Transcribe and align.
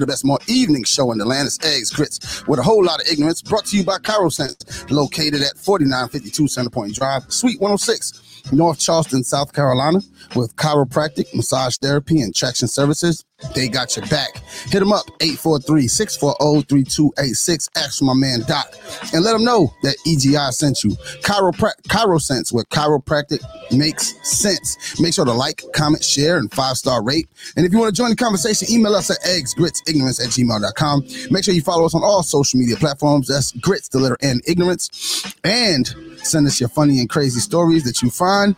to 0.00 0.06
the 0.06 0.10
best 0.10 0.24
more 0.24 0.38
evening 0.46 0.84
show 0.84 1.12
in 1.12 1.18
the 1.18 1.24
land. 1.24 1.46
It's 1.46 1.62
Eggs 1.64 1.90
Grits 1.90 2.46
with 2.46 2.58
a 2.58 2.62
whole 2.62 2.82
lot 2.82 3.00
of 3.00 3.06
ignorance. 3.06 3.42
Brought 3.42 3.66
to 3.66 3.76
you 3.76 3.84
by 3.84 3.98
Chirosense, 3.98 4.90
located 4.90 5.42
at 5.42 5.56
4952 5.58 6.48
Center 6.48 6.70
Pointe 6.70 6.94
Drive, 6.94 7.30
Suite 7.30 7.60
106, 7.60 8.29
North 8.52 8.78
Charleston, 8.78 9.24
South 9.24 9.52
Carolina, 9.52 10.00
with 10.34 10.54
chiropractic, 10.56 11.34
massage 11.34 11.76
therapy, 11.76 12.20
and 12.20 12.34
traction 12.34 12.68
services. 12.68 13.24
They 13.54 13.68
got 13.68 13.96
your 13.96 14.04
back. 14.06 14.36
Hit 14.66 14.80
them 14.80 14.92
up 14.92 15.06
843-640-3286. 15.20 17.68
Ask 17.76 18.02
my 18.02 18.12
man 18.14 18.40
Doc 18.46 18.74
and 19.14 19.24
let 19.24 19.32
them 19.32 19.44
know 19.44 19.72
that 19.82 19.96
EGI 20.06 20.52
sent 20.52 20.84
you. 20.84 20.90
Chiropra- 21.22 21.72
Chirosense 21.88 22.52
with 22.52 22.68
chiropractic 22.68 23.40
makes 23.72 24.14
sense. 24.28 25.00
Make 25.00 25.14
sure 25.14 25.24
to 25.24 25.32
like, 25.32 25.62
comment, 25.72 26.04
share, 26.04 26.36
and 26.36 26.52
five-star 26.52 27.02
rate. 27.02 27.28
And 27.56 27.64
if 27.64 27.72
you 27.72 27.78
want 27.78 27.94
to 27.94 27.98
join 28.00 28.10
the 28.10 28.16
conversation, 28.16 28.68
email 28.70 28.94
us 28.94 29.10
at 29.10 29.20
eggsgritsignorance 29.22 30.22
at 30.22 30.28
gmail.com. 30.30 31.06
Make 31.30 31.44
sure 31.44 31.54
you 31.54 31.62
follow 31.62 31.86
us 31.86 31.94
on 31.94 32.04
all 32.04 32.22
social 32.22 32.60
media 32.60 32.76
platforms. 32.76 33.28
That's 33.28 33.52
grits, 33.52 33.88
the 33.88 34.00
letter 34.00 34.18
N, 34.20 34.42
ignorance. 34.46 35.24
And 35.44 35.88
send 36.22 36.46
us 36.46 36.60
your 36.60 36.68
funny 36.68 37.00
and 37.00 37.08
crazy 37.08 37.40
stories 37.40 37.84
that 37.84 38.02
you 38.02 38.10
find. 38.10 38.56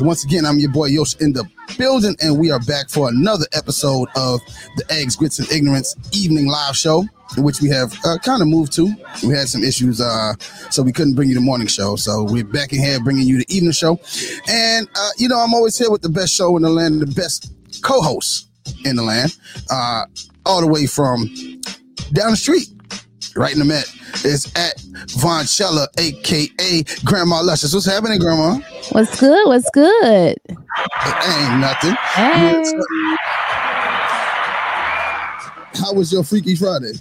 Once 0.00 0.24
again, 0.24 0.44
I'm 0.44 0.58
your 0.58 0.70
boy 0.70 0.86
Yosh 0.86 1.14
in 1.20 1.32
the 1.32 1.44
building, 1.78 2.16
and 2.20 2.38
we 2.38 2.50
are 2.50 2.58
back 2.60 2.88
for 2.88 3.08
another 3.08 3.46
episode 3.52 4.08
of 4.16 4.40
the 4.76 4.84
Eggs, 4.90 5.16
Grits, 5.16 5.38
and 5.38 5.50
Ignorance 5.52 5.94
evening 6.12 6.46
live 6.46 6.76
show, 6.76 7.04
which 7.38 7.60
we 7.60 7.68
have 7.68 7.94
uh, 8.04 8.18
kind 8.18 8.42
of 8.42 8.48
moved 8.48 8.72
to. 8.72 8.92
We 9.22 9.34
had 9.34 9.48
some 9.48 9.62
issues, 9.62 10.00
uh, 10.00 10.34
so 10.70 10.82
we 10.82 10.92
couldn't 10.92 11.14
bring 11.14 11.28
you 11.28 11.36
the 11.36 11.40
morning 11.40 11.68
show. 11.68 11.94
So 11.96 12.24
we're 12.24 12.44
back 12.44 12.72
in 12.72 12.80
here 12.80 13.00
bringing 13.00 13.26
you 13.26 13.38
the 13.38 13.54
evening 13.54 13.72
show. 13.72 14.00
And, 14.48 14.88
uh, 14.96 15.10
you 15.18 15.28
know, 15.28 15.38
I'm 15.38 15.54
always 15.54 15.78
here 15.78 15.90
with 15.90 16.02
the 16.02 16.08
best 16.08 16.34
show 16.34 16.56
in 16.56 16.62
the 16.62 16.70
land, 16.70 17.00
the 17.00 17.06
best 17.06 17.52
co 17.82 18.00
hosts 18.00 18.48
in 18.84 18.96
the 18.96 19.02
land, 19.02 19.36
uh, 19.70 20.04
all 20.46 20.60
the 20.60 20.66
way 20.66 20.86
from 20.86 21.28
down 22.12 22.32
the 22.32 22.36
street, 22.36 22.68
right 23.36 23.52
in 23.52 23.58
the 23.58 23.64
Met. 23.64 23.84
It's 24.24 24.46
at 24.56 24.80
Von 25.18 25.44
Chella, 25.46 25.88
aka 25.98 26.82
Grandma 27.04 27.40
Luscious. 27.42 27.72
What's 27.72 27.86
happening, 27.86 28.18
Grandma? 28.18 28.58
What's 28.92 29.18
good? 29.20 29.46
What's 29.48 29.70
good? 29.70 30.36
Ain't 30.48 31.60
nothing. 31.60 31.94
Hey. 32.14 32.62
How 35.74 35.94
was 35.94 36.12
your 36.12 36.24
Freaky 36.24 36.54
Friday? 36.56 36.92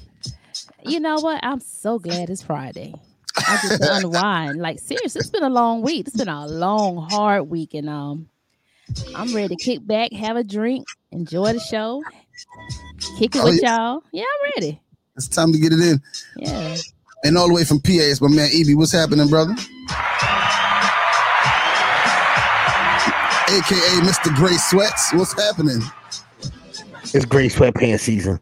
You 0.86 1.00
know 1.00 1.16
what? 1.20 1.40
I'm 1.44 1.60
so 1.60 2.00
glad 2.00 2.30
it's 2.30 2.42
Friday. 2.44 2.94
I 3.36 3.58
just 3.62 3.82
unwind. 4.06 4.60
Like 4.60 4.80
seriously, 4.80 5.20
it's 5.20 5.30
been 5.30 5.44
a 5.44 5.50
long 5.50 5.82
week. 5.82 6.08
It's 6.08 6.16
been 6.18 6.30
a 6.30 6.48
long, 6.48 7.10
hard 7.10 7.50
week, 7.50 7.74
and 7.74 7.90
um, 7.90 8.30
I'm 9.16 9.34
ready 9.36 9.56
to 9.56 9.64
kick 9.64 9.86
back, 9.86 10.14
have 10.14 10.38
a 10.38 10.44
drink, 10.44 10.88
enjoy 11.12 11.54
the 11.54 11.60
show, 11.60 12.02
kick 13.18 13.36
it 13.36 13.42
Oh, 13.42 13.46
with 13.46 13.62
yeah. 13.62 13.78
y'all. 13.78 14.04
Yeah, 14.14 14.24
I'm 14.24 14.52
ready. 14.56 14.80
It's 15.20 15.28
time 15.36 15.52
to 15.52 15.60
get 15.60 15.74
it 15.74 15.80
in. 15.82 16.02
Yeah. 16.38 16.76
And 17.26 17.38
all 17.38 17.48
the 17.50 17.54
way 17.54 17.66
from 17.66 17.82
PA 17.82 17.92
is 17.92 18.22
my 18.22 18.30
man 18.30 18.50
Ibby. 18.50 18.76
What's 18.76 18.94
happening, 18.94 19.28
brother? 19.28 19.54
AKA 23.50 24.02
Mr. 24.06 24.34
Gray 24.36 24.56
Sweats. 24.58 25.12
What's 25.14 25.34
happening? 25.34 25.82
It's 27.14 27.26
gray 27.26 27.48
sweatpants 27.50 28.02
season. 28.02 28.40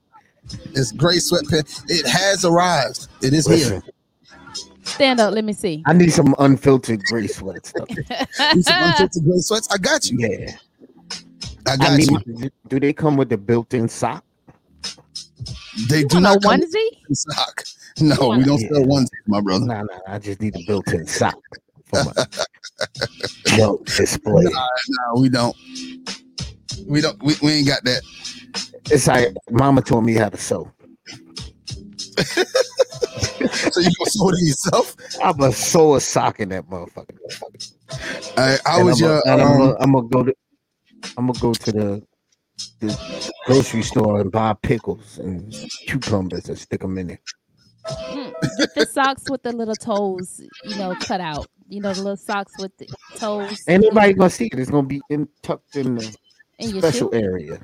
It's 0.75 0.91
Gray 0.91 1.15
Sweatpants. 1.17 1.83
It 1.89 2.05
has 2.07 2.45
arrived. 2.45 3.07
It 3.21 3.33
is 3.33 3.47
here. 3.47 3.81
Stand 4.83 5.19
up. 5.19 5.33
Let 5.33 5.44
me 5.44 5.53
see. 5.53 5.83
I 5.85 5.94
need 5.94 6.11
some 6.11 6.35
unfiltered 6.39 7.01
gray 7.05 7.27
sweats. 7.27 7.73
Though. 7.73 7.85
You 8.53 8.61
some 8.61 8.83
unfiltered 8.83 9.23
Gray 9.23 9.39
Sweats? 9.39 9.67
I 9.73 9.77
got 9.77 10.09
you. 10.09 10.19
Yeah, 10.19 10.51
I 11.65 11.73
I 11.73 11.77
got 11.77 11.97
need. 11.97 12.09
you. 12.27 12.49
Do 12.67 12.79
they 12.79 12.94
come 12.94 13.17
with 13.17 13.29
the 13.29 13.38
built-in 13.38 13.89
sock? 13.89 14.23
They 15.89 15.99
You 16.01 16.07
do 16.07 16.15
want 16.15 16.23
not 16.23 16.38
a 16.38 16.39
come 16.39 16.59
onesie? 16.61 16.89
in 17.09 17.15
stock. 17.15 17.63
No, 17.99 18.29
we 18.29 18.43
don't 18.43 18.59
sell 18.59 18.85
ones, 18.85 19.09
my 19.27 19.41
brother. 19.41 19.65
Nah, 19.65 19.81
nah. 19.83 19.99
I 20.07 20.19
just 20.19 20.41
need 20.41 20.55
a 20.55 20.59
built-in 20.67 21.05
sock 21.07 21.38
for 21.85 22.03
my 22.03 22.13
belt 23.57 23.85
display. 23.85 24.43
No, 24.43 25.21
we 25.21 25.29
don't. 25.29 25.55
We 26.88 27.01
don't. 27.01 27.21
We, 27.23 27.35
we 27.41 27.51
ain't 27.53 27.67
got 27.67 27.83
that. 27.85 28.01
It's 28.91 29.07
like 29.07 29.33
Mama 29.49 29.81
told 29.81 30.05
me 30.05 30.13
how 30.13 30.29
to 30.29 30.38
sew. 30.38 30.71
So 33.71 33.81
you 33.81 33.89
gonna 33.97 34.09
sew 34.09 34.29
it 34.29 34.39
yourself? 34.41 34.95
I'm 35.23 35.38
gonna 35.38 35.51
sew 35.51 35.95
a 35.95 36.01
sock 36.01 36.39
in 36.39 36.49
that 36.49 36.67
motherfucker. 36.69 37.17
All 37.91 37.97
right, 38.38 38.59
how 38.65 38.83
was 38.83 38.99
I'm 39.01 39.07
your? 39.07 39.21
gonna- 39.25 39.44
I'm 39.44 39.61
Um, 39.61 39.77
I'm 39.79 39.91
gonna 39.94 40.07
go 40.09 40.23
to. 40.23 40.33
I'm 41.17 41.27
gonna 41.27 41.39
go 41.39 41.53
to 41.53 41.71
the 41.71 42.03
the 42.79 43.31
grocery 43.45 43.84
store 43.84 44.22
and 44.22 44.31
buy 44.31 44.53
pickles 44.62 45.18
and 45.19 45.53
cucumbers 45.85 46.50
and 46.50 46.57
stick 46.57 46.81
them 46.81 46.97
in 46.97 47.07
there. 47.07 47.19
Mm, 47.88 48.34
the 48.75 48.85
socks 48.85 49.29
with 49.29 49.44
the 49.44 49.53
little 49.53 49.75
toes, 49.75 50.41
you 50.66 50.75
know, 50.78 50.94
cut 51.00 51.22
out. 51.22 51.47
You 51.69 51.81
know, 51.81 51.94
the 51.94 52.01
little 52.01 52.18
socks 52.18 52.53
with 52.59 52.75
the 52.78 52.88
toes. 53.16 53.63
Ain't 53.68 53.84
nobody 53.84 54.13
gonna 54.13 54.29
see 54.29 54.50
it. 54.51 54.59
It's 54.59 54.69
gonna 54.69 54.88
be 54.88 55.01
in, 55.09 55.28
tucked 55.41 55.75
in 55.75 55.95
the 55.95 56.16
in 56.59 56.69
your 56.72 56.81
special 56.81 57.09
shoe. 57.12 57.18
area. 57.18 57.59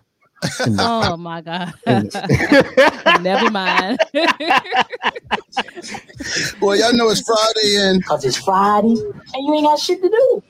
In 0.66 0.76
the- 0.76 0.84
Oh 0.86 1.18
my 1.18 1.42
god. 1.42 1.74
the- 1.86 3.18
Never 3.22 3.50
mind. 3.50 3.98
well, 6.62 6.76
y'all 6.78 6.94
know 6.94 7.10
it's 7.10 7.22
Friday, 7.22 7.76
and 7.78 8.04
Cause 8.06 8.26
it's 8.26 8.38
Friday 8.38 8.90
and 8.90 9.48
you 9.48 9.54
ain't 9.56 9.66
got 9.66 9.80
shit 9.80 10.02
to 10.02 10.10
do. 10.10 10.44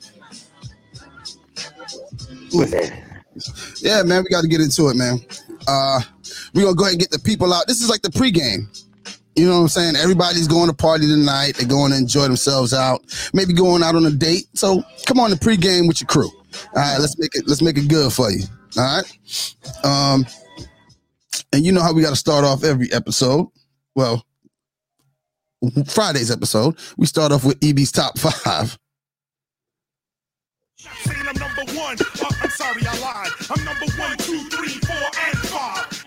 Listen, 2.53 2.93
yeah, 3.77 4.03
man, 4.03 4.23
we 4.23 4.29
got 4.29 4.41
to 4.41 4.47
get 4.47 4.61
into 4.61 4.87
it, 4.89 4.95
man. 4.95 5.19
Uh, 5.67 6.01
we 6.53 6.63
gonna 6.63 6.75
go 6.75 6.83
ahead 6.83 6.93
and 6.93 7.01
get 7.01 7.11
the 7.11 7.19
people 7.19 7.53
out. 7.53 7.67
This 7.67 7.81
is 7.81 7.89
like 7.89 8.01
the 8.01 8.09
pregame. 8.09 8.67
You 9.35 9.47
know 9.47 9.55
what 9.55 9.61
I'm 9.61 9.67
saying? 9.69 9.95
Everybody's 9.95 10.47
going 10.47 10.67
to 10.67 10.75
party 10.75 11.07
tonight. 11.07 11.55
They're 11.55 11.67
going 11.67 11.91
to 11.91 11.97
enjoy 11.97 12.23
themselves 12.23 12.71
out. 12.71 13.01
Maybe 13.33 13.51
going 13.51 13.81
out 13.81 13.95
on 13.95 14.05
a 14.05 14.11
date. 14.11 14.45
So 14.53 14.83
come 15.07 15.19
on 15.19 15.31
the 15.31 15.35
pregame 15.35 15.87
with 15.87 16.01
your 16.01 16.07
crew. 16.07 16.29
All 16.29 16.75
right, 16.75 16.97
let's 16.99 17.17
make 17.17 17.33
it. 17.33 17.47
Let's 17.47 17.61
make 17.61 17.77
it 17.77 17.87
good 17.87 18.13
for 18.13 18.29
you. 18.29 18.43
All 18.77 19.01
right. 19.01 19.55
Um, 19.83 20.25
and 21.51 21.65
you 21.65 21.71
know 21.71 21.81
how 21.81 21.93
we 21.93 22.03
got 22.03 22.11
to 22.11 22.15
start 22.15 22.45
off 22.45 22.63
every 22.63 22.91
episode. 22.93 23.47
Well, 23.95 24.23
Friday's 25.87 26.29
episode, 26.29 26.77
we 26.97 27.05
start 27.05 27.31
off 27.31 27.45
with 27.45 27.59
Ibby's 27.59 27.91
top 27.91 28.17
five. 28.19 28.77
Sorry, 32.63 32.83
I 32.87 32.99
lied. 33.01 33.31
I'm 33.51 33.65
number 33.65 33.87
one, 33.97 34.17
two, 34.19 34.39
three, 34.49 34.69
four, 34.87 34.95
and 35.27 35.39
five. 35.49 36.05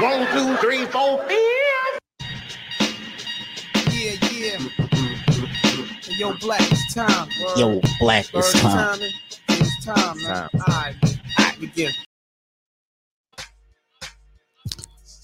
One, 0.00 0.26
two, 0.32 0.56
three, 0.58 0.86
four, 0.86 1.18
five. 1.18 1.30
Yeah, 3.90 4.14
yeah. 4.32 4.58
Hey, 4.58 6.14
Yo, 6.18 6.34
Black, 6.34 6.60
it's 6.70 6.94
time. 6.94 7.28
Word. 7.44 7.58
yo, 7.58 7.80
black 8.00 8.26
Word 8.32 8.44
is 8.44 8.52
time. 8.54 8.98
timing. 8.98 9.12
It's 9.48 9.84
time, 9.84 10.22
man. 10.22 10.26
Time. 10.26 10.50
All 10.54 10.60
right, 10.68 10.94
all 11.04 11.44
right, 11.46 11.60
begin. 11.60 11.92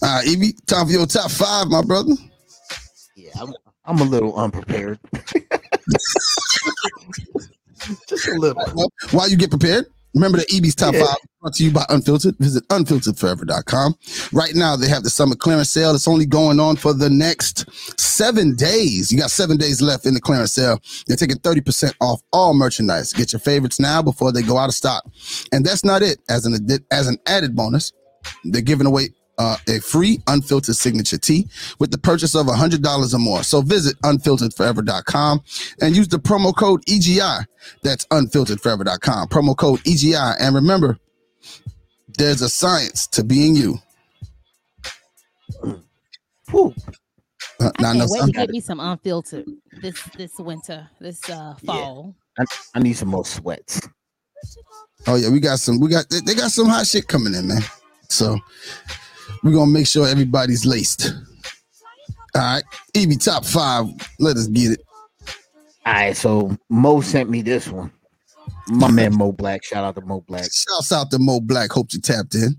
All 0.02 0.16
right, 0.16 0.26
Ibby, 0.26 0.66
time 0.66 0.86
for 0.86 0.92
your 0.92 1.06
top 1.06 1.30
five, 1.30 1.68
my 1.68 1.82
brother. 1.82 2.14
Yeah, 3.16 3.30
I'm, 3.40 3.54
I'm 3.84 4.00
a 4.00 4.04
little 4.04 4.36
unprepared. 4.36 4.98
Just 8.08 8.28
a 8.28 8.34
little. 8.34 8.62
While 9.12 9.28
you 9.28 9.36
get 9.36 9.50
prepared, 9.50 9.86
remember 10.14 10.38
the 10.38 10.46
Ibby's 10.46 10.74
top 10.74 10.94
Yeah. 10.94 11.06
five 11.06 11.16
brought 11.40 11.54
to 11.54 11.64
you 11.64 11.70
by 11.70 11.84
Unfiltered. 11.88 12.36
Visit 12.38 12.66
unfilteredforever.com. 12.68 13.94
Right 14.32 14.54
now, 14.54 14.76
they 14.76 14.88
have 14.88 15.02
the 15.02 15.10
summer 15.10 15.34
clearance 15.34 15.70
sale. 15.70 15.94
It's 15.94 16.08
only 16.08 16.26
going 16.26 16.60
on 16.60 16.76
for 16.76 16.92
the 16.92 17.08
next 17.10 17.64
seven 17.98 18.54
days. 18.54 19.10
You 19.10 19.18
got 19.18 19.30
seven 19.30 19.56
days 19.56 19.80
left 19.80 20.04
in 20.06 20.14
the 20.14 20.20
clearance 20.20 20.52
sale. 20.52 20.78
They're 21.06 21.16
taking 21.16 21.38
30% 21.38 21.94
off 22.00 22.20
all 22.32 22.54
merchandise. 22.54 23.12
Get 23.12 23.32
your 23.32 23.40
favorites 23.40 23.80
now 23.80 24.02
before 24.02 24.32
they 24.32 24.42
go 24.42 24.58
out 24.58 24.68
of 24.68 24.74
stock. 24.74 25.04
And 25.52 25.64
that's 25.64 25.84
not 25.84 26.02
it. 26.02 26.18
As 26.28 26.44
an 26.46 26.54
as 26.90 27.06
an 27.08 27.18
added 27.26 27.56
bonus, 27.56 27.92
they're 28.44 28.60
giving 28.62 28.86
away 28.86 29.10
uh, 29.40 29.56
a 29.69 29.81
free 29.81 30.20
unfiltered 30.26 30.76
signature 30.76 31.16
tee 31.16 31.48
with 31.78 31.90
the 31.90 31.96
purchase 31.96 32.34
of 32.34 32.44
$100 32.46 33.14
or 33.14 33.19
more. 33.19 33.42
So 33.42 33.62
visit 33.62 33.96
unfilteredforever.com 34.02 35.42
and 35.81 35.96
use 35.96 36.08
the 36.08 36.19
promo 36.19 36.54
code 36.54 36.84
EGI. 36.84 37.46
That's 37.82 38.04
unfilteredforever.com. 38.06 39.28
Promo 39.28 39.56
code 39.56 39.81
EGI. 39.81 40.37
And 40.40 40.54
remember, 40.54 40.98
there's 42.19 42.42
a 42.42 42.50
science 42.50 43.06
to 43.08 43.25
being 43.25 43.56
you. 43.56 43.78
Whew. 46.50 46.75
Uh, 47.58 47.70
I 47.78 47.82
now, 47.82 47.90
I 47.90 47.92
know 47.94 47.98
can't 48.00 48.10
wait 48.10 48.26
to 48.26 48.32
get 48.32 48.50
me 48.50 48.60
some 48.60 48.81
unfiltered 48.81 49.46
this 49.81 50.02
this 50.16 50.38
winter, 50.38 50.88
this 51.00 51.28
uh 51.31 51.54
fall. 51.64 52.14
I, 52.38 52.44
I 52.75 52.78
need 52.81 52.94
some 52.94 53.08
more 53.08 53.25
sweats. 53.25 53.81
oh 55.06 55.16
yeah, 55.16 55.31
we 55.31 55.40
got 55.40 55.60
some. 55.60 55.78
We 55.78 55.88
got 55.88 56.08
they, 56.10 56.20
they 56.20 56.34
got 56.34 56.50
some 56.50 56.66
hot 56.69 56.87
shit 56.87 57.06
coming 57.06 57.34
in, 57.34 57.48
man. 57.48 57.62
So 58.08 58.38
we're 59.42 59.52
gonna 59.52 59.70
make 59.70 59.86
sure 59.86 60.06
everybody's 60.06 60.64
laced. 60.64 61.12
All 62.34 62.42
right, 62.42 62.64
Ibby, 62.94 63.22
top 63.22 63.44
five. 63.44 63.86
Let 64.18 64.36
us 64.36 64.46
get 64.46 64.72
it. 64.72 64.80
All 65.86 65.92
right, 65.92 66.16
so 66.16 66.56
Mo 66.68 67.00
sent 67.00 67.30
me 67.30 67.42
this 67.42 67.68
one. 67.68 67.90
My 68.68 68.90
man 68.90 69.16
Mo 69.16 69.32
Black. 69.32 69.64
Shout 69.64 69.84
out 69.84 69.94
to 69.96 70.02
Mo 70.02 70.20
Black. 70.20 70.44
Shouts 70.44 70.92
out 70.92 71.10
to 71.10 71.18
Mo 71.18 71.40
Black. 71.40 71.70
Hope 71.72 71.92
you 71.92 72.00
tapped 72.00 72.34
in. 72.34 72.56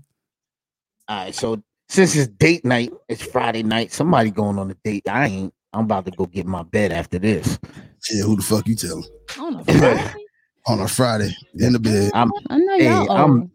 All 1.08 1.24
right, 1.24 1.34
so 1.34 1.62
since 1.88 2.16
it's 2.16 2.26
date 2.28 2.64
night, 2.64 2.92
it's 3.08 3.22
Friday 3.22 3.62
night. 3.62 3.92
Somebody 3.92 4.30
going 4.30 4.58
on 4.58 4.70
a 4.70 4.74
date. 4.84 5.08
I 5.08 5.26
ain't. 5.26 5.54
I'm 5.72 5.84
about 5.84 6.04
to 6.06 6.10
go 6.10 6.26
get 6.26 6.46
my 6.46 6.62
bed 6.62 6.92
after 6.92 7.18
this. 7.18 7.58
Yeah, 8.10 8.24
who 8.24 8.36
the 8.36 8.42
fuck 8.42 8.66
you 8.66 8.74
telling? 8.74 9.04
On 9.38 9.56
a 9.56 9.64
Friday? 9.64 10.14
On 10.68 10.78
a 10.78 10.86
Friday 10.86 11.34
in 11.54 11.72
the 11.72 11.80
bed. 11.80 12.12
I'm 12.14 12.30
I 12.48 12.56
know 12.56 12.74
y'all 12.76 13.10
I'm 13.10 13.30
old. 13.32 13.50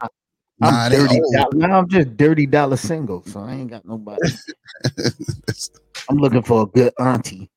I'm 0.62 0.74
Nah, 0.74 0.90
they 0.90 0.96
dirty. 0.98 1.20
dollar- 1.34 1.50
Now 1.54 1.80
I'm 1.80 1.88
just 1.90 2.18
dirty 2.18 2.46
dollar 2.48 2.78
single, 2.78 3.24
so 3.26 3.40
I 3.42 3.54
ain't 3.54 3.70
got 3.70 3.86
nobody. 3.86 4.22
I'm 6.10 6.18
looking 6.18 6.42
for 6.44 6.64
a 6.64 6.66
good 6.66 6.94
auntie. 7.00 7.50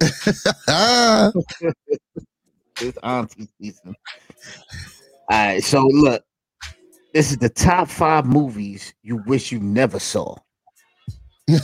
It's 2.80 2.96
auntie 3.02 3.48
season. 3.60 3.96
All 5.28 5.36
right, 5.46 5.64
so 5.64 5.82
look, 5.86 6.22
this 7.12 7.32
is 7.32 7.38
the 7.38 7.48
top 7.48 7.88
five 7.88 8.24
movies 8.24 8.94
you 9.02 9.16
wish 9.26 9.50
you 9.50 9.58
never 9.58 9.98
saw. 9.98 10.36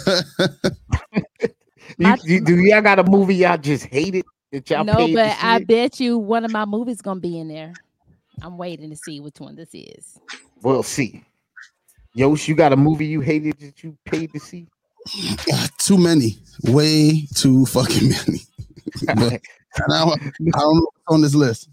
You, 1.99 2.14
you- 2.25 2.40
do 2.40 2.56
y'all 2.56 2.81
got 2.81 2.99
a 2.99 3.05
movie 3.05 3.34
y'all 3.37 3.58
just 3.58 3.84
hated 3.84 4.25
that 4.50 4.69
y'all 4.70 4.84
No, 4.84 5.06
but 5.06 5.37
I 5.40 5.58
bet 5.60 6.00
you 6.00 6.19
one 6.19 6.44
of 6.44 6.50
my 6.50 6.64
movies 6.64 7.02
gonna 7.02 7.20
be 7.20 7.38
in 7.38 7.46
there. 7.49 7.75
I'm 8.43 8.56
waiting 8.58 8.90
to 8.90 8.96
see 8.96 9.20
which 9.20 9.38
one 9.38 9.55
this 9.55 9.69
is. 9.75 10.19
We'll 10.62 10.82
see. 10.82 11.22
Yosh, 12.14 12.48
you 12.48 12.54
got 12.54 12.72
a 12.72 12.76
movie 12.76 13.06
you 13.06 13.20
hated 13.20 13.58
that 13.58 13.82
you 13.82 13.96
paid 14.04 14.32
to 14.32 14.40
see? 14.40 14.68
too 15.78 15.98
many. 15.98 16.38
Way 16.64 17.26
too 17.34 17.66
fucking 17.66 18.08
many. 18.26 18.40
But 19.06 19.40
I, 19.90 20.02
I 20.02 20.14
don't 20.58 20.76
know 20.76 20.86
on 21.08 21.20
this 21.20 21.34
list. 21.34 21.68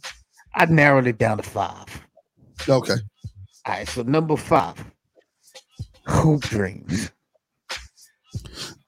I 0.55 0.65
narrowed 0.65 1.07
it 1.07 1.17
down 1.17 1.37
to 1.37 1.43
five. 1.43 1.85
Okay. 2.67 2.95
All 3.65 3.73
right, 3.73 3.87
so 3.87 4.01
number 4.01 4.35
five, 4.35 4.83
Hoop 6.07 6.41
Dreams. 6.41 7.11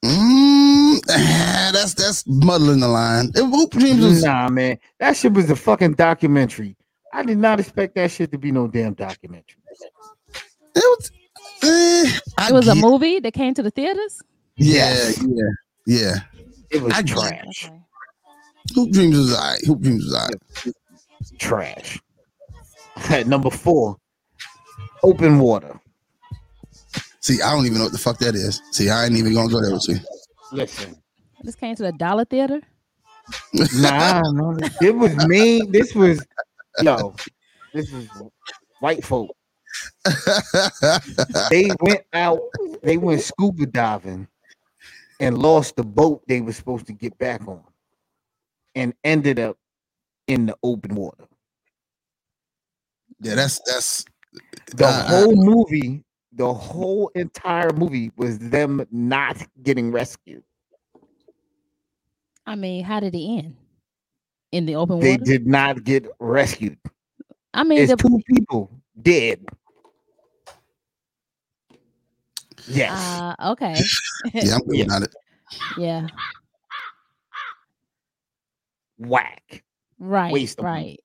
Mm, 0.03 0.99
ah, 1.09 1.69
that's 1.73 1.93
that's 1.93 2.25
muddling 2.27 2.79
the 2.81 2.87
line. 2.87 3.31
Hoop 3.35 3.71
Dreams 3.71 4.03
was 4.03 4.23
Nah, 4.23 4.49
man, 4.49 4.77
that 4.99 5.15
shit 5.15 5.31
was 5.33 5.49
a 5.49 5.55
fucking 5.55 5.93
documentary. 5.93 6.75
I 7.13 7.23
did 7.23 7.37
not 7.37 7.59
expect 7.59 7.95
that 7.95 8.11
shit 8.11 8.31
to 8.31 8.37
be 8.37 8.51
no 8.51 8.67
damn 8.67 8.93
documentary. 8.93 9.57
it 10.75 10.83
was, 10.99 11.11
eh, 11.63 12.19
I 12.37 12.49
It 12.49 12.53
was 12.53 12.67
a 12.67 12.75
movie 12.75 13.19
that 13.19 13.33
came 13.33 13.53
to 13.53 13.61
the 13.63 13.69
theaters. 13.71 14.21
Yeah, 14.57 14.89
Yes. 14.93 15.23
yeah, 15.25 15.49
yeah. 15.85 16.15
It 16.71 16.81
was 16.81 16.93
I 16.93 17.01
trash, 17.03 17.65
Okay. 17.65 17.79
Hoop 18.75 18.91
Dreams 18.91 19.17
was 19.17 19.33
alright. 19.33 19.63
Hoop 19.65 19.81
Dreams 19.81 20.03
was 20.05 20.13
alright. 20.15 20.75
trash. 21.39 21.99
At 23.09 23.27
number 23.27 23.49
four, 23.51 23.97
Open 25.03 25.39
Water. 25.39 25.79
See, 27.19 27.41
I 27.41 27.51
don't 27.53 27.65
even 27.65 27.77
know 27.77 27.85
what 27.85 27.93
the 27.93 27.97
fuck 27.99 28.17
that 28.19 28.35
is. 28.35 28.61
See, 28.71 28.89
I 28.89 29.05
ain't 29.05 29.15
even 29.15 29.33
gonna 29.33 29.49
go 29.51 29.61
there 29.61 29.71
with 29.71 29.87
you. 29.87 29.97
Listen, 30.51 30.95
This 31.43 31.55
came 31.55 31.75
to 31.75 31.83
the 31.83 31.91
Dollar 31.93 32.25
Theater. 32.25 32.61
nah, 33.75 34.21
no, 34.31 34.57
it 34.81 34.95
was 34.95 35.15
me. 35.27 35.61
This 35.69 35.93
was 35.95 36.25
yo, 36.77 37.15
this 37.73 37.91
is 37.93 38.09
white 38.79 39.03
folk. 39.05 39.35
They 41.49 41.75
went 41.79 42.05
out, 42.13 42.41
they 42.81 42.97
went 42.97 43.21
scuba 43.21 43.65
diving 43.65 44.27
and 45.19 45.37
lost 45.37 45.75
the 45.75 45.83
boat 45.83 46.23
they 46.27 46.41
were 46.41 46.53
supposed 46.53 46.87
to 46.87 46.93
get 46.93 47.17
back 47.17 47.47
on 47.47 47.63
and 48.75 48.93
ended 49.03 49.39
up 49.39 49.57
in 50.27 50.45
the 50.47 50.57
open 50.63 50.95
water. 50.95 51.27
yeah, 53.21 53.35
that's 53.35 53.59
that's 53.61 54.05
The 54.75 54.91
Uh, 54.91 54.93
whole 54.93 55.35
movie, 55.35 56.03
the 56.31 56.53
whole 56.53 57.09
entire 57.15 57.71
movie 57.73 58.11
was 58.17 58.39
them 58.39 58.85
not 58.91 59.37
getting 59.63 59.91
rescued. 59.91 60.43
I 62.45 62.55
mean, 62.55 62.85
how 62.85 62.99
did 63.01 63.15
it 63.15 63.19
end? 63.25 63.57
In 64.53 64.67
the 64.67 64.75
open 64.75 64.99
They 64.99 65.13
water. 65.13 65.23
did 65.25 65.47
not 65.47 65.83
get 65.83 66.05
rescued. 66.19 66.77
I 67.55 67.63
mean, 67.63 67.79
It's 67.79 67.91
the, 67.91 67.97
two 67.97 68.19
people 68.27 68.69
dead. 69.01 69.43
Yes. 72.67 72.91
uh, 72.93 73.51
okay. 73.53 73.75
yeah, 74.33 74.55
I'm 74.55 74.61
good 74.67 74.77
Yeah. 74.77 74.93
on 74.93 75.03
it. 75.03 75.15
yeah. 75.75 76.07
Whack. 78.99 79.63
Right. 79.97 80.31
Waste 80.31 80.59
of 80.59 80.65
money. 80.65 80.83
right. 80.83 80.99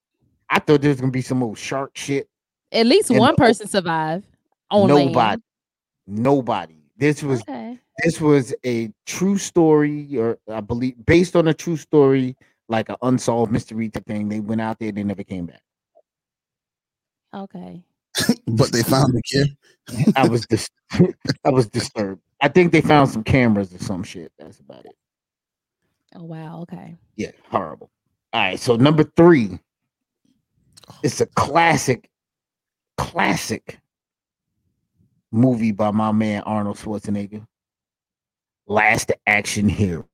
I 0.51 0.59
thought 0.59 0.83
there 0.83 0.91
was 0.91 1.01
gonna 1.01 1.11
be 1.11 1.23
some 1.23 1.43
old 1.43 1.57
shark 1.59 1.93
shit. 1.97 2.29
At 2.71 2.85
least 2.87 3.11
one 3.11 3.21
the 3.35 3.43
o- 3.43 3.47
person 3.47 3.67
survived. 3.67 4.27
On 4.71 4.87
Nobody. 4.89 5.15
land. 5.15 5.43
Nobody. 6.07 6.83
This 6.99 7.23
was 7.23 7.41
Okay. 7.41 7.79
this 8.05 8.21
was 8.21 8.55
a 8.65 8.93
true 9.07 9.39
story, 9.39 10.07
or 10.19 10.39
I 10.53 10.61
believe 10.61 10.95
based 11.07 11.35
on 11.35 11.49
a 11.49 11.55
true 11.55 11.77
story, 11.79 12.37
like 12.69 12.89
an 12.89 12.97
unsolved 13.03 13.51
mystery 13.53 13.89
type 13.89 14.07
thing. 14.07 14.29
They 14.29 14.41
went 14.41 14.61
out 14.61 14.79
there, 14.79 14.93
they 14.93 15.03
never 15.03 15.25
came 15.25 15.47
back. 15.47 15.63
Okay. 17.35 17.85
But 18.47 18.73
they 18.73 18.83
found 18.83 19.15
the 19.15 19.23
kid. 19.23 19.57
I 20.17 20.27
was 20.27 20.47
dis- 20.47 20.71
I 21.45 21.51
was 21.51 21.69
disturbed. 21.69 22.23
I 22.41 22.49
think 22.49 22.73
they 22.73 22.81
found 22.81 23.11
some 23.11 23.23
cameras 23.23 23.73
or 23.75 23.79
some 23.79 24.03
shit. 24.03 24.33
That's 24.39 24.59
about 24.61 24.87
it. 24.87 24.97
Oh 26.15 26.25
wow. 26.25 26.61
Okay. 26.63 26.97
Yeah, 27.17 27.31
horrible. 27.51 27.91
All 28.33 28.41
right, 28.41 28.59
so 28.59 28.77
number 28.77 29.05
three, 29.05 29.59
it's 31.03 31.21
a 31.21 31.27
classic, 31.27 32.11
classic 32.97 33.79
movie 35.31 35.73
by 35.73 35.91
my 35.91 36.13
man 36.13 36.43
Arnold 36.43 36.77
Schwarzenegger. 36.77 37.47
Last 38.67 39.13
Action 39.27 39.69
Hero. 39.69 40.07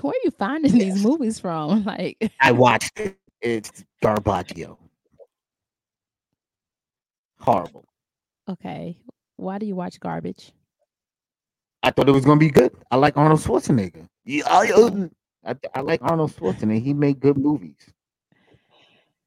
Where 0.00 0.12
are 0.12 0.24
you 0.24 0.30
finding 0.32 0.72
these 0.78 1.02
movies 1.02 1.38
from? 1.40 1.84
Like, 1.88 2.32
I 2.40 2.52
watched 2.52 2.98
it. 3.00 3.16
It's 3.40 3.84
Garbaggio. 4.02 4.76
Horrible. 7.40 7.84
okay. 8.48 8.96
Why 9.36 9.58
do 9.58 9.66
you 9.66 9.76
watch 9.76 10.00
garbage? 10.00 10.52
I 11.84 11.90
thought 11.92 12.08
it 12.08 12.12
was 12.12 12.24
gonna 12.24 12.40
be 12.40 12.50
good. 12.50 12.72
I 12.90 12.96
like 12.96 13.16
Arnold 13.16 13.40
Schwarzenegger. 13.40 14.08
Yeah, 14.24 14.42
I, 14.48 14.72
uh, 14.72 15.06
I, 15.46 15.54
I 15.74 15.80
like 15.80 16.00
Arnold 16.02 16.32
Schwarzenegger. 16.32 16.82
He 16.82 16.92
made 16.92 17.20
good 17.20 17.38
movies. 17.38 17.76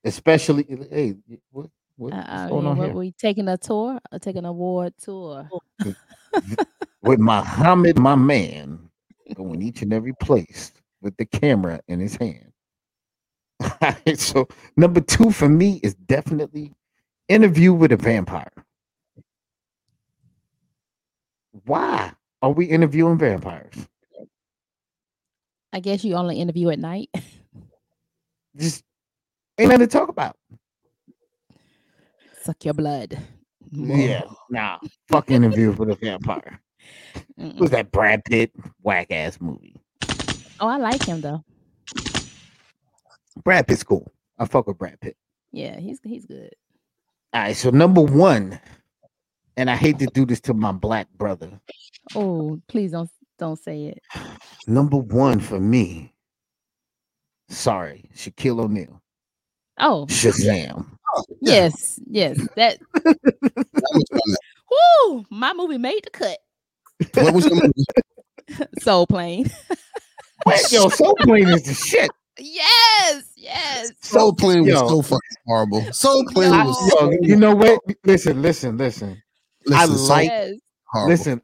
Especially, 0.03 0.65
hey, 0.91 1.15
what, 1.51 1.69
what, 1.95 2.11
Uh, 2.11 2.17
what's 2.17 2.29
I 2.29 2.49
going 2.49 2.67
on 2.67 2.77
what, 2.77 2.87
here? 2.87 2.95
we 2.95 3.11
taking 3.13 3.47
a 3.47 3.57
tour? 3.57 3.99
Or 4.11 4.19
taking 4.19 4.43
a 4.43 4.49
award 4.49 4.93
tour? 5.01 5.47
with 7.01 7.19
Muhammad, 7.19 7.97
my 7.97 8.15
man, 8.15 8.89
going 9.33 9.61
each 9.61 9.81
and 9.81 9.93
every 9.93 10.13
place 10.13 10.71
with 11.01 11.15
the 11.17 11.25
camera 11.25 11.81
in 11.87 11.99
his 11.99 12.15
hand. 12.15 12.51
So 14.15 14.47
number 14.75 15.01
two 15.01 15.31
for 15.31 15.47
me 15.47 15.79
is 15.83 15.93
definitely 15.93 16.73
interview 17.27 17.73
with 17.73 17.91
a 17.91 17.97
vampire. 17.97 18.51
Why 21.65 22.11
are 22.41 22.51
we 22.51 22.65
interviewing 22.65 23.17
vampires? 23.17 23.87
I 25.73 25.79
guess 25.79 26.03
you 26.03 26.15
only 26.15 26.39
interview 26.39 26.69
at 26.69 26.79
night. 26.79 27.09
Just 28.55 28.83
ain't 29.57 29.69
nothing 29.69 29.87
to 29.87 29.91
talk 29.91 30.09
about. 30.09 30.35
Suck 32.41 32.65
your 32.65 32.73
blood. 32.73 33.17
Yeah, 33.71 34.23
nah, 34.49 34.79
fuck 35.07 35.31
interview 35.31 35.71
with 35.71 35.91
a 35.91 35.95
vampire. 35.95 36.59
Was 37.59 37.71
that 37.71 37.91
Brad 37.91 38.23
Pitt 38.25 38.51
whack 38.83 39.07
ass 39.11 39.39
movie? 39.41 39.75
Oh, 40.59 40.67
I 40.67 40.77
like 40.77 41.03
him 41.03 41.21
though. 41.21 41.43
Brad 43.43 43.67
Pitt's 43.67 43.83
cool. 43.83 44.11
I 44.37 44.45
fuck 44.45 44.67
with 44.67 44.77
Brad 44.77 44.99
Pitt. 44.99 45.15
Yeah, 45.51 45.79
he's 45.79 45.99
he's 46.03 46.25
good. 46.25 46.51
All 47.33 47.41
right, 47.41 47.55
so 47.55 47.69
number 47.69 48.01
one, 48.01 48.59
and 49.57 49.69
I 49.69 49.75
hate 49.75 49.99
to 49.99 50.07
do 50.07 50.25
this 50.25 50.41
to 50.41 50.53
my 50.53 50.71
black 50.71 51.07
brother. 51.17 51.59
Oh, 52.15 52.59
please 52.67 52.91
don't 52.91 53.09
don't 53.39 53.57
say 53.59 53.85
it. 53.85 53.99
Number 54.67 54.97
one 54.97 55.39
for 55.39 55.59
me. 55.59 56.13
Sorry, 57.49 58.09
Shaquille 58.15 58.59
O'Neal. 58.63 59.01
Oh, 59.79 60.05
Shazam. 60.09 60.85
yes, 61.41 61.99
yes. 62.07 62.37
That 62.55 62.79
That 62.93 63.15
was 63.93 64.05
on 64.11 64.19
that. 64.31 64.39
whoo, 65.09 65.25
my 65.29 65.53
movie 65.53 65.77
made 65.77 66.01
the 66.03 66.09
cut. 66.11 66.37
What 67.13 67.33
was 67.33 67.45
your 67.45 67.55
movie? 67.55 68.67
Soul 68.81 69.07
Plane. 69.07 69.49
Wait, 70.45 70.71
yo, 70.71 70.89
Soul 70.89 71.15
Plane 71.21 71.47
is 71.49 71.63
the 71.63 71.73
shit. 71.73 72.09
yes, 72.39 73.23
yes. 73.35 73.91
Soul 74.01 74.33
Plane 74.33 74.61
was 74.61 74.69
Yo. 74.69 74.87
so 74.87 75.01
fucking 75.03 75.19
horrible. 75.45 75.93
Soul 75.93 76.25
Plane 76.31 76.51
I- 76.53 76.65
was 76.65 76.91
so 76.91 77.11
yo, 77.11 77.17
you 77.21 77.35
know 77.35 77.55
what? 77.55 77.79
Listen, 78.05 78.41
listen, 78.41 78.77
listen. 78.77 79.21
I 79.71 79.85
listen, 79.85 79.97
so 79.97 80.13
like- 80.13 80.25
yes. 80.29 80.59
Listen, 81.07 81.41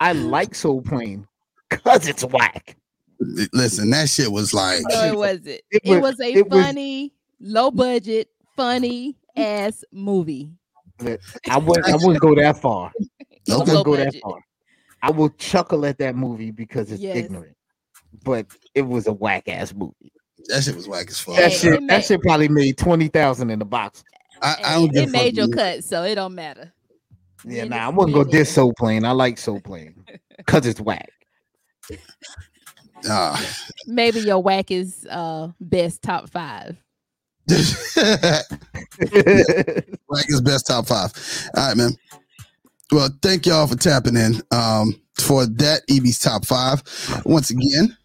I 0.00 0.12
like 0.12 0.54
Soul 0.54 0.82
Plane 0.82 1.26
because 1.70 2.06
it's 2.06 2.24
whack. 2.24 2.76
Listen, 3.18 3.90
that 3.90 4.08
shit 4.10 4.30
was 4.30 4.52
like 4.52 4.82
No, 4.90 5.04
it 5.06 5.16
wasn't. 5.16 5.46
It 5.48 5.62
It, 5.82 5.90
was- 5.90 6.00
was 6.02 6.20
a 6.20 6.32
it 6.32 6.48
was- 6.50 6.62
funny, 6.64 7.12
low 7.40 7.70
budget, 7.70 8.28
funny 8.56 9.16
ass 9.36 9.82
movie. 9.90 10.52
I 11.00 11.58
wouldn't. 11.58 11.88
I 11.88 11.96
wouldn't 11.96 12.20
go 12.20 12.34
that 12.36 12.58
far. 12.60 12.92
I 13.50 13.56
wouldn't 13.56 13.68
low 13.74 13.82
go 13.84 13.96
that 13.96 14.14
far. 14.22 14.38
I 15.06 15.10
will 15.10 15.28
chuckle 15.30 15.84
at 15.84 15.98
that 15.98 16.16
movie 16.16 16.50
because 16.50 16.90
it's 16.90 17.02
Yes. 17.02 17.16
ignorant, 17.16 17.56
but 18.24 18.46
it 18.74 18.82
was 18.82 19.06
a 19.06 19.12
whack 19.12 19.48
ass 19.48 19.74
movie. 19.74 20.12
that 20.48 20.62
shit 20.64 20.74
was 20.76 20.88
whack 20.88 21.08
as 21.10 21.18
fuck. 21.20 21.36
That 21.36 21.50
Hey, 21.52 21.56
shit. 21.58 21.72
it 21.74 21.80
that 21.80 21.82
made- 21.82 22.04
shit 22.04 22.22
probably 22.22 22.48
made 22.48 22.78
twenty 22.78 23.08
thousand 23.08 23.50
in 23.50 23.58
the 23.58 23.64
box. 23.66 24.02
I, 24.42 24.56
I 24.64 24.74
don't 24.74 24.92
give 24.92 25.04
it 25.04 25.10
made 25.10 25.36
your 25.36 25.46
fuck. 25.48 25.56
cut, 25.56 25.84
so 25.84 26.02
it 26.04 26.14
don't 26.16 26.34
matter. 26.34 26.72
Yeah, 27.44 27.64
Yeah, 27.64 27.64
nah, 27.64 27.76
I 27.76 27.90
this 27.90 27.96
wouldn't 27.96 28.14
go 28.14 28.24
man 28.24 28.32
so 28.32 28.38
is- 28.38 28.50
Soul 28.54 28.72
Plane. 28.78 29.04
I 29.04 29.10
like 29.12 29.36
so 29.38 29.58
Plane 29.64 30.04
because 30.38 30.66
it's 30.66 30.80
whack. 30.80 31.10
Ah. 33.06 33.56
Maybe 33.86 34.20
your 34.20 34.42
whack 34.42 34.70
is 34.70 35.06
uh 35.10 35.48
best 35.60 36.00
top 36.02 36.30
five. 36.30 36.76
Like 40.08 40.26
his 40.26 40.40
best 40.42 40.66
top 40.66 40.86
five. 40.86 41.12
All 41.56 41.68
right, 41.68 41.76
man. 41.76 41.92
Well, 42.92 43.10
thank 43.22 43.46
y'all 43.46 43.66
for 43.66 43.76
tapping 43.76 44.16
in 44.16 44.42
um, 44.50 45.00
for 45.18 45.46
that 45.46 45.82
Ibby's 45.88 46.18
top 46.18 46.44
five. 46.44 46.82
Once 47.24 47.50
again, 47.50 47.96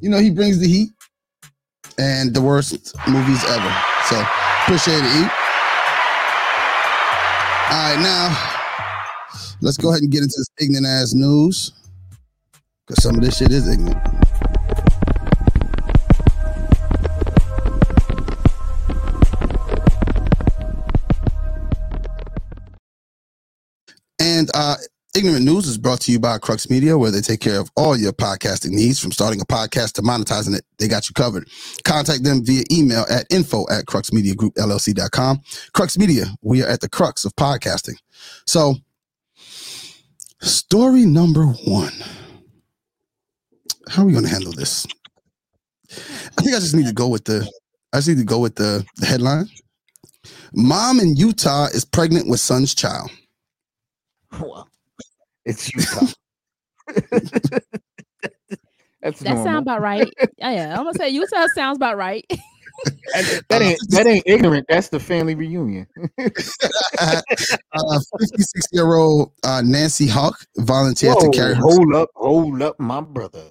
you 0.00 0.08
know 0.08 0.18
he 0.18 0.30
brings 0.30 0.58
the 0.58 0.68
heat 0.68 0.90
and 1.98 2.34
the 2.34 2.40
worst 2.40 2.94
movies 3.08 3.44
ever. 3.44 3.76
So 4.08 4.22
appreciate 4.62 5.04
it. 5.04 5.30
All 7.70 7.90
right, 7.90 7.98
now 8.00 8.60
let's 9.60 9.76
go 9.76 9.90
ahead 9.90 10.02
and 10.02 10.10
get 10.10 10.22
into 10.22 10.34
this 10.36 10.48
ignorant 10.60 10.86
ass 10.86 11.14
news 11.14 11.72
because 12.86 13.02
some 13.02 13.14
of 13.16 13.22
this 13.22 13.38
shit 13.38 13.50
is 13.52 13.68
ignorant. 13.68 14.23
And 24.44 24.50
uh, 24.52 24.76
Ignorant 25.16 25.46
News 25.46 25.66
is 25.66 25.78
brought 25.78 26.02
to 26.02 26.12
you 26.12 26.20
by 26.20 26.36
Crux 26.36 26.68
Media, 26.68 26.98
where 26.98 27.10
they 27.10 27.22
take 27.22 27.40
care 27.40 27.58
of 27.58 27.70
all 27.76 27.96
your 27.96 28.12
podcasting 28.12 28.72
needs 28.72 29.00
from 29.00 29.10
starting 29.10 29.40
a 29.40 29.46
podcast 29.46 29.94
to 29.94 30.02
monetizing 30.02 30.54
it. 30.54 30.66
They 30.78 30.86
got 30.86 31.08
you 31.08 31.14
covered. 31.14 31.48
Contact 31.82 32.24
them 32.24 32.44
via 32.44 32.62
email 32.70 33.06
at 33.08 33.26
info 33.30 33.64
at 33.70 33.86
cruxmediagroupllc.com. 33.86 35.40
Crux 35.72 35.96
Media, 35.96 36.26
we 36.42 36.62
are 36.62 36.66
at 36.66 36.82
the 36.82 36.90
crux 36.90 37.24
of 37.24 37.34
podcasting. 37.36 37.94
So, 38.46 38.74
story 40.42 41.06
number 41.06 41.46
one. 41.46 41.94
How 43.88 44.02
are 44.02 44.04
we 44.04 44.12
going 44.12 44.26
to 44.26 44.30
handle 44.30 44.52
this? 44.52 44.86
I 45.90 46.42
think 46.42 46.54
I 46.54 46.60
just 46.60 46.74
need 46.74 46.86
to 46.86 46.92
go 46.92 47.08
with 47.08 47.24
the. 47.24 47.50
I 47.94 47.96
just 47.96 48.08
need 48.08 48.18
to 48.18 48.24
go 48.24 48.40
with 48.40 48.56
the, 48.56 48.84
the 48.96 49.06
headline. 49.06 49.48
Mom 50.52 51.00
in 51.00 51.16
Utah 51.16 51.68
is 51.72 51.86
pregnant 51.86 52.28
with 52.28 52.40
son's 52.40 52.74
child. 52.74 53.10
Well, 54.40 54.68
it's 55.44 55.72
Utah. 55.74 56.06
That's 59.02 59.20
That 59.20 59.34
normal. 59.34 59.44
sounds 59.44 59.62
about 59.62 59.80
right. 59.82 60.12
yeah, 60.38 60.50
yeah, 60.50 60.78
I'm 60.78 60.84
gonna 60.84 60.94
say 60.94 61.10
Utah 61.10 61.46
sounds 61.48 61.76
about 61.76 61.96
right. 61.96 62.24
That, 63.14 63.44
that 63.48 63.62
ain't 63.62 63.80
that 63.90 64.06
ain't 64.06 64.24
ignorant. 64.26 64.66
That's 64.68 64.88
the 64.88 64.98
family 64.98 65.34
reunion. 65.34 65.86
uh, 66.98 67.22
56 68.18 68.66
year 68.72 68.94
old 68.94 69.32
uh, 69.44 69.62
Nancy 69.64 70.06
Hauck 70.06 70.36
volunteered 70.56 71.14
Whoa, 71.16 71.30
to 71.30 71.36
carry 71.38 71.54
her. 71.54 71.62
hold 71.62 71.94
up, 71.94 72.10
hold 72.14 72.62
up, 72.62 72.80
my 72.80 73.00
brother. 73.00 73.44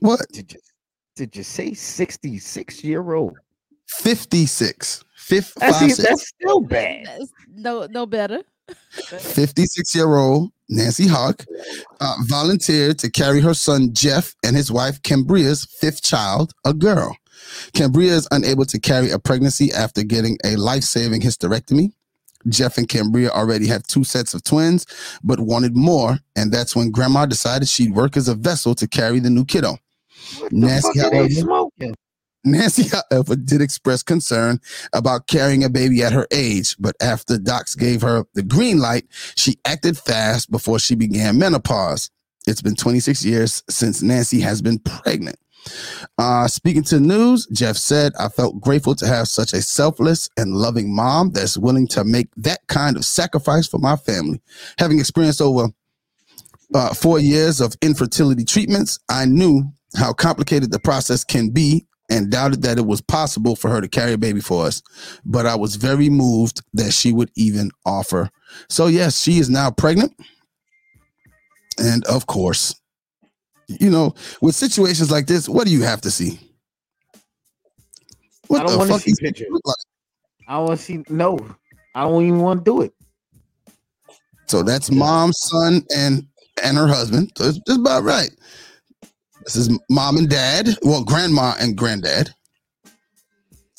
What? 0.00 0.26
Did 0.32 0.52
you 0.52 0.60
did 1.16 1.36
you 1.36 1.42
say 1.42 1.74
sixty 1.74 2.38
six 2.38 2.82
year 2.82 3.12
old? 3.12 3.38
56. 3.86 5.04
Fif- 5.16 5.54
That's, 5.54 5.78
five, 5.78 5.96
that's 5.98 6.28
still 6.28 6.60
bad. 6.60 7.06
That's 7.06 7.32
no, 7.52 7.86
no 7.90 8.06
better. 8.06 8.42
56 8.90 9.94
year 9.94 10.14
old 10.16 10.50
Nancy 10.68 11.06
Hauck 11.06 11.44
uh, 12.00 12.14
volunteered 12.26 12.98
to 13.00 13.10
carry 13.10 13.40
her 13.40 13.54
son 13.54 13.90
Jeff 13.92 14.34
and 14.44 14.56
his 14.56 14.70
wife 14.70 15.02
Cambria's 15.02 15.64
fifth 15.64 16.02
child, 16.02 16.52
a 16.64 16.72
girl. 16.72 17.16
Cambria 17.72 18.12
is 18.12 18.28
unable 18.30 18.64
to 18.66 18.78
carry 18.78 19.10
a 19.10 19.18
pregnancy 19.18 19.72
after 19.72 20.02
getting 20.02 20.38
a 20.44 20.56
life 20.56 20.84
saving 20.84 21.20
hysterectomy. 21.20 21.92
Jeff 22.48 22.78
and 22.78 22.88
Cambria 22.88 23.30
already 23.30 23.66
have 23.66 23.82
two 23.82 24.04
sets 24.04 24.32
of 24.32 24.42
twins, 24.44 24.86
but 25.22 25.40
wanted 25.40 25.76
more, 25.76 26.18
and 26.36 26.50
that's 26.50 26.74
when 26.74 26.90
grandma 26.90 27.26
decided 27.26 27.68
she'd 27.68 27.94
work 27.94 28.16
as 28.16 28.28
a 28.28 28.34
vessel 28.34 28.74
to 28.76 28.88
carry 28.88 29.20
the 29.20 29.28
new 29.28 29.44
kiddo. 29.44 29.76
What 30.38 30.50
the 30.50 30.56
Nasty 30.56 31.00
fuck 31.00 31.12
are 31.12 31.22
they 31.22 31.28
smoking? 31.28 31.94
Nancy, 32.44 32.84
however, 33.10 33.36
did 33.36 33.60
express 33.60 34.02
concern 34.02 34.60
about 34.92 35.26
carrying 35.26 35.64
a 35.64 35.68
baby 35.70 36.02
at 36.02 36.12
her 36.12 36.26
age, 36.30 36.76
but 36.78 36.96
after 37.02 37.38
docs 37.38 37.74
gave 37.74 38.02
her 38.02 38.24
the 38.34 38.42
green 38.42 38.78
light, 38.78 39.04
she 39.36 39.56
acted 39.64 39.98
fast 39.98 40.50
before 40.50 40.78
she 40.78 40.94
began 40.94 41.38
menopause. 41.38 42.10
It's 42.46 42.62
been 42.62 42.76
26 42.76 43.24
years 43.24 43.62
since 43.68 44.02
Nancy 44.02 44.40
has 44.40 44.62
been 44.62 44.78
pregnant. 44.78 45.36
Uh, 46.16 46.48
speaking 46.48 46.82
to 46.84 46.98
news, 46.98 47.46
Jeff 47.52 47.76
said, 47.76 48.12
I 48.18 48.28
felt 48.28 48.60
grateful 48.60 48.94
to 48.96 49.06
have 49.06 49.28
such 49.28 49.52
a 49.52 49.60
selfless 49.60 50.30
and 50.38 50.54
loving 50.54 50.94
mom 50.94 51.32
that's 51.32 51.58
willing 51.58 51.86
to 51.88 52.04
make 52.04 52.28
that 52.38 52.66
kind 52.66 52.96
of 52.96 53.04
sacrifice 53.04 53.66
for 53.66 53.78
my 53.78 53.96
family. 53.96 54.40
Having 54.78 55.00
experienced 55.00 55.42
over 55.42 55.68
uh, 56.74 56.94
four 56.94 57.18
years 57.18 57.60
of 57.60 57.74
infertility 57.82 58.44
treatments, 58.44 58.98
I 59.10 59.26
knew 59.26 59.64
how 59.96 60.12
complicated 60.14 60.70
the 60.70 60.78
process 60.78 61.24
can 61.24 61.50
be 61.50 61.86
and 62.10 62.30
doubted 62.30 62.62
that 62.62 62.76
it 62.76 62.86
was 62.86 63.00
possible 63.00 63.56
for 63.56 63.70
her 63.70 63.80
to 63.80 63.88
carry 63.88 64.12
a 64.12 64.18
baby 64.18 64.40
for 64.40 64.66
us. 64.66 64.82
But 65.24 65.46
I 65.46 65.54
was 65.54 65.76
very 65.76 66.10
moved 66.10 66.62
that 66.74 66.92
she 66.92 67.12
would 67.12 67.30
even 67.36 67.70
offer. 67.86 68.30
So, 68.68 68.88
yes, 68.88 69.20
she 69.20 69.38
is 69.38 69.48
now 69.48 69.70
pregnant. 69.70 70.14
And 71.78 72.04
of 72.04 72.26
course, 72.26 72.74
you 73.68 73.88
know, 73.88 74.14
with 74.42 74.54
situations 74.54 75.10
like 75.10 75.26
this, 75.26 75.48
what 75.48 75.66
do 75.66 75.72
you 75.72 75.82
have 75.82 76.00
to 76.02 76.10
see? 76.10 76.38
What 78.48 78.60
I 78.60 78.64
don't 78.64 78.72
the 78.72 78.78
wanna 78.78 78.92
fuck 78.92 79.02
see 79.02 79.14
pictures. 79.20 79.48
like? 79.64 79.76
I 80.48 80.58
want 80.58 80.80
to 80.80 80.84
see. 80.84 81.04
No, 81.08 81.38
I 81.94 82.02
don't 82.02 82.24
even 82.24 82.40
want 82.40 82.60
to 82.60 82.64
do 82.64 82.82
it. 82.82 82.92
So 84.46 84.64
that's 84.64 84.90
mom, 84.90 85.32
son, 85.32 85.84
and 85.96 86.26
and 86.64 86.76
her 86.76 86.88
husband. 86.88 87.30
So 87.36 87.44
it's 87.44 87.58
just 87.58 87.78
about 87.78 88.02
right. 88.02 88.30
This 89.44 89.56
is 89.56 89.78
mom 89.88 90.16
and 90.16 90.28
dad. 90.28 90.68
Well, 90.82 91.04
grandma 91.04 91.54
and 91.60 91.76
granddad. 91.76 92.30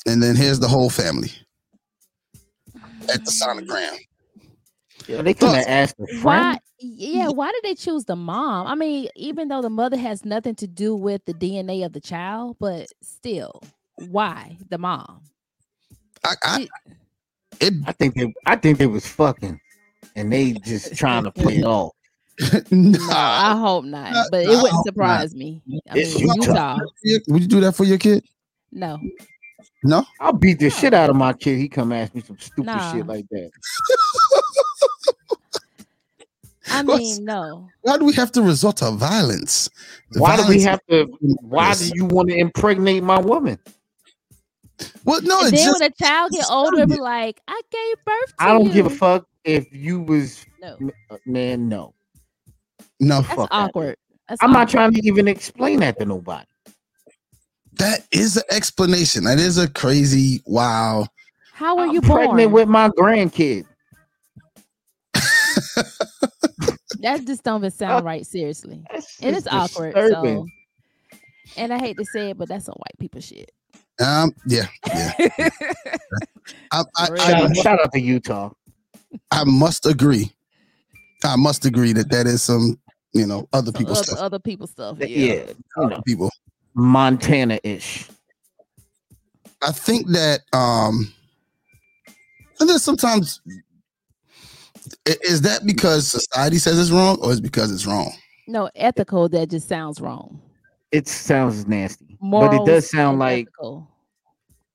And 0.06 0.22
then 0.22 0.34
here's 0.36 0.58
the 0.60 0.68
whole 0.68 0.90
family 0.90 1.30
at 3.08 3.24
the 3.24 3.30
sonogram. 3.30 3.96
Yeah, 5.06 5.22
they 5.22 5.34
couldn't 5.34 5.56
have 5.56 5.66
asked 5.68 5.94
Why? 6.22 6.58
Yeah, 6.78 7.28
why 7.28 7.52
did 7.52 7.62
they 7.62 7.74
choose 7.76 8.04
the 8.04 8.16
mom? 8.16 8.66
I 8.66 8.74
mean, 8.74 9.08
even 9.14 9.48
though 9.48 9.62
the 9.62 9.70
mother 9.70 9.96
has 9.96 10.24
nothing 10.24 10.54
to 10.56 10.66
do 10.66 10.96
with 10.96 11.24
the 11.24 11.34
DNA 11.34 11.84
of 11.84 11.92
the 11.92 12.00
child, 12.00 12.56
but 12.58 12.88
still, 13.02 13.62
why 14.08 14.56
the 14.68 14.78
mom? 14.78 15.22
I, 16.24 16.34
I, 16.42 16.60
It- 16.62 16.68
it, 17.60 17.74
I 17.86 17.92
think 17.92 18.14
they. 18.14 18.32
I 18.46 18.56
think 18.56 18.78
they 18.78 18.86
was 18.88 19.06
fucking, 19.06 19.60
and 20.16 20.32
they 20.32 20.52
just 20.54 20.96
trying 20.96 21.22
to 21.24 21.30
play 21.30 21.58
it 21.58 21.64
off. 21.64 21.92
No. 22.70 22.98
I 23.10 23.56
hope 23.58 23.84
not. 23.84 24.26
But 24.30 24.42
it 24.44 24.48
I 24.48 24.50
wouldn't 24.50 24.68
hope 24.72 24.86
surprise 24.86 25.34
me. 25.34 25.62
I 25.90 25.94
mean, 25.94 26.18
Utah. 26.18 26.78
Utah. 27.04 27.24
Would 27.28 27.42
you 27.42 27.48
do 27.48 27.60
that 27.60 27.72
for 27.72 27.84
your 27.84 27.98
kid? 27.98 28.24
No, 28.72 28.98
No. 29.84 30.04
I'll 30.20 30.32
beat 30.32 30.58
the 30.58 30.70
shit 30.70 30.94
out 30.94 31.10
of 31.10 31.16
my 31.16 31.32
kid. 31.34 31.58
He 31.58 31.68
come 31.68 31.92
ask 31.92 32.14
me 32.14 32.22
some 32.22 32.38
stupid 32.38 32.66
Nah. 32.66 32.92
shit 32.92 33.06
like 33.06 33.26
that. 33.30 33.50
I 36.70 36.82
What's- 36.82 37.18
mean, 37.18 37.24
no. 37.24 37.68
Why 37.82 37.98
do 37.98 38.04
we 38.04 38.12
have 38.14 38.32
to 38.32 38.42
resort 38.42 38.76
to 38.78 38.90
violence? 38.92 39.68
Why 40.16 40.36
do 40.36 40.46
we 40.48 40.62
have 40.62 40.80
to? 40.88 41.06
Why 41.42 41.74
do 41.74 41.90
you 41.94 42.04
want 42.06 42.28
to 42.30 42.36
impregnate 42.36 43.02
my 43.02 43.18
woman? 43.18 43.58
Well, 45.04 45.20
no, 45.22 45.40
and 45.40 45.52
it's 45.52 45.62
then 45.62 45.66
just 45.72 45.80
when 45.80 45.90
a 45.90 45.94
child 46.04 46.32
get 46.32 46.46
older, 46.50 46.86
be 46.86 46.96
like, 47.00 47.40
I 47.46 47.60
gave 47.70 48.04
birth 48.04 48.28
to 48.28 48.34
I 48.44 48.48
don't 48.52 48.66
you. 48.66 48.72
give 48.72 48.86
a 48.86 48.90
fuck 48.90 49.26
if 49.44 49.72
you 49.72 50.00
was 50.00 50.44
No, 50.60 50.78
uh, 51.10 51.16
man. 51.26 51.68
No, 51.68 51.94
no. 53.02 53.20
that's 53.20 53.34
fuck 53.34 53.50
that. 53.50 53.56
awkward. 53.56 53.96
That's 54.28 54.42
I'm 54.42 54.52
not 54.52 54.68
trying 54.68 54.94
to 54.94 55.06
even 55.06 55.28
explain 55.28 55.80
that 55.80 55.98
to 55.98 56.06
nobody. 56.06 56.46
That 57.74 58.06
is 58.12 58.36
an 58.36 58.44
explanation. 58.50 59.24
That 59.24 59.38
is 59.38 59.58
a 59.58 59.68
crazy 59.68 60.42
wow. 60.46 61.06
How 61.52 61.76
were 61.76 61.82
I'm 61.82 61.92
you 61.92 62.00
born? 62.00 62.26
pregnant 62.26 62.52
with 62.52 62.68
my 62.68 62.88
grandkid. 62.90 63.64
that 67.00 67.24
just 67.26 67.42
don't 67.42 67.60
even 67.60 67.70
sound 67.70 68.04
right. 68.04 68.26
Seriously, 68.26 68.82
That's 68.92 69.22
it 69.22 69.34
is 69.34 69.44
just 69.44 69.76
awkward. 69.76 69.94
So, 69.94 70.46
and 71.56 71.72
I 71.72 71.78
hate 71.78 71.98
to 71.98 72.04
say 72.04 72.30
it, 72.30 72.38
but 72.38 72.48
that's 72.48 72.66
some 72.66 72.76
white 72.76 72.98
people 72.98 73.20
shit. 73.20 73.50
Um, 74.00 74.34
yeah, 74.46 74.66
yeah. 74.86 75.12
I, 76.72 76.82
I, 76.96 77.06
For 77.06 77.20
I, 77.20 77.30
Shout, 77.30 77.56
shout 77.56 77.80
out 77.80 77.92
to 77.92 78.00
Utah. 78.00 78.50
I 79.30 79.44
must 79.44 79.86
agree. 79.86 80.32
I 81.24 81.36
must 81.36 81.64
agree 81.64 81.92
that 81.92 82.10
that 82.10 82.26
is 82.26 82.42
some 82.42 82.78
you 83.12 83.26
know, 83.26 83.48
other 83.52 83.66
Some 83.72 83.74
people's 83.80 83.98
other, 83.98 84.06
stuff. 84.06 84.18
other 84.18 84.38
people's 84.38 84.70
stuff. 84.70 84.96
Yeah, 85.00 85.06
Yeah. 85.06 85.52
you 85.76 85.88
know, 85.88 86.00
People. 86.06 86.30
Montana 86.74 87.58
ish. 87.62 88.08
I 89.62 89.70
think 89.72 90.08
that 90.08 90.40
um 90.52 91.12
and 92.58 92.68
then 92.68 92.78
sometimes 92.78 93.40
is 95.06 95.42
that 95.42 95.64
because 95.66 96.08
society 96.08 96.58
says 96.58 96.78
it's 96.78 96.90
wrong 96.90 97.18
or 97.22 97.30
is 97.32 97.38
it 97.38 97.42
because 97.42 97.70
it's 97.70 97.86
wrong? 97.86 98.12
No, 98.48 98.70
ethical. 98.74 99.28
That 99.28 99.50
just 99.50 99.68
sounds 99.68 100.00
wrong. 100.00 100.40
It 100.90 101.06
sounds 101.08 101.66
nasty, 101.66 102.16
Morals 102.20 102.50
but 102.50 102.62
it 102.62 102.66
does 102.66 102.90
sound 102.90 103.18
like. 103.18 103.46
ethical. 103.46 103.88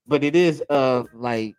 But 0.07 0.23
it 0.23 0.35
is 0.35 0.63
uh 0.69 1.03
like 1.13 1.55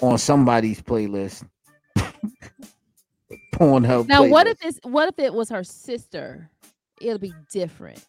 on 0.00 0.18
somebody's 0.18 0.80
playlist. 0.80 1.44
Pornhub. 3.56 4.08
Now, 4.08 4.24
what 4.26 4.46
if 4.46 4.58
playlist. 4.58 4.62
this? 4.62 4.80
What 4.84 5.08
if 5.08 5.18
it 5.18 5.32
was 5.34 5.48
her 5.50 5.64
sister? 5.64 6.50
It'll 7.00 7.18
be 7.18 7.32
different. 7.50 8.04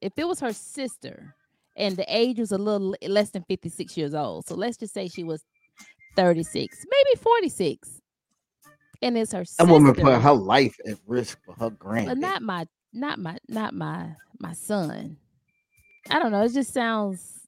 If 0.00 0.12
it 0.16 0.26
was 0.26 0.40
her 0.40 0.52
sister, 0.52 1.34
and 1.76 1.96
the 1.96 2.04
age 2.08 2.38
was 2.38 2.52
a 2.52 2.58
little 2.58 2.94
less 3.06 3.30
than 3.30 3.44
fifty 3.44 3.68
six 3.68 3.96
years 3.96 4.14
old, 4.14 4.46
so 4.46 4.54
let's 4.54 4.76
just 4.76 4.94
say 4.94 5.08
she 5.08 5.24
was 5.24 5.42
thirty 6.14 6.42
six, 6.42 6.84
maybe 6.90 7.20
forty 7.22 7.48
six, 7.48 8.00
and 9.02 9.16
it's 9.18 9.32
her 9.32 9.44
sister. 9.44 9.64
woman 9.66 9.94
put 9.94 10.20
her 10.20 10.32
life 10.32 10.76
at 10.86 10.98
risk 11.06 11.38
for 11.44 11.54
her 11.54 11.70
grand. 11.70 12.06
but 12.06 12.18
grand? 12.18 12.20
not 12.20 12.42
my, 12.42 12.66
not 12.92 13.18
my, 13.18 13.38
not 13.48 13.74
my, 13.74 14.14
my 14.38 14.52
son. 14.52 15.16
I 16.10 16.18
don't 16.18 16.32
know. 16.32 16.42
It 16.42 16.52
just 16.52 16.72
sounds 16.72 17.40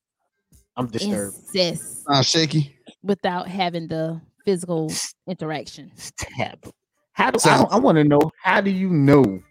I'm 0.76 0.86
disturbed. 0.88 1.36
incest 1.54 2.04
Uh, 2.08 2.22
shaky. 2.22 2.76
without 3.02 3.48
having 3.48 3.88
the 3.88 4.20
physical 4.44 4.90
interaction. 5.26 5.90
It's 5.94 6.12
taboo. 6.16 6.72
How 7.18 7.32
do 7.32 7.40
I, 7.44 7.64
I 7.70 7.78
want 7.80 7.98
to 7.98 8.04
know? 8.04 8.30
How 8.42 8.60
do 8.60 8.70
you 8.70 8.90
know 8.90 9.42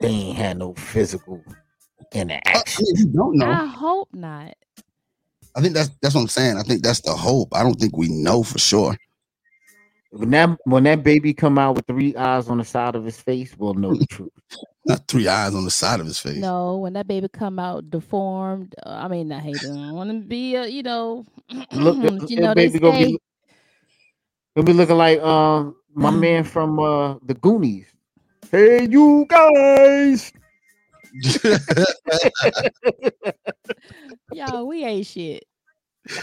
they 0.00 0.08
ain't 0.08 0.38
had 0.38 0.58
no 0.58 0.74
physical 0.74 1.44
Uh, 2.54 2.62
interaction? 2.62 2.64
I 2.78 2.82
mean, 2.82 2.96
you 2.98 3.06
don't 3.08 3.38
know. 3.38 3.50
I 3.50 3.66
hope 3.66 4.08
not. 4.14 4.56
I 5.56 5.60
think 5.60 5.74
that's 5.74 5.90
that's 6.02 6.14
what 6.14 6.22
I'm 6.22 6.28
saying. 6.28 6.56
I 6.58 6.62
think 6.62 6.82
that's 6.82 7.02
the 7.02 7.12
hope. 7.12 7.54
I 7.54 7.62
don't 7.62 7.74
think 7.80 7.96
we 7.96 8.08
know 8.08 8.42
for 8.42 8.58
sure. 8.58 8.96
When 10.10 10.30
that 10.30 10.58
when 10.64 10.84
that 10.84 11.04
baby 11.04 11.34
come 11.34 11.58
out 11.58 11.76
with 11.76 11.86
three 11.86 12.16
eyes 12.16 12.48
on 12.48 12.58
the 12.58 12.64
side 12.64 12.96
of 12.96 13.04
his 13.04 13.20
face, 13.20 13.54
we'll 13.58 13.74
know 13.74 13.94
the 13.94 14.06
truth. 14.06 14.32
Not 14.86 15.06
three 15.08 15.28
eyes 15.28 15.54
on 15.54 15.64
the 15.64 15.70
side 15.70 16.00
of 16.00 16.06
his 16.06 16.18
face. 16.18 16.36
No, 16.36 16.78
when 16.78 16.94
that 16.94 17.08
baby 17.08 17.28
come 17.28 17.58
out 17.58 17.90
deformed, 17.90 18.74
uh, 18.86 18.90
I 18.90 19.08
mean, 19.08 19.32
I 19.32 19.40
hate 19.40 19.62
it. 19.62 19.70
I 19.70 19.92
want 19.92 20.10
to 20.10 20.20
be, 20.20 20.56
uh, 20.56 20.64
you 20.66 20.82
know, 20.82 21.26
Look, 21.72 21.98
you 22.30 22.36
that 22.36 22.38
know, 22.38 22.54
they 22.54 22.68
baby 22.68 22.78
gonna 22.80 22.92
say, 22.92 22.98
be 22.98 23.18
gonna 24.56 24.66
be 24.66 24.72
looking 24.72 24.96
like 24.96 25.20
uh, 25.22 25.70
my 26.00 26.10
Mm. 26.10 26.18
man 26.20 26.44
from 26.44 26.78
uh, 26.80 27.14
the 27.26 27.34
Goonies. 27.34 27.86
Hey, 28.50 28.86
you 28.88 29.26
guys! 29.28 30.32
y'all, 34.32 34.66
we 34.66 34.84
ain't 34.84 35.06
shit. 35.06 35.44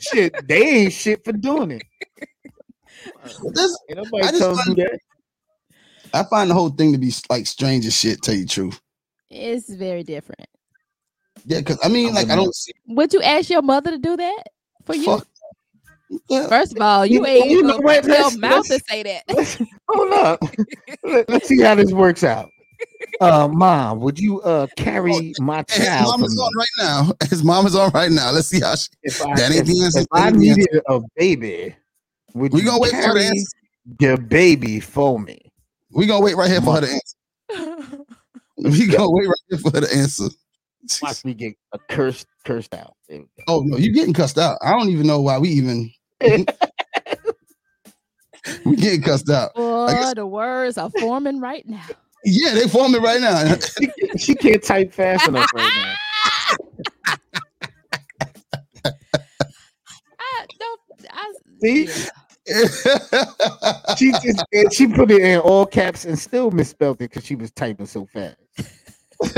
shit, 0.00 0.46
they 0.46 0.62
ain't 0.62 0.92
shit 0.92 1.24
for 1.24 1.32
doing 1.32 1.70
it. 1.72 1.82
This- 3.54 3.78
Ain't 3.88 3.98
I 3.98 4.02
nobody 4.02 4.26
just 4.28 4.38
tells 4.38 4.60
find- 4.62 4.76
that. 4.76 4.98
I 6.14 6.22
find 6.24 6.50
the 6.50 6.54
whole 6.54 6.70
thing 6.70 6.92
to 6.92 6.98
be 6.98 7.12
like 7.28 7.46
strange 7.46 7.84
as 7.86 7.96
shit. 7.96 8.22
Tell 8.22 8.34
you 8.34 8.42
the 8.42 8.48
truth. 8.48 8.80
It's 9.30 9.68
very 9.70 10.02
different. 10.04 10.46
Yeah, 11.44 11.58
because 11.58 11.78
I 11.82 11.88
mean, 11.88 12.14
like 12.14 12.30
I 12.30 12.36
don't 12.36 12.54
see. 12.54 12.72
Would 12.88 13.12
you 13.12 13.22
ask 13.22 13.50
your 13.50 13.62
mother 13.62 13.90
to 13.90 13.98
do 13.98 14.16
that 14.16 14.44
for 14.84 14.94
you? 14.94 15.04
Fuck. 15.04 15.26
Yeah, 16.28 16.46
First 16.48 16.76
of 16.76 16.82
all, 16.82 17.04
you 17.06 17.20
You- 17.20 17.26
ain't 17.26 17.50
you 17.50 17.62
know 17.62 17.78
what? 17.78 18.02
put 18.02 18.10
your 18.12 18.22
Let's- 18.24 18.36
mouth 18.36 18.66
to 18.66 18.80
say 18.88 19.02
that. 19.02 19.22
Let's, 19.28 19.58
hold 19.88 20.12
up. 20.12 20.40
Let, 21.02 21.30
us 21.30 21.44
see 21.44 21.60
how 21.62 21.74
this 21.74 21.92
works 21.92 22.22
out. 22.24 22.48
Uh, 23.20 23.48
mom, 23.48 24.00
would 24.00 24.18
you 24.18 24.40
uh 24.42 24.66
carry 24.76 25.32
my 25.38 25.58
And 25.58 25.70
his 25.70 25.86
child 25.86 26.06
mom 26.20 26.24
is 26.24 26.38
on 26.38 26.52
right 26.56 26.68
now. 26.78 27.12
His 27.30 27.42
mom 27.44 27.66
is 27.66 27.74
on 27.74 27.90
right 27.92 28.10
now. 28.10 28.30
Let's 28.32 28.48
see 28.48 28.60
how 28.60 28.74
she. 28.74 28.88
If 29.02 29.20
I, 29.22 29.34
That 29.34 29.50
ain't 29.52 29.60
if, 29.60 29.66
the 29.66 30.00
if 30.00 30.06
I 30.12 30.26
ain't 30.28 30.34
the 30.34 30.40
needed 30.40 30.82
a 30.88 31.00
baby, 31.16 31.74
would 32.34 32.52
We 32.52 32.60
you 32.60 32.66
gonna 32.66 32.80
wait 32.80 32.90
for 32.92 33.14
the 33.14 33.24
answer. 33.24 33.56
your 34.00 34.16
baby 34.18 34.80
for 34.80 35.18
me? 35.18 35.38
We 35.90 36.06
gonna 36.06 36.24
wait 36.24 36.36
right 36.36 36.50
here 36.50 36.60
for 36.60 36.74
her 36.74 36.80
to 36.82 36.88
answer. 36.88 37.96
We 38.58 38.86
gonna 38.86 39.10
wait 39.10 39.26
right 39.28 39.36
here 39.50 39.58
for 39.58 39.70
her 39.72 39.80
to 39.82 39.94
answer. 39.96 40.28
Watch 41.02 41.24
me 41.24 41.34
get 41.34 41.54
a 41.72 41.78
cursed 41.90 42.26
cursed 42.44 42.74
out. 42.74 42.94
There 43.08 43.18
we 43.18 43.24
go. 43.24 43.44
Oh 43.48 43.62
no, 43.64 43.76
you 43.76 43.92
getting 43.92 44.14
cussed 44.14 44.38
out. 44.38 44.58
I 44.62 44.70
don't 44.70 44.88
even 44.88 45.06
know 45.06 45.20
why 45.20 45.38
we 45.38 45.48
even 45.50 45.90
we 48.64 48.76
getting 48.76 49.02
cussed 49.02 49.30
out. 49.30 49.54
Boy, 49.54 49.88
guess- 49.88 50.14
the 50.14 50.26
words 50.26 50.78
are 50.78 50.90
forming 50.98 51.40
right 51.40 51.66
now. 51.66 51.84
Yeah, 52.24 52.54
they 52.54 52.68
forming 52.68 53.02
right 53.02 53.20
now. 53.20 53.54
She, 54.18 54.34
can't- 54.34 54.62
type 54.62 54.92
fast 54.92 55.28
enough 55.28 55.48
right 55.54 55.72
now. 55.76 55.94
I 60.18 60.46
don't. 60.58 60.80
I, 61.10 61.32
See? 61.62 61.86
She 63.96 64.12
just 64.12 64.44
and 64.52 64.72
she 64.72 64.86
put 64.86 65.10
it 65.10 65.20
in 65.20 65.40
all 65.40 65.66
caps 65.66 66.04
and 66.04 66.18
still 66.18 66.50
misspelled 66.50 66.96
it 66.96 67.10
because 67.10 67.24
she 67.24 67.34
was 67.34 67.50
typing 67.50 67.86
so 67.86 68.06
fast. 68.06 68.36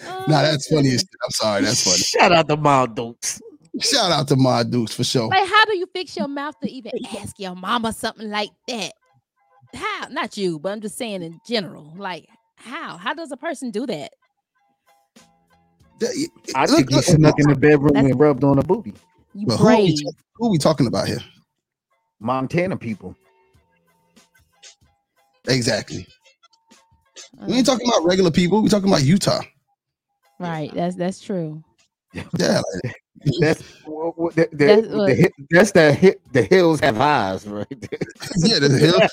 nah, 0.00 0.42
that's 0.42 0.68
funny 0.68 0.88
as 0.90 0.94
goodness. 0.94 1.00
shit. 1.02 1.08
I'm 1.24 1.30
sorry, 1.30 1.62
that's 1.62 1.84
funny. 1.84 1.96
Shout 1.98 2.32
out 2.32 2.48
to 2.48 2.56
my 2.56 2.82
adults. 2.84 3.40
Shout 3.80 4.10
out 4.10 4.26
to 4.28 4.36
my 4.36 4.62
Dukes 4.62 4.94
for 4.94 5.04
sure. 5.04 5.28
Like, 5.28 5.46
how 5.46 5.64
do 5.66 5.76
you 5.76 5.86
fix 5.92 6.16
your 6.16 6.28
mouth 6.28 6.58
to 6.62 6.70
even 6.70 6.92
ask 7.18 7.38
your 7.38 7.54
mama 7.54 7.92
something 7.92 8.30
like 8.30 8.48
that? 8.68 8.92
How? 9.74 10.06
Not 10.10 10.36
you, 10.38 10.58
but 10.58 10.72
I'm 10.72 10.80
just 10.80 10.96
saying 10.96 11.22
in 11.22 11.38
general. 11.46 11.92
Like, 11.96 12.26
how? 12.56 12.96
How 12.96 13.12
does 13.12 13.32
a 13.32 13.36
person 13.36 13.70
do 13.70 13.84
that? 13.86 14.12
Yeah, 16.00 16.08
I 16.54 16.62
look- 16.64 16.76
think 16.76 16.88
he 16.90 16.96
look- 16.96 17.04
snuck 17.04 17.34
in 17.38 17.48
the 17.50 17.54
bedroom 17.56 17.92
That's- 17.94 18.10
and 18.12 18.18
rubbed 18.20 18.44
on 18.44 18.58
a 18.58 18.62
booty. 18.62 18.94
You 19.34 19.46
But 19.46 19.58
who 19.58 19.66
are, 19.68 19.76
we 19.76 19.94
who 20.36 20.46
are 20.46 20.50
we 20.50 20.58
talking 20.58 20.86
about 20.86 21.06
here? 21.08 21.20
Montana 22.18 22.78
people. 22.78 23.14
Exactly. 25.48 26.06
We 27.46 27.54
Uh, 27.54 27.56
ain't 27.56 27.66
talking 27.66 27.88
about 27.88 28.04
regular 28.04 28.30
people. 28.30 28.62
We 28.62 28.68
talking 28.68 28.88
about 28.88 29.04
Utah. 29.04 29.42
right. 30.38 30.72
That's 30.74 30.96
that's 30.96 31.20
true. 31.20 31.62
Yeah, 32.38 32.60
That's 33.40 33.62
wha- 33.86 34.12
wha- 34.16 34.30
the, 34.30 34.48
the, 34.52 34.66
That's 34.66 34.88
the 34.88 34.96
what- 34.96 35.18
hi- 35.18 35.30
that's 35.50 35.72
the 35.72 35.94
hi- 35.94 36.16
the 36.32 36.42
hills 36.42 36.80
have 36.80 37.00
eyes, 37.00 37.46
right? 37.46 37.66
there. 37.68 37.98
yeah. 38.44 38.58
The 38.58 38.68
hills, 38.78 39.10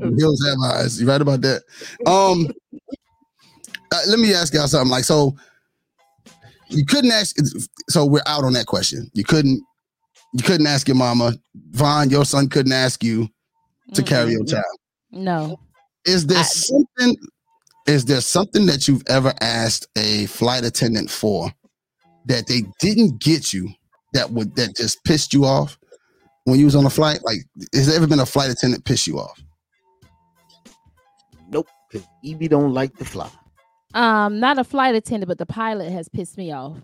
the 0.00 0.14
hills 0.18 0.44
have 0.46 0.58
eyes. 0.74 1.00
You 1.00 1.06
right 1.08 1.20
about 1.20 1.40
that. 1.42 1.62
Um, 2.06 2.48
uh, 3.92 4.00
let 4.08 4.18
me 4.18 4.34
ask 4.34 4.52
y'all 4.54 4.66
something. 4.66 4.90
Like, 4.90 5.04
so 5.04 5.34
you 6.68 6.84
couldn't 6.84 7.12
ask. 7.12 7.36
So 7.88 8.04
we're 8.06 8.22
out 8.26 8.44
on 8.44 8.52
that 8.54 8.66
question. 8.66 9.10
You 9.14 9.24
couldn't. 9.24 9.62
You 10.34 10.42
couldn't 10.42 10.66
ask 10.66 10.88
your 10.88 10.96
mama. 10.96 11.34
Von, 11.72 12.08
your 12.10 12.24
son 12.24 12.48
couldn't 12.48 12.72
ask 12.72 13.04
you 13.04 13.28
to 13.94 14.02
carry 14.02 14.32
your 14.32 14.44
child. 14.44 14.64
No. 15.10 15.58
Is 16.04 16.26
there 16.26 16.38
I- 16.38 16.42
something? 16.42 17.16
Is 17.86 18.04
there 18.04 18.20
something 18.20 18.66
that 18.66 18.86
you've 18.86 19.02
ever 19.08 19.32
asked 19.40 19.88
a 19.98 20.26
flight 20.26 20.64
attendant 20.64 21.10
for 21.10 21.52
that 22.26 22.46
they 22.46 22.62
didn't 22.78 23.20
get 23.20 23.52
you 23.52 23.68
that 24.12 24.30
would 24.30 24.54
that 24.54 24.76
just 24.76 25.02
pissed 25.04 25.34
you 25.34 25.44
off 25.44 25.76
when 26.44 26.60
you 26.60 26.64
was 26.64 26.76
on 26.76 26.86
a 26.86 26.90
flight? 26.90 27.20
Like, 27.24 27.38
has 27.74 27.88
there 27.88 27.96
ever 27.96 28.06
been 28.06 28.20
a 28.20 28.26
flight 28.26 28.50
attendant 28.50 28.84
piss 28.84 29.06
you 29.08 29.18
off? 29.18 29.42
Nope, 31.50 31.66
because 31.90 32.06
Ibby 32.24 32.48
don't 32.48 32.72
like 32.72 32.96
to 32.98 33.04
fly. 33.04 33.28
Um, 33.94 34.38
not 34.40 34.58
a 34.58 34.64
flight 34.64 34.94
attendant, 34.94 35.28
but 35.28 35.38
the 35.38 35.46
pilot 35.46 35.90
has 35.90 36.08
pissed 36.08 36.38
me 36.38 36.50
off 36.52 36.78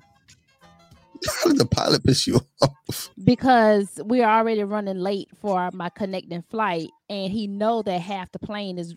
How 1.42 1.48
did 1.50 1.58
the 1.58 1.64
pilot 1.66 2.04
piss 2.04 2.26
you 2.26 2.40
off? 2.60 3.10
because 3.24 4.00
we're 4.04 4.26
already 4.28 4.62
running 4.64 4.98
late 4.98 5.28
for 5.40 5.70
my 5.72 5.88
connecting 5.90 6.42
flight, 6.42 6.88
and 7.08 7.32
he 7.32 7.46
know 7.46 7.82
that 7.82 8.00
half 8.00 8.30
the 8.32 8.38
plane 8.40 8.78
is 8.78 8.94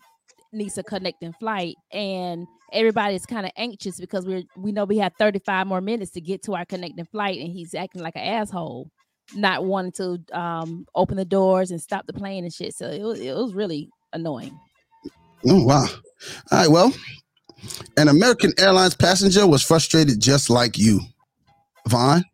needs 0.52 0.78
a 0.78 0.82
connecting 0.82 1.32
flight, 1.32 1.76
and 1.92 2.46
everybody's 2.72 3.26
kind 3.26 3.46
of 3.46 3.52
anxious 3.56 3.98
because 4.00 4.26
we're 4.26 4.42
we 4.56 4.72
know 4.72 4.84
we 4.84 4.98
have 4.98 5.12
35 5.18 5.66
more 5.66 5.80
minutes 5.80 6.12
to 6.12 6.20
get 6.20 6.42
to 6.44 6.54
our 6.54 6.64
connecting 6.64 7.04
flight, 7.06 7.40
and 7.40 7.50
he's 7.52 7.74
acting 7.74 8.02
like 8.02 8.16
an 8.16 8.22
asshole, 8.22 8.90
not 9.34 9.64
wanting 9.64 9.92
to 9.92 10.18
um 10.38 10.86
open 10.94 11.16
the 11.16 11.24
doors 11.24 11.70
and 11.70 11.80
stop 11.80 12.06
the 12.06 12.12
plane 12.12 12.44
and 12.44 12.52
shit. 12.52 12.74
So 12.74 12.88
it 12.88 13.02
was 13.02 13.20
it 13.20 13.34
was 13.34 13.54
really 13.54 13.88
annoying. 14.12 14.58
Oh 15.46 15.64
wow! 15.64 15.86
All 16.50 16.58
right, 16.58 16.68
well, 16.68 16.92
an 17.96 18.08
American 18.08 18.52
Airlines 18.58 18.94
passenger 18.94 19.46
was 19.46 19.62
frustrated 19.62 20.20
just 20.20 20.50
like 20.50 20.78
you, 20.78 21.00
Von, 21.88 22.24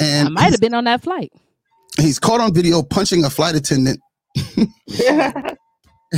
and 0.00 0.28
I 0.28 0.30
might 0.30 0.50
have 0.52 0.60
been 0.60 0.74
on 0.74 0.84
that 0.84 1.02
flight. 1.02 1.32
he's 1.98 2.18
caught 2.18 2.40
on 2.40 2.54
video 2.54 2.82
punching 2.82 3.24
a 3.24 3.30
flight 3.30 3.54
attendant 3.54 4.00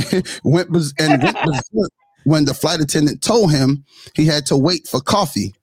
went 0.43 0.71
baz- 0.71 0.93
and 0.99 1.23
went 1.23 1.37
berserk 1.45 1.91
when 2.25 2.45
the 2.45 2.53
flight 2.53 2.81
attendant 2.81 3.21
told 3.21 3.51
him 3.51 3.85
he 4.15 4.25
had 4.25 4.45
to 4.47 4.57
wait 4.57 4.87
for 4.87 5.01
coffee. 5.01 5.53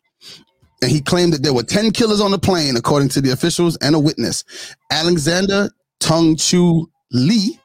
and 0.82 0.90
he 0.90 1.00
claimed 1.00 1.32
that 1.32 1.42
there 1.42 1.54
were 1.54 1.62
10 1.62 1.92
killers 1.92 2.20
on 2.20 2.30
the 2.30 2.38
plane, 2.38 2.76
according 2.76 3.08
to 3.10 3.20
the 3.20 3.30
officials 3.30 3.76
and 3.78 3.94
a 3.94 3.98
witness. 3.98 4.44
Alexander 4.90 5.70
Tung 6.00 6.36
Chu 6.36 6.90
Lee, 7.12 7.58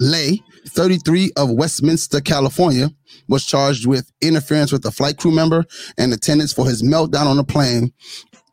Lay, 0.00 0.42
33 0.68 1.32
of 1.36 1.50
Westminster, 1.50 2.20
California, 2.20 2.90
was 3.28 3.44
charged 3.46 3.86
with 3.86 4.10
interference 4.22 4.72
with 4.72 4.84
a 4.86 4.90
flight 4.90 5.16
crew 5.18 5.30
member 5.32 5.64
and 5.98 6.12
attendance 6.12 6.52
for 6.52 6.66
his 6.66 6.82
meltdown 6.82 7.26
on 7.26 7.36
the 7.38 7.44
plane 7.44 7.92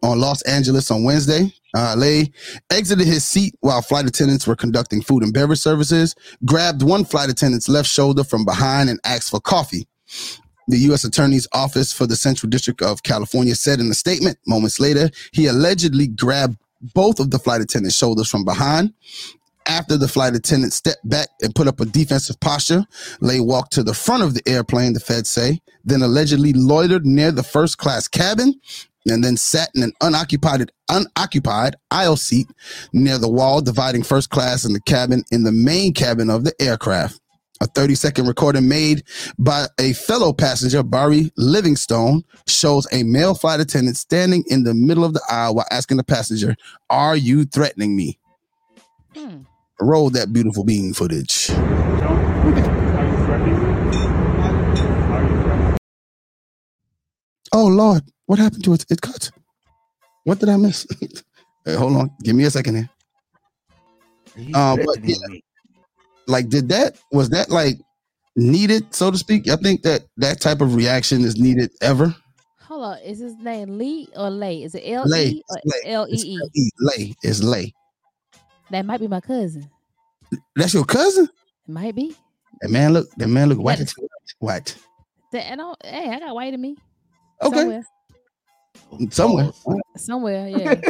on 0.03 0.19
Los 0.19 0.41
Angeles 0.43 0.91
on 0.91 1.03
Wednesday. 1.03 1.53
Uh, 1.73 1.95
Lay 1.97 2.31
exited 2.69 3.07
his 3.07 3.25
seat 3.25 3.55
while 3.61 3.81
flight 3.81 4.05
attendants 4.05 4.45
were 4.45 4.55
conducting 4.55 5.01
food 5.01 5.23
and 5.23 5.33
beverage 5.33 5.59
services, 5.59 6.15
grabbed 6.45 6.83
one 6.83 7.05
flight 7.05 7.29
attendant's 7.29 7.69
left 7.69 7.89
shoulder 7.89 8.23
from 8.23 8.43
behind, 8.43 8.89
and 8.89 8.99
asked 9.05 9.29
for 9.29 9.39
coffee. 9.39 9.87
The 10.67 10.77
U.S. 10.79 11.03
Attorney's 11.03 11.47
Office 11.53 11.91
for 11.91 12.07
the 12.07 12.15
Central 12.15 12.49
District 12.49 12.81
of 12.81 13.03
California 13.03 13.55
said 13.55 13.79
in 13.79 13.89
a 13.89 13.93
statement 13.93 14.37
moments 14.45 14.79
later 14.79 15.09
he 15.31 15.47
allegedly 15.47 16.07
grabbed 16.07 16.57
both 16.93 17.19
of 17.19 17.31
the 17.31 17.39
flight 17.39 17.61
attendant's 17.61 17.97
shoulders 17.97 18.29
from 18.29 18.43
behind. 18.43 18.93
After 19.67 19.95
the 19.95 20.07
flight 20.07 20.35
attendant 20.35 20.73
stepped 20.73 21.07
back 21.07 21.27
and 21.41 21.53
put 21.53 21.67
up 21.67 21.79
a 21.79 21.85
defensive 21.85 22.39
posture, 22.39 22.85
Lay 23.21 23.39
walked 23.39 23.73
to 23.73 23.83
the 23.83 23.93
front 23.93 24.23
of 24.23 24.33
the 24.33 24.41
airplane, 24.47 24.93
the 24.93 24.99
feds 24.99 25.29
say, 25.29 25.61
then 25.85 26.01
allegedly 26.01 26.51
loitered 26.53 27.05
near 27.05 27.31
the 27.31 27.43
first 27.43 27.77
class 27.77 28.07
cabin 28.07 28.59
and 29.07 29.23
then 29.23 29.37
sat 29.37 29.69
in 29.75 29.83
an 29.83 29.93
unoccupied 30.01 30.71
unoccupied 30.89 31.75
aisle 31.89 32.17
seat 32.17 32.47
near 32.93 33.17
the 33.17 33.29
wall 33.29 33.61
dividing 33.61 34.03
first 34.03 34.29
class 34.29 34.63
and 34.65 34.75
the 34.75 34.81
cabin 34.81 35.23
in 35.31 35.43
the 35.43 35.51
main 35.51 35.93
cabin 35.93 36.29
of 36.29 36.43
the 36.43 36.53
aircraft. 36.61 37.19
A 37.61 37.67
30 37.67 37.93
second 37.93 38.27
recording 38.27 38.67
made 38.67 39.03
by 39.37 39.67
a 39.79 39.93
fellow 39.93 40.33
passenger, 40.33 40.81
Barry 40.81 41.31
Livingstone, 41.37 42.23
shows 42.47 42.87
a 42.91 43.03
male 43.03 43.35
flight 43.35 43.59
attendant 43.59 43.97
standing 43.97 44.43
in 44.47 44.63
the 44.63 44.73
middle 44.73 45.05
of 45.05 45.13
the 45.13 45.21
aisle 45.29 45.55
while 45.55 45.67
asking 45.69 45.97
the 45.97 46.03
passenger, 46.03 46.55
Are 46.89 47.15
you 47.15 47.45
threatening 47.45 47.95
me? 47.95 48.17
Hmm. 49.15 49.41
Roll 49.79 50.09
that 50.09 50.33
beautiful 50.33 50.63
bean 50.63 50.93
footage. 50.93 51.51
Oh 57.53 57.67
Lord, 57.67 58.03
what 58.31 58.39
happened 58.39 58.63
to 58.63 58.73
it? 58.73 58.85
It 58.89 59.01
cut. 59.01 59.29
What 60.23 60.39
did 60.39 60.47
I 60.47 60.55
miss? 60.55 60.87
Hey, 61.63 61.75
hold 61.75 61.95
on, 61.95 62.09
give 62.23 62.35
me 62.35 62.45
a 62.45 62.49
second 62.49 62.73
here. 62.75 62.89
Uh, 64.55 64.75
but 64.75 65.03
yeah. 65.03 65.15
Like, 66.25 66.49
did 66.49 66.69
that 66.69 66.97
was 67.11 67.29
that 67.29 67.51
like 67.51 67.75
needed, 68.35 68.95
so 68.95 69.11
to 69.11 69.17
speak? 69.19 69.47
I 69.47 69.57
think 69.57 69.83
that 69.83 70.01
that 70.17 70.41
type 70.41 70.61
of 70.61 70.73
reaction 70.73 71.23
is 71.23 71.37
needed 71.37 71.69
ever. 71.79 72.15
Hold 72.61 72.83
on. 72.83 72.97
Is 73.05 73.19
his 73.19 73.35
name 73.35 73.77
Lee 73.77 74.07
or 74.15 74.31
Lay? 74.31 74.63
Is 74.63 74.73
it 74.73 74.81
L 74.87 75.03
Lay, 75.05 75.27
E 75.27 75.43
or 75.49 75.57
it's 75.63 75.85
Lay. 75.85 75.91
L 75.91 76.07
E 76.09 76.13
It's 76.13 76.25
E? 76.25 76.71
Lay. 76.79 77.13
Lay 77.23 77.47
lay. 77.47 77.73
That 78.71 78.83
might 78.87 78.99
be 78.99 79.07
my 79.07 79.21
cousin. 79.21 79.69
That's 80.55 80.73
your 80.73 80.85
cousin. 80.85 81.25
It 81.67 81.71
might 81.71 81.93
be. 81.93 82.15
That 82.61 82.71
man 82.71 82.93
look. 82.93 83.07
That 83.17 83.27
man 83.27 83.49
look 83.49 83.59
white. 83.59 83.77
Yeah. 83.77 83.83
as 83.83 83.93
White. 84.39 84.75
That 85.31 85.53
I 85.53 85.55
don't. 85.55 85.77
Hey, 85.85 86.09
I 86.09 86.19
got 86.19 86.33
white 86.33 86.55
in 86.55 86.61
me. 86.61 86.75
Okay, 87.43 87.55
Somewhere. 87.55 87.85
somewhere. 89.09 89.51
Somewhere. 89.97 90.47
Yeah. 90.49 90.75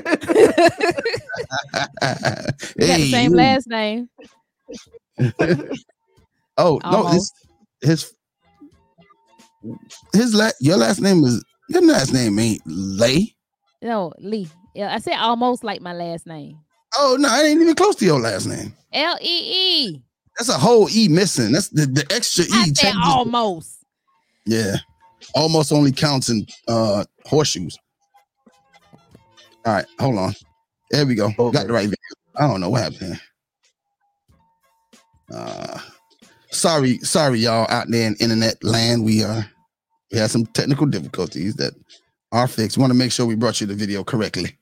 we 2.78 2.88
got 2.88 2.98
hey, 2.98 3.02
the 3.02 3.12
same 3.12 3.32
you- 3.32 3.38
last 3.38 3.68
name. 3.68 4.10
Oh 6.58 6.80
no, 6.84 7.12
this 7.12 7.32
his 7.82 8.14
his 10.14 10.34
la- 10.34 10.52
your 10.60 10.78
last 10.78 11.00
name 11.02 11.24
is 11.24 11.44
your 11.70 11.82
last 11.86 12.14
name 12.14 12.38
ain't 12.40 12.62
Lay. 12.66 13.36
No, 13.82 14.14
Lee. 14.20 14.48
Yeah, 14.76 14.94
I 14.94 15.00
said 15.00 15.16
almost 15.16 15.64
like 15.64 15.82
my 15.82 15.94
last 15.94 16.28
name. 16.28 16.60
Oh 16.98 17.18
no, 17.20 17.30
I 17.30 17.44
ain't 17.44 17.62
even 17.62 17.76
close 17.76 17.96
to 17.98 18.06
your 18.06 18.20
last 18.20 18.48
name. 18.48 18.74
L 18.94 19.18
E 19.22 19.86
E. 19.86 20.02
That's 20.38 20.50
a 20.50 20.54
whole 20.58 20.90
E 20.90 21.08
missing. 21.08 21.52
That's 21.52 21.70
the, 21.70 21.86
the 21.86 22.06
extra 22.14 22.46
I 22.52 22.66
E. 22.68 22.74
said 22.76 22.94
almost. 23.04 23.84
Yeah. 24.46 24.78
Almost 25.36 25.72
only 25.72 25.92
counts 25.92 26.30
in 26.30 26.46
uh 26.68 27.06
horseshoes. 27.26 27.78
All 29.66 29.74
right, 29.74 29.86
hold 30.00 30.18
on. 30.18 30.34
There 30.90 31.06
we 31.06 31.16
go. 31.16 31.30
Got 31.32 31.68
the 31.68 31.74
right 31.74 31.86
video. 31.86 31.98
I 32.36 32.48
don't 32.48 32.62
know 32.62 32.70
what 32.70 32.82
happened. 32.82 33.20
Uh 35.32 35.80
sorry, 36.50 36.98
sorry, 37.00 37.40
y'all 37.40 37.68
out 37.70 37.88
there 37.90 38.08
in 38.08 38.16
internet 38.16 38.62
land. 38.64 39.06
We 39.06 39.24
uh 39.24 39.44
we 40.12 40.18
had 40.18 40.32
some 40.32 40.46
technical 40.48 40.86
difficulties 40.88 41.56
that 41.56 41.74
are 42.32 42.48
fixed. 42.48 42.78
Want 42.78 42.92
to 42.92 42.98
make 42.98 43.12
sure 43.12 43.26
we 43.26 43.36
brought 43.36 43.62
you 43.62 43.68
the 43.68 43.76
video 43.76 44.04
correctly. 44.04 44.58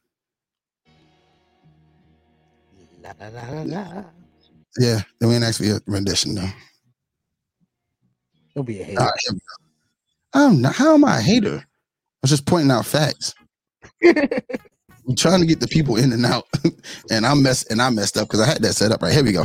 La, 3.01 3.13
la, 3.19 3.29
la, 3.29 3.61
la. 3.63 4.03
Yeah, 4.77 5.01
then 5.19 5.29
we 5.29 5.35
ain't 5.35 5.43
asked 5.43 5.57
for 5.59 5.65
your 5.65 5.79
rendition 5.87 6.35
though. 6.35 6.49
Don't 8.55 8.65
be 8.65 8.81
a 8.81 8.83
hater. 8.83 8.99
Right, 8.99 9.13
here 9.21 9.33
we 9.33 9.39
go. 9.39 9.55
I'm 10.33 10.61
not, 10.61 10.75
how 10.75 10.93
am 10.93 11.05
I 11.05 11.17
a 11.17 11.21
hater? 11.21 11.57
I 11.57 11.65
was 12.21 12.31
just 12.31 12.45
pointing 12.45 12.71
out 12.71 12.85
facts. 12.85 13.33
I'm 15.09 15.15
trying 15.15 15.39
to 15.39 15.47
get 15.47 15.59
the 15.59 15.67
people 15.67 15.97
in 15.97 16.13
and 16.13 16.23
out, 16.23 16.45
and 17.11 17.25
I 17.25 17.33
mess 17.33 17.63
and 17.63 17.81
I 17.81 17.89
messed 17.89 18.15
up 18.15 18.27
because 18.27 18.41
I 18.41 18.45
had 18.45 18.61
that 18.61 18.73
set 18.73 18.91
up 18.91 19.01
right. 19.01 19.11
Here 19.11 19.23
we 19.23 19.31
go. 19.31 19.43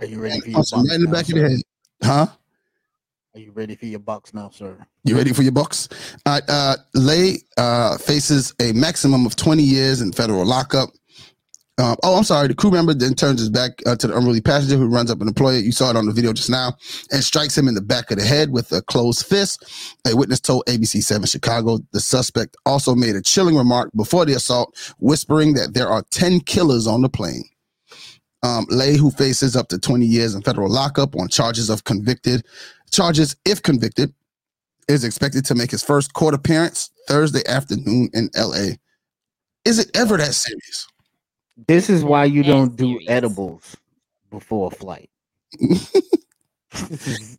Are 0.00 0.04
you 0.04 0.20
ready 0.20 0.40
for 0.40 0.50
your 0.50 0.58
right 0.58 0.94
in 0.94 1.02
the 1.02 1.08
back 1.10 1.28
of 1.30 1.34
the 1.34 1.48
head. 1.48 1.60
Huh? 2.04 2.26
Are 3.34 3.40
you 3.40 3.52
ready 3.52 3.76
for 3.76 3.86
your 3.86 4.00
box 4.00 4.32
now, 4.32 4.48
sir? 4.48 4.76
You 5.04 5.16
ready 5.16 5.32
for 5.32 5.42
your 5.42 5.52
box? 5.52 5.88
Right, 6.26 6.42
uh, 6.48 6.76
Lay 6.94 7.38
uh, 7.56 7.98
faces 7.98 8.54
a 8.60 8.72
maximum 8.72 9.26
of 9.26 9.36
20 9.36 9.62
years 9.62 10.00
in 10.00 10.12
federal 10.12 10.46
lockup. 10.46 10.88
Um, 11.78 11.94
oh, 12.02 12.16
I'm 12.16 12.24
sorry. 12.24 12.48
The 12.48 12.54
crew 12.54 12.72
member 12.72 12.92
then 12.92 13.14
turns 13.14 13.38
his 13.38 13.50
back 13.50 13.70
uh, 13.86 13.94
to 13.96 14.08
the 14.08 14.16
unruly 14.16 14.40
passenger 14.40 14.76
who 14.76 14.88
runs 14.88 15.10
up 15.10 15.20
an 15.20 15.28
employee. 15.28 15.60
You 15.60 15.70
saw 15.70 15.90
it 15.90 15.96
on 15.96 16.06
the 16.06 16.12
video 16.12 16.32
just 16.32 16.50
now 16.50 16.72
and 17.12 17.22
strikes 17.22 17.56
him 17.56 17.68
in 17.68 17.74
the 17.74 17.82
back 17.82 18.10
of 18.10 18.18
the 18.18 18.24
head 18.24 18.50
with 18.50 18.72
a 18.72 18.82
closed 18.82 19.26
fist. 19.26 19.94
A 20.10 20.16
witness 20.16 20.40
told 20.40 20.64
ABC 20.66 21.02
7 21.02 21.24
Chicago 21.26 21.78
the 21.92 22.00
suspect 22.00 22.56
also 22.66 22.96
made 22.96 23.14
a 23.14 23.22
chilling 23.22 23.56
remark 23.56 23.90
before 23.94 24.24
the 24.24 24.32
assault, 24.32 24.74
whispering 24.98 25.54
that 25.54 25.74
there 25.74 25.88
are 25.88 26.02
10 26.10 26.40
killers 26.40 26.88
on 26.88 27.02
the 27.02 27.08
plane. 27.08 27.44
Um, 28.42 28.66
Lay, 28.70 28.96
who 28.96 29.10
faces 29.10 29.54
up 29.54 29.68
to 29.68 29.78
20 29.78 30.06
years 30.06 30.34
in 30.34 30.42
federal 30.42 30.70
lockup 30.70 31.14
on 31.16 31.28
charges 31.28 31.70
of 31.70 31.84
convicted 31.84 32.44
charges, 32.90 33.36
if 33.44 33.62
convicted, 33.62 34.12
is 34.88 35.04
expected 35.04 35.44
to 35.46 35.54
make 35.54 35.70
his 35.70 35.82
first 35.82 36.12
court 36.14 36.34
appearance 36.34 36.90
Thursday 37.06 37.42
afternoon 37.46 38.08
in 38.14 38.30
LA. 38.36 38.72
Is 39.64 39.78
it 39.78 39.90
ever 39.94 40.16
that 40.16 40.34
serious? 40.34 40.86
This 41.66 41.90
is 41.90 42.04
why 42.04 42.24
you 42.24 42.42
don't 42.42 42.76
do 42.76 42.98
edibles 43.08 43.76
before 44.30 44.68
a 44.72 44.74
flight. 44.74 45.10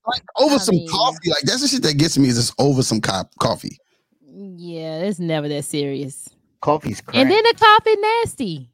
Like 0.08 0.24
over 0.38 0.56
I 0.56 0.58
some 0.58 0.76
mean- 0.76 0.90
coffee, 0.90 1.30
like 1.30 1.44
that's 1.44 1.62
the 1.62 1.68
shit 1.68 1.84
that 1.84 1.98
gets 1.98 2.18
me 2.18 2.30
is 2.30 2.36
just 2.36 2.54
over 2.60 2.82
some 2.82 3.00
co- 3.00 3.30
coffee. 3.40 3.78
Yeah, 4.28 5.02
it's 5.04 5.20
never 5.20 5.48
that 5.48 5.64
serious. 5.66 6.28
Coffee's 6.62 7.00
crack. 7.00 7.16
And 7.16 7.30
then 7.32 7.44
the 7.44 7.54
coffee 7.58 7.96
nasty. 8.02 8.70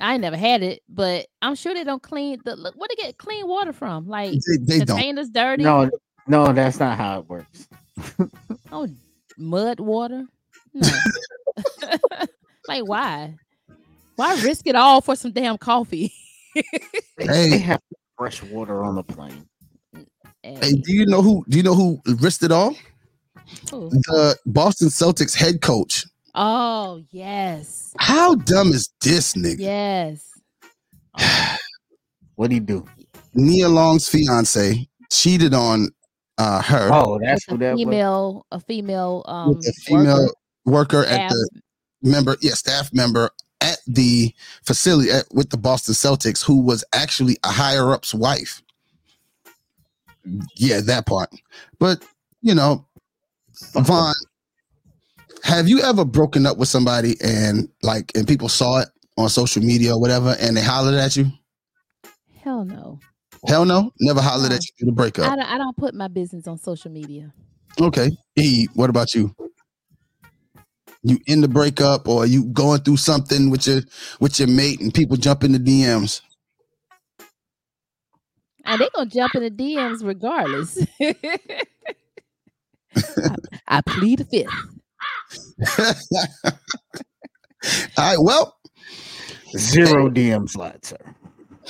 I 0.00 0.14
ain't 0.14 0.22
never 0.22 0.36
had 0.38 0.62
it, 0.62 0.82
but 0.88 1.26
I'm 1.42 1.54
sure 1.54 1.74
they 1.74 1.84
don't 1.84 2.02
clean 2.02 2.40
the 2.44 2.56
look. 2.56 2.74
Where 2.76 2.88
do 2.88 2.94
they 2.96 3.02
get 3.08 3.18
clean 3.18 3.46
water 3.46 3.72
from? 3.74 4.08
Like 4.08 4.32
They, 4.32 4.56
they 4.78 4.78
don't. 4.84 4.96
containers 4.96 5.28
dirty. 5.28 5.62
no, 5.62 5.90
no, 6.30 6.52
that's 6.52 6.78
not 6.78 6.96
how 6.96 7.20
it 7.20 7.28
works. 7.28 7.68
Oh, 8.72 8.88
mud 9.36 9.80
water. 9.80 10.24
No. 10.72 10.88
like 12.68 12.86
why? 12.86 13.34
Why 14.14 14.40
risk 14.42 14.66
it 14.68 14.76
all 14.76 15.00
for 15.00 15.16
some 15.16 15.32
damn 15.32 15.58
coffee? 15.58 16.12
They, 17.18 17.58
have 17.58 17.80
fresh 18.16 18.42
water 18.44 18.84
on 18.84 18.94
the 18.94 19.02
plane. 19.02 19.46
Hey, 20.42 20.72
do 20.72 20.92
you 20.92 21.04
know 21.06 21.20
who? 21.20 21.44
Do 21.48 21.56
you 21.56 21.64
know 21.64 21.74
who 21.74 22.00
risked 22.20 22.44
it 22.44 22.52
all? 22.52 22.76
Who? 23.70 23.90
The 23.90 24.36
Boston 24.46 24.88
Celtics 24.88 25.34
head 25.36 25.60
coach. 25.60 26.06
Oh 26.34 27.02
yes, 27.10 27.92
How 27.98 28.36
dumb 28.36 28.68
is 28.68 28.88
this 29.02 29.34
nigga? 29.34 29.58
yes. 29.58 30.28
What'd 32.36 32.52
he 32.52 32.60
do? 32.60 32.86
Nia 33.34 33.68
Long's 33.68 34.08
fiance 34.08 34.88
cheated 35.10 35.54
on 35.54 35.88
uh, 36.40 36.62
her 36.62 36.88
Oh, 36.90 37.18
that's 37.22 37.46
With 37.46 37.52
what 37.52 37.56
a 37.56 37.58
that 37.66 37.72
was. 37.74 37.80
female, 37.82 38.46
a 38.50 38.60
female, 38.60 39.24
um, 39.28 39.60
a 39.66 39.72
female 39.72 40.30
worker, 40.64 40.98
worker, 40.98 41.04
at 41.04 41.28
the 41.28 41.50
member, 42.02 42.36
yeah, 42.40 42.54
staff 42.54 42.92
member 42.94 43.30
at 43.60 43.78
the 43.86 44.34
facility 44.64 45.10
at, 45.10 45.26
with 45.32 45.50
the 45.50 45.58
Boston 45.58 45.92
Celtics, 45.94 46.42
who 46.42 46.62
was 46.62 46.82
actually 46.94 47.36
a 47.44 47.48
higher 47.48 47.92
up's 47.92 48.14
wife. 48.14 48.62
Yeah, 50.56 50.80
that 50.80 51.04
part. 51.06 51.28
But 51.78 52.02
you 52.40 52.54
know, 52.54 52.86
Fuck 53.52 53.84
Von, 53.86 54.14
Have 55.42 55.68
you 55.68 55.80
ever 55.82 56.06
broken 56.06 56.46
up 56.46 56.56
with 56.56 56.68
somebody 56.68 57.16
and 57.22 57.68
like 57.82 58.12
and 58.14 58.26
people 58.26 58.48
saw 58.48 58.80
it 58.80 58.88
on 59.18 59.28
social 59.28 59.62
media 59.62 59.94
or 59.94 60.00
whatever 60.00 60.36
and 60.40 60.56
they 60.56 60.62
hollered 60.62 60.94
at 60.94 61.16
you? 61.16 61.26
Hell 62.42 62.64
no. 62.64 62.98
Hell 63.46 63.64
no, 63.64 63.92
never 64.00 64.20
hollered 64.20 64.52
at 64.52 64.60
you 64.78 64.86
to 64.86 64.92
break 64.92 65.18
I 65.18 65.26
up. 65.26 65.36
don't, 65.36 65.46
I 65.46 65.58
don't 65.58 65.76
put 65.76 65.94
my 65.94 66.08
business 66.08 66.46
on 66.46 66.58
social 66.58 66.90
media. 66.90 67.32
Okay, 67.80 68.10
E, 68.36 68.66
what 68.74 68.90
about 68.90 69.14
you? 69.14 69.34
You 71.02 71.18
in 71.26 71.40
the 71.40 71.48
breakup 71.48 72.08
or 72.08 72.26
you 72.26 72.44
going 72.46 72.82
through 72.82 72.98
something 72.98 73.48
with 73.48 73.66
your 73.66 73.80
with 74.20 74.38
your 74.38 74.48
mate 74.48 74.80
and 74.80 74.92
people 74.92 75.16
jump 75.16 75.44
in 75.44 75.52
the 75.52 75.58
DMs? 75.58 76.20
Are 78.66 78.74
ah, 78.74 78.76
they 78.76 78.90
gonna 78.94 79.08
jump 79.08 79.34
in 79.34 79.42
the 79.42 79.50
DMs 79.50 80.04
regardless. 80.04 80.78
I, 82.96 83.36
I 83.66 83.80
plead 83.80 84.18
the 84.18 84.26
fifth. 84.26 84.52
All 87.96 88.04
right, 88.04 88.18
well, 88.18 88.60
Zero 89.56 90.08
DM 90.08 90.48
slot, 90.48 90.84
sir. 90.84 90.96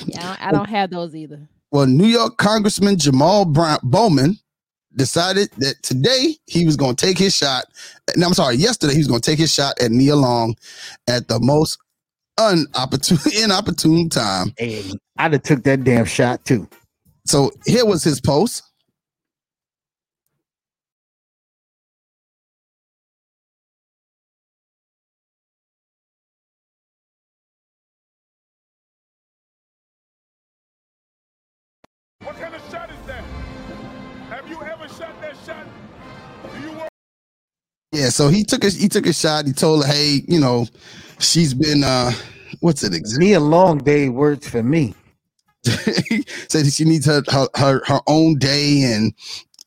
Yeah, 0.05 0.19
I 0.19 0.21
don't, 0.21 0.41
I 0.41 0.51
don't 0.51 0.69
have 0.69 0.89
those 0.89 1.15
either. 1.15 1.47
Well, 1.71 1.85
New 1.87 2.07
York 2.07 2.37
Congressman 2.37 2.97
Jamal 2.97 3.45
Brown, 3.45 3.79
Bowman 3.83 4.37
decided 4.95 5.49
that 5.57 5.81
today 5.83 6.35
he 6.47 6.65
was 6.65 6.75
going 6.75 6.95
to 6.95 7.05
take 7.05 7.17
his 7.17 7.35
shot. 7.35 7.65
No, 8.15 8.27
I'm 8.27 8.33
sorry, 8.33 8.55
yesterday 8.55 8.93
he 8.93 8.99
was 8.99 9.07
going 9.07 9.21
to 9.21 9.29
take 9.29 9.39
his 9.39 9.53
shot 9.53 9.81
at 9.81 9.91
Nia 9.91 10.15
Long 10.15 10.55
at 11.07 11.27
the 11.27 11.39
most 11.39 11.77
unopportune, 12.37 13.43
inopportune 13.43 14.09
time. 14.09 14.53
Hey, 14.57 14.83
I'd 15.17 15.33
have 15.33 15.43
took 15.43 15.63
that 15.63 15.83
damn 15.83 16.05
shot 16.05 16.43
too. 16.45 16.67
So 17.25 17.51
here 17.65 17.85
was 17.85 18.03
his 18.03 18.19
post. 18.19 18.63
Yeah, 37.91 38.09
so 38.09 38.29
he 38.29 38.43
took 38.43 38.63
a 38.63 38.69
he 38.69 38.87
took 38.87 39.05
a 39.05 39.13
shot. 39.13 39.45
He 39.45 39.53
told 39.53 39.85
her, 39.85 39.91
"Hey, 39.91 40.21
you 40.27 40.39
know, 40.39 40.65
she's 41.19 41.53
been 41.53 41.83
uh, 41.83 42.11
what's 42.61 42.83
it 42.83 42.93
exactly?" 42.93 43.27
Me 43.27 43.33
a 43.33 43.39
long 43.39 43.79
day 43.79 44.07
works 44.09 44.47
for 44.47 44.63
me. 44.63 44.95
he 45.63 46.23
said 46.47 46.71
she 46.71 46.85
needs 46.85 47.05
her, 47.05 47.21
her 47.29 47.47
her 47.55 47.81
her 47.85 47.99
own 48.07 48.37
day 48.37 48.81
and 48.83 49.13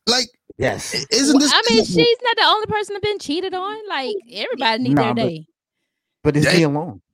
like, 0.07 0.27
Yes. 0.57 0.93
isn't 1.11 1.39
this? 1.39 1.51
I 1.53 1.61
mean, 1.69 1.85
she's 1.85 2.17
not 2.23 2.35
the 2.37 2.43
only 2.45 2.65
person 2.67 2.93
that's 2.95 3.05
been 3.05 3.19
cheated 3.19 3.53
on. 3.53 3.77
Like 3.87 4.15
everybody 4.33 4.83
needs 4.83 4.95
Nah, 4.95 5.03
their 5.03 5.13
but- 5.13 5.21
day. 5.29 5.45
But 6.23 6.37
it's 6.37 6.45
Damn. 6.47 6.57
me 6.57 6.63
alone. 6.63 7.01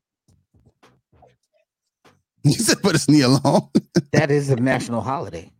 You 2.43 2.53
said, 2.53 2.77
"But 2.81 2.95
it's 2.95 3.07
Nia 3.09 3.27
alone. 3.27 3.69
That 4.13 4.31
is 4.31 4.49
a 4.49 4.55
national 4.55 5.01
holiday. 5.01 5.51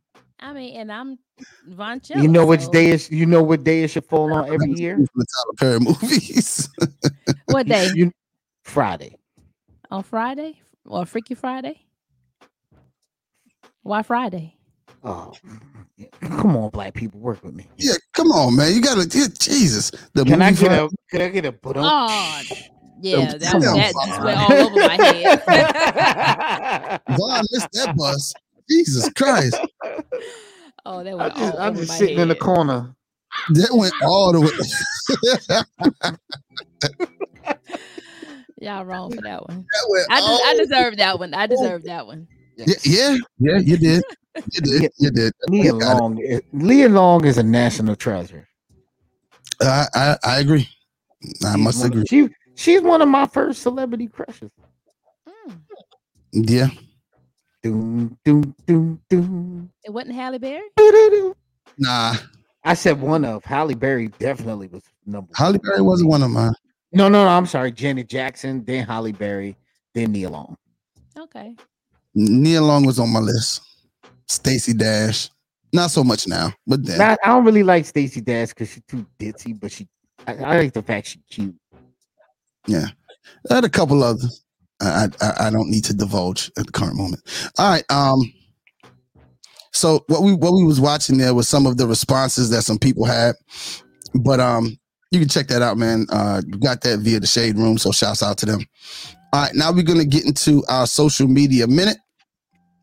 I 0.42 0.54
mean, 0.54 0.76
and 0.78 0.92
I'm 0.92 1.20
Von 1.68 2.02
You 2.16 2.28
know 2.28 2.46
which 2.46 2.62
so- 2.62 2.72
day 2.72 2.90
is 2.90 3.10
you 3.12 3.26
know 3.26 3.44
what 3.44 3.64
day 3.64 3.84
it 3.84 3.90
should 3.90 4.06
fall 4.06 4.34
on 4.34 4.52
every 4.52 4.72
year? 4.74 4.96
From 4.98 5.08
the 5.16 5.26
Tyler 5.26 5.54
Perry 5.58 5.80
movies. 5.80 6.70
What 7.46 7.68
day? 7.68 7.90
You, 7.94 8.12
Friday. 8.64 9.18
On 9.92 10.04
Friday 10.04 10.60
or 10.86 11.06
Freaky 11.06 11.36
Friday? 11.36 11.86
Why 13.84 14.04
Friday? 14.04 14.56
Oh, 15.04 15.34
come 16.22 16.56
on, 16.56 16.70
black 16.70 16.94
people, 16.94 17.20
work 17.20 17.44
with 17.44 17.54
me. 17.56 17.68
yeah, 17.78 17.96
come 18.14 18.28
on, 18.32 18.56
man. 18.56 18.74
You 18.74 18.82
gotta 18.82 19.02
yeah, 19.18 19.28
Jesus. 19.40 19.92
The 20.14 20.24
Can 20.24 20.42
I 20.42 20.52
get 20.52 20.60
Friday- 20.68 20.84
a 20.86 20.90
can 21.12 21.22
I 21.22 21.28
get 21.30 21.46
a 21.46 21.52
but 21.52 21.76
Oh, 21.78 22.42
yeah, 23.02 23.34
that, 23.34 23.52
come 23.52 23.62
that 23.62 23.94
just 24.06 24.22
went 24.22 24.38
all 24.40 24.54
over 24.54 24.76
my 24.76 24.96
head. 25.04 27.02
Von 27.18 27.44
missed 27.52 27.68
that 27.74 27.96
bus. 27.98 28.34
Jesus 28.70 29.10
Christ. 29.14 29.58
Oh, 30.86 31.04
that 31.04 31.12
I'm 31.12 31.18
went 31.18 31.36
just, 31.36 31.54
all 31.56 31.62
I'm 31.62 31.76
just 31.76 31.90
my 31.90 31.96
sitting 31.98 32.20
in 32.20 32.28
the 32.30 32.36
corner. 32.36 32.96
That 33.50 33.70
went 33.74 33.94
all 34.04 34.32
the 34.34 34.42
way. 34.42 34.50
Y'all 38.60 38.86
wrong 38.86 39.12
for 39.12 39.22
that 39.22 39.48
one. 39.48 39.66
That 39.74 39.86
went 39.90 40.08
I, 40.12 40.20
des- 40.20 40.44
I 40.44 40.54
deserve 40.66 40.98
that 40.98 41.18
one. 41.20 41.34
I 41.34 41.48
deserve 41.48 41.84
that 41.86 42.06
one. 42.06 42.28
yeah, 42.58 42.66
yeah, 42.84 43.18
yeah, 43.40 43.58
you 43.60 43.78
did. 43.78 44.04
You 44.54 44.62
did. 44.62 44.92
You 45.00 45.12
did. 45.12 45.34
Nia 45.50 45.64
You 45.66 45.78
it. 45.80 45.84
Long, 45.86 46.18
is, 46.20 46.42
Nia 46.52 46.90
Long 46.90 47.26
is 47.26 47.38
a 47.38 47.44
national 47.44 47.96
treasure. 47.96 48.48
I, 49.62 49.86
I 49.94 50.18
I 50.24 50.40
agree. 50.40 50.68
I 51.46 51.54
She's 51.56 51.64
must 51.64 51.80
one 51.80 51.88
of- 51.88 51.92
agree. 51.94 52.06
She 52.08 52.30
she's 52.56 52.82
one 52.82 53.02
of 53.02 53.08
my 53.10 53.26
first 53.28 53.62
celebrity 53.62 54.08
crushes. 54.08 54.52
Mm. 55.28 55.60
Yeah. 56.34 56.70
Doom 57.64 58.18
doom 58.26 58.56
doom 58.66 59.02
doom. 59.10 59.72
It 59.84 59.92
wasn't 59.92 60.16
Halle 60.16 60.40
Berry. 60.40 60.68
Nah. 61.78 62.16
I 62.64 62.74
said 62.74 63.00
one 63.00 63.26
of 63.26 63.44
Halle 63.44 63.76
Berry 63.76 64.08
definitely 64.20 64.68
was 64.68 64.84
number. 65.06 65.28
one. 65.28 65.36
Halle 65.36 65.58
Berry 65.60 65.82
wasn't 65.82 66.10
one 66.10 66.24
of 66.24 66.32
mine. 66.32 66.54
No, 66.92 67.08
no, 67.08 67.24
no. 67.24 67.30
I'm 67.30 67.46
sorry. 67.46 67.72
Janet 67.72 68.10
Jackson, 68.10 68.64
then 68.66 68.86
Halle 68.86 69.12
Berry, 69.12 69.56
then 69.94 70.12
Nia 70.12 70.30
Long. 70.30 70.58
Okay. 71.18 71.56
Nia 72.14 72.62
Long 72.62 72.86
was 72.86 73.00
on 73.00 73.10
my 73.10 73.20
list. 73.20 73.62
Stacey 74.28 74.74
Dash. 74.74 75.30
Not 75.74 75.90
so 75.92 76.04
much 76.04 76.28
now, 76.28 76.52
but 76.68 76.86
then 76.86 76.98
Not, 76.98 77.18
I 77.24 77.28
don't 77.30 77.46
really 77.46 77.64
like 77.64 77.86
Stacey 77.86 78.20
Dash 78.20 78.50
because 78.50 78.70
she's 78.72 78.84
too 78.88 79.06
ditzy, 79.18 79.58
but 79.58 79.72
she. 79.72 79.88
I, 80.28 80.36
I 80.36 80.58
like 80.58 80.74
the 80.74 80.82
fact 80.82 81.08
she's 81.08 81.22
cute. 81.30 81.56
Yeah, 82.68 82.88
I 83.50 83.56
had 83.56 83.64
a 83.64 83.70
couple 83.70 84.04
others. 84.04 84.44
I, 84.82 85.08
I 85.22 85.48
I 85.48 85.50
don't 85.50 85.70
need 85.70 85.86
to 85.86 85.94
divulge 85.94 86.52
at 86.58 86.66
the 86.66 86.72
current 86.72 86.96
moment. 86.96 87.22
All 87.58 87.70
right. 87.70 87.84
Um. 87.90 88.22
So 89.74 90.04
what 90.08 90.22
we 90.24 90.34
what 90.34 90.54
we 90.54 90.64
was 90.64 90.82
watching 90.82 91.18
there 91.18 91.34
was 91.34 91.48
some 91.48 91.66
of 91.66 91.78
the 91.78 91.88
responses 91.88 92.50
that 92.50 92.64
some 92.64 92.78
people 92.78 93.06
had, 93.06 93.36
but 94.24 94.40
um, 94.40 94.78
you 95.12 95.20
can 95.20 95.30
check 95.30 95.48
that 95.48 95.62
out, 95.62 95.78
man. 95.78 96.06
Uh, 96.10 96.42
got 96.60 96.82
that 96.82 97.00
via 97.00 97.20
the 97.20 97.28
Shade 97.28 97.58
Room, 97.58 97.78
so 97.78 97.92
shouts 97.92 98.22
out 98.22 98.38
to 98.40 98.46
them. 98.46 98.62
All 99.34 99.44
right, 99.44 99.52
now 99.56 99.72
we're 99.72 99.84
gonna 99.84 100.06
get 100.06 100.26
into 100.26 100.64
our 100.68 100.88
social 100.88 101.28
media 101.28 101.68
minute. 101.68 101.98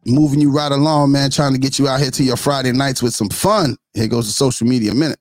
Moving 0.07 0.41
you 0.41 0.51
right 0.51 0.73
along, 0.73 1.13
man. 1.13 1.31
Trying 1.31 1.53
to 1.53 1.59
get 1.59 1.79
you 1.79 1.89
out 1.89 2.01
here 2.01 2.11
to 2.11 2.23
your 2.25 2.37
Friday 2.37 2.73
nights 2.73 3.03
with 3.03 3.15
some 3.15 3.29
fun. 3.29 3.77
Here 3.93 4.09
goes 4.09 4.27
the 4.27 4.33
social 4.33 4.67
media 4.67 4.95
minute. 4.95 5.19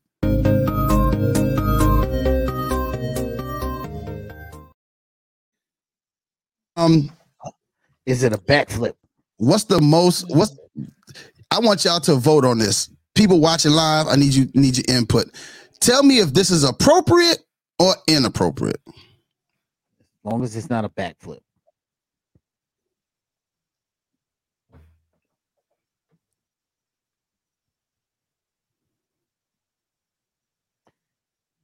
Um, 6.78 7.12
Is 8.06 8.24
it 8.24 8.34
a 8.34 8.40
backflip? 8.40 8.94
what's 9.38 9.66
the 9.66 9.82
most 9.82 10.26
what's 10.30 10.58
I 11.52 11.60
want 11.60 11.86
y'all 11.86 12.00
to 12.02 12.16
vote 12.16 12.46
on 12.46 12.60
this. 12.60 12.90
People 13.16 13.40
watching 13.42 13.72
live, 13.72 14.08
I 14.08 14.16
need 14.16 14.34
you 14.34 14.50
need 14.56 14.78
your 14.78 14.98
input. 14.98 15.28
Tell 15.82 16.04
me 16.04 16.20
if 16.20 16.34
this 16.34 16.52
is 16.52 16.64
appropriate 16.64 17.40
or 17.80 17.96
inappropriate. 18.08 18.82
As 20.10 20.32
long 20.32 20.44
as 20.44 20.56
it's 20.56 20.70
not 20.70 20.86
a 20.86 20.90
backflip. 20.90 21.40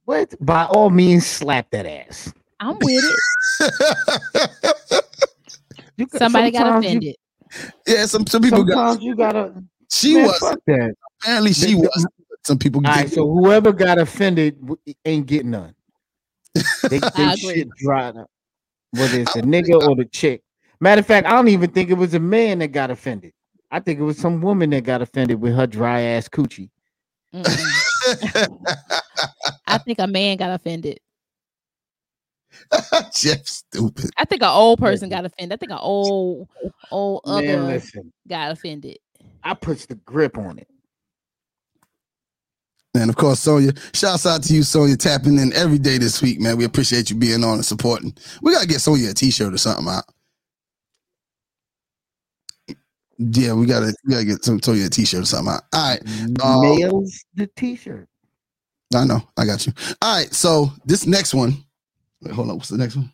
What? 0.04 0.34
By 0.44 0.64
all 0.66 0.90
means, 0.90 1.26
slap 1.26 1.70
that 1.70 1.86
ass. 1.86 2.32
I'm 2.60 2.76
with 2.80 3.04
it. 3.04 3.20
You 5.96 6.06
got- 6.06 6.18
Somebody 6.18 6.50
got 6.50 6.58
sometimes 6.60 6.84
you- 6.84 6.90
offended. 6.90 7.16
yeah, 7.86 8.06
some 8.06 8.26
some 8.26 8.42
people 8.42 8.64
got 8.64 8.74
Sometimes 8.74 9.02
you 9.04 9.16
gotta. 9.16 9.54
she 9.90 10.14
man, 10.14 10.24
was 10.26 10.40
that. 10.66 10.94
apparently 11.22 11.52
she 11.52 11.66
They- 11.66 11.74
was. 11.76 12.06
Some 12.46 12.58
people 12.58 12.82
All 12.84 12.92
right, 12.92 13.06
get 13.06 13.14
so 13.14 13.26
whoever 13.32 13.72
got 13.72 13.98
offended 13.98 14.58
ain't 15.06 15.24
getting 15.26 15.52
none. 15.52 15.74
They, 16.54 16.62
they 16.98 17.00
I 17.16 17.32
agree. 17.32 17.36
shit 17.54 17.68
dried 17.78 18.16
up. 18.18 18.28
Whether 18.90 19.20
it's 19.20 19.34
a 19.34 19.40
nigga 19.42 19.80
or 19.88 19.96
the 19.96 20.04
chick. 20.04 20.42
Matter 20.78 21.00
of 21.00 21.06
fact, 21.06 21.26
I 21.26 21.30
don't 21.30 21.48
even 21.48 21.70
think 21.70 21.88
it 21.88 21.94
was 21.94 22.12
a 22.12 22.18
man 22.20 22.58
that 22.58 22.68
got 22.68 22.90
offended. 22.90 23.32
I 23.70 23.80
think 23.80 23.98
it 23.98 24.02
was 24.02 24.18
some 24.18 24.42
woman 24.42 24.68
that 24.70 24.84
got 24.84 25.00
offended 25.00 25.40
with 25.40 25.54
her 25.54 25.66
dry 25.66 26.00
ass 26.02 26.28
coochie. 26.28 26.68
Mm-hmm. 27.34 28.54
I 29.66 29.78
think 29.78 29.98
a 29.98 30.06
man 30.06 30.36
got 30.36 30.50
offended. 30.50 31.00
Jeff 33.14 33.46
stupid. 33.46 34.10
I 34.16 34.24
think 34.24 34.42
an 34.42 34.48
old 34.48 34.78
person 34.78 35.08
got 35.08 35.24
offended. 35.24 35.52
I 35.52 35.56
think 35.56 35.72
an 35.72 35.78
old, 35.80 36.48
old 36.90 37.22
Man, 37.26 37.58
other 37.58 37.62
listen, 37.64 38.12
got 38.28 38.52
offended. 38.52 38.98
I 39.42 39.54
puts 39.54 39.86
the 39.86 39.96
grip 39.96 40.38
on 40.38 40.58
it. 40.58 40.68
And 42.94 43.10
of 43.10 43.16
course, 43.16 43.40
Sonya, 43.40 43.72
shouts 43.92 44.24
out 44.24 44.42
to 44.44 44.54
you, 44.54 44.62
Sonya, 44.62 44.96
tapping 44.96 45.38
in 45.38 45.52
every 45.52 45.78
day 45.78 45.98
this 45.98 46.22
week, 46.22 46.40
man. 46.40 46.56
We 46.56 46.64
appreciate 46.64 47.10
you 47.10 47.16
being 47.16 47.42
on 47.42 47.54
and 47.54 47.64
supporting. 47.64 48.14
We 48.40 48.52
gotta 48.52 48.68
get 48.68 48.80
Sonya 48.80 49.10
a 49.10 49.14
t-shirt 49.14 49.52
or 49.52 49.58
something 49.58 49.88
out. 49.88 50.04
Yeah, 53.18 53.54
we 53.54 53.66
gotta 53.66 53.94
we 54.04 54.12
gotta 54.12 54.24
get 54.24 54.44
some 54.44 54.62
Sonya 54.62 54.86
a 54.86 54.90
t-shirt 54.90 55.22
or 55.22 55.26
something 55.26 55.54
out. 55.54 55.62
All 55.72 55.90
right. 55.90 56.40
Um, 56.42 56.78
Nails 56.78 57.24
the 57.34 57.48
t-shirt. 57.56 58.08
I 58.94 59.04
know. 59.04 59.20
I 59.36 59.44
got 59.44 59.66
you. 59.66 59.72
All 60.00 60.16
right. 60.16 60.32
So 60.32 60.72
this 60.84 61.06
next 61.06 61.34
one. 61.34 61.64
Wait, 62.24 62.32
hold 62.34 62.50
on. 62.50 62.56
What's 62.56 62.70
the 62.70 62.78
next 62.78 62.96
one? 62.96 63.12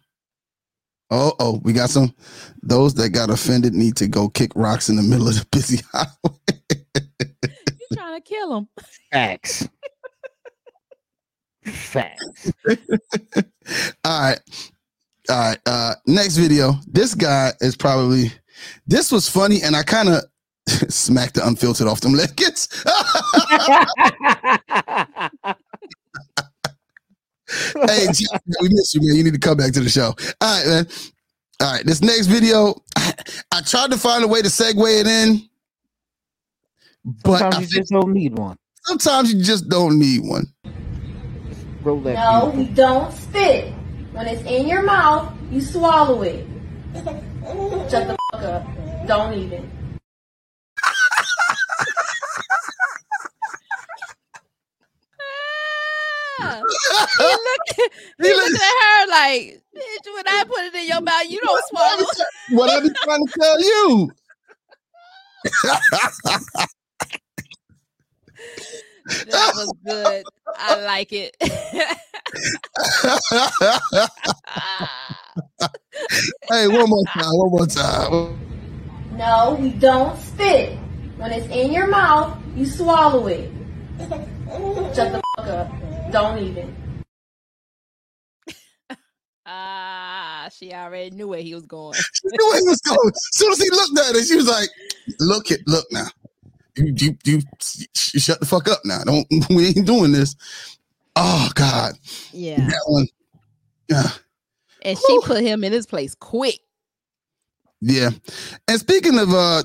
Oh, 1.10 1.32
oh, 1.40 1.60
we 1.64 1.72
got 1.72 1.90
some. 1.90 2.14
Those 2.62 2.94
that 2.94 3.10
got 3.10 3.30
offended 3.30 3.74
need 3.74 3.96
to 3.96 4.06
go 4.06 4.28
kick 4.28 4.52
rocks 4.54 4.88
in 4.88 4.96
the 4.96 5.02
middle 5.02 5.28
of 5.28 5.34
the 5.34 5.46
busy 5.50 5.82
highway. 5.92 6.36
You 7.44 7.96
trying 7.96 8.20
to 8.20 8.28
kill 8.28 8.54
them. 8.54 8.68
Facts. 9.10 9.68
Facts. 11.64 12.52
All 14.04 14.20
right. 14.22 14.40
All 15.28 15.36
right. 15.36 15.58
Uh 15.66 15.94
next 16.06 16.36
video. 16.36 16.74
This 16.86 17.14
guy 17.14 17.52
is 17.60 17.76
probably 17.76 18.32
this 18.86 19.10
was 19.10 19.28
funny, 19.28 19.62
and 19.62 19.74
I 19.74 19.82
kind 19.82 20.08
of 20.08 20.24
smacked 20.88 21.34
the 21.34 21.46
unfiltered 21.46 21.88
off 21.88 22.00
them 22.00 22.14
leggings. 22.14 22.68
Hey, 27.88 28.06
Jack, 28.12 28.42
we 28.60 28.68
miss 28.70 28.94
you, 28.94 29.00
man. 29.02 29.16
You 29.16 29.24
need 29.24 29.34
to 29.34 29.38
come 29.40 29.56
back 29.56 29.72
to 29.72 29.80
the 29.80 29.90
show. 29.90 30.14
All 30.40 30.58
right, 30.58 30.66
man. 30.66 30.86
All 31.60 31.72
right, 31.72 31.84
this 31.84 32.00
next 32.02 32.26
video, 32.26 32.74
I 32.96 33.60
tried 33.66 33.90
to 33.90 33.98
find 33.98 34.24
a 34.24 34.28
way 34.28 34.40
to 34.42 34.48
segue 34.48 35.00
it 35.00 35.06
in, 35.06 35.42
but 37.22 37.38
Sometimes 37.38 37.56
I 37.56 37.60
you 37.60 37.66
just 37.66 37.90
don't 37.92 38.12
need 38.12 38.38
one. 38.38 38.56
sometimes 38.84 39.32
you 39.34 39.42
just 39.42 39.68
don't 39.68 39.98
need 39.98 40.22
one. 40.22 40.46
Roll 41.82 42.00
that. 42.02 42.14
No, 42.14 42.50
we 42.54 42.64
don't 42.66 43.12
spit. 43.14 43.72
When 44.12 44.26
it's 44.26 44.42
in 44.42 44.68
your 44.68 44.82
mouth, 44.82 45.32
you 45.50 45.60
swallow 45.60 46.22
it. 46.22 46.46
Shut 46.94 48.06
the 48.08 48.16
fuck 48.32 48.42
up. 48.42 48.66
Don't 49.06 49.34
even. 49.34 49.70
He 57.18 57.24
look, 57.24 57.92
he 58.18 58.34
looking 58.34 58.56
at 58.56 58.76
her 58.82 59.10
like, 59.10 59.62
bitch, 59.74 60.14
when 60.14 60.26
I 60.26 60.44
put 60.46 60.64
it 60.64 60.74
in 60.74 60.86
your 60.88 61.00
mouth, 61.00 61.24
you 61.28 61.40
don't 61.40 61.62
swallow. 61.68 62.06
What 62.50 62.70
I 62.70 62.80
be 62.80 62.90
trying 63.04 63.26
to 63.26 63.32
tell 63.38 63.60
you? 63.60 64.10
that 69.26 69.52
was 69.54 69.72
good. 69.84 70.24
I 70.56 70.80
like 70.84 71.12
it. 71.12 71.36
hey, 76.50 76.68
one 76.68 76.88
more 76.88 77.04
time, 77.14 77.36
one 77.36 77.50
more 77.50 77.66
time. 77.66 78.38
No, 79.12 79.56
we 79.60 79.70
don't 79.70 80.18
spit. 80.20 80.78
When 81.16 81.32
it's 81.32 81.46
in 81.48 81.72
your 81.72 81.86
mouth, 81.86 82.38
you 82.56 82.66
swallow 82.66 83.26
it. 83.26 83.50
Shut 83.98 85.12
the 85.12 85.22
fuck 85.36 85.46
up. 85.46 85.79
Don't 86.10 86.38
even. 86.38 86.76
Ah, 89.46 90.48
she 90.56 90.72
already 90.72 91.10
knew 91.10 91.26
where 91.28 91.40
he 91.42 91.54
was 91.54 91.66
going. 91.66 92.04
She 92.14 92.28
knew 92.28 92.48
where 92.50 92.60
he 92.60 92.68
was 92.68 92.80
going. 92.82 93.08
As 93.08 93.28
soon 93.38 93.52
as 93.52 93.60
he 93.62 93.70
looked 93.70 93.98
at 93.98 94.14
her, 94.14 94.22
she 94.22 94.36
was 94.36 94.46
like, 94.48 94.68
"Look 95.20 95.50
it, 95.50 95.60
look 95.66 95.86
now. 95.90 96.06
You, 96.76 96.94
you, 96.96 97.18
you, 97.24 97.40
you 98.14 98.20
shut 98.20 98.40
the 98.40 98.46
fuck 98.46 98.68
up 98.68 98.80
now. 98.84 99.02
Don't 99.04 99.26
we 99.50 99.68
ain't 99.68 99.86
doing 99.86 100.12
this." 100.12 100.36
Oh 101.16 101.50
God, 101.54 101.94
Yeah. 102.32 102.68
that 102.68 102.82
one. 102.86 103.06
Yeah, 103.88 104.10
And 104.82 104.98
she 104.98 105.18
put 105.20 105.42
him 105.42 105.64
in 105.64 105.72
his 105.72 105.86
place 105.86 106.14
quick. 106.14 106.60
yeah. 107.80 108.10
And 108.68 108.78
speaking 108.80 109.18
of, 109.18 109.34
uh, 109.34 109.64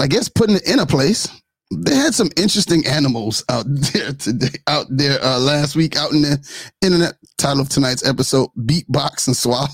I 0.00 0.06
guess 0.08 0.28
putting 0.28 0.56
it 0.56 0.68
in 0.68 0.80
a 0.80 0.86
place, 0.86 1.28
they 1.72 1.94
had 1.94 2.14
some 2.14 2.30
interesting 2.36 2.86
animals 2.86 3.44
out 3.48 3.64
there 3.68 4.12
today, 4.12 4.58
out 4.66 4.86
there 4.90 5.22
uh, 5.24 5.38
last 5.38 5.76
week, 5.76 5.96
out 5.96 6.12
in 6.12 6.22
the 6.22 6.38
internet. 6.82 7.14
Title 7.38 7.62
of 7.62 7.68
tonight's 7.68 8.06
episode: 8.06 8.50
Beatbox 8.58 9.26
and 9.26 9.36
Swallow. 9.36 9.68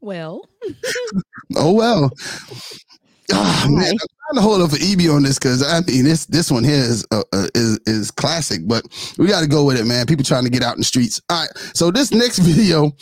Well, 0.00 0.48
Oh 1.56 1.72
well. 1.72 2.10
Oh, 3.32 3.66
man, 3.68 3.90
I'm 3.90 3.96
trying 3.98 4.34
to 4.36 4.40
hold 4.40 4.62
up 4.62 4.70
for 4.70 4.76
Ibby 4.76 5.12
on 5.12 5.22
this 5.24 5.38
because 5.38 5.62
I 5.62 5.80
mean 5.80 6.04
this 6.04 6.26
this 6.26 6.50
one 6.50 6.62
here 6.64 6.76
is 6.76 7.04
uh, 7.10 7.24
uh, 7.32 7.48
is 7.54 7.78
is 7.86 8.10
classic, 8.12 8.60
but 8.66 8.84
we 9.18 9.26
got 9.26 9.40
to 9.40 9.48
go 9.48 9.64
with 9.64 9.78
it, 9.80 9.84
man. 9.84 10.06
People 10.06 10.24
trying 10.24 10.44
to 10.44 10.50
get 10.50 10.62
out 10.62 10.74
in 10.74 10.80
the 10.80 10.84
streets. 10.84 11.20
All 11.28 11.40
right, 11.40 11.50
so 11.74 11.90
this 11.90 12.12
next 12.12 12.38
video, 12.40 12.92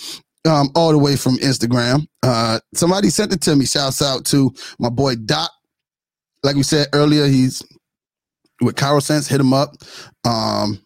um, 0.46 0.70
all 0.74 0.92
the 0.92 0.98
way 0.98 1.16
from 1.16 1.36
Instagram, 1.36 2.06
uh, 2.22 2.60
somebody 2.74 3.10
sent 3.10 3.32
it 3.32 3.40
to 3.42 3.56
me. 3.56 3.66
Shouts 3.66 4.02
out 4.02 4.24
to 4.26 4.52
my 4.78 4.90
boy 4.90 5.16
Doc. 5.16 5.50
Like 6.42 6.56
we 6.56 6.62
said 6.62 6.88
earlier, 6.92 7.26
he's 7.26 7.62
with 8.60 8.76
Chirosense. 8.76 9.28
Hit 9.28 9.40
him 9.40 9.52
up. 9.52 9.74
Um, 10.24 10.80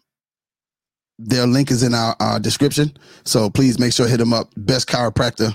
their 1.17 1.45
link 1.45 1.69
is 1.69 1.83
in 1.83 1.93
our, 1.93 2.15
our 2.21 2.39
description, 2.39 2.97
so 3.25 3.49
please 3.49 3.77
make 3.77 3.91
sure 3.91 4.05
to 4.05 4.11
hit 4.11 4.21
him 4.21 4.33
up. 4.33 4.49
Best 4.55 4.87
chiropractor 4.87 5.53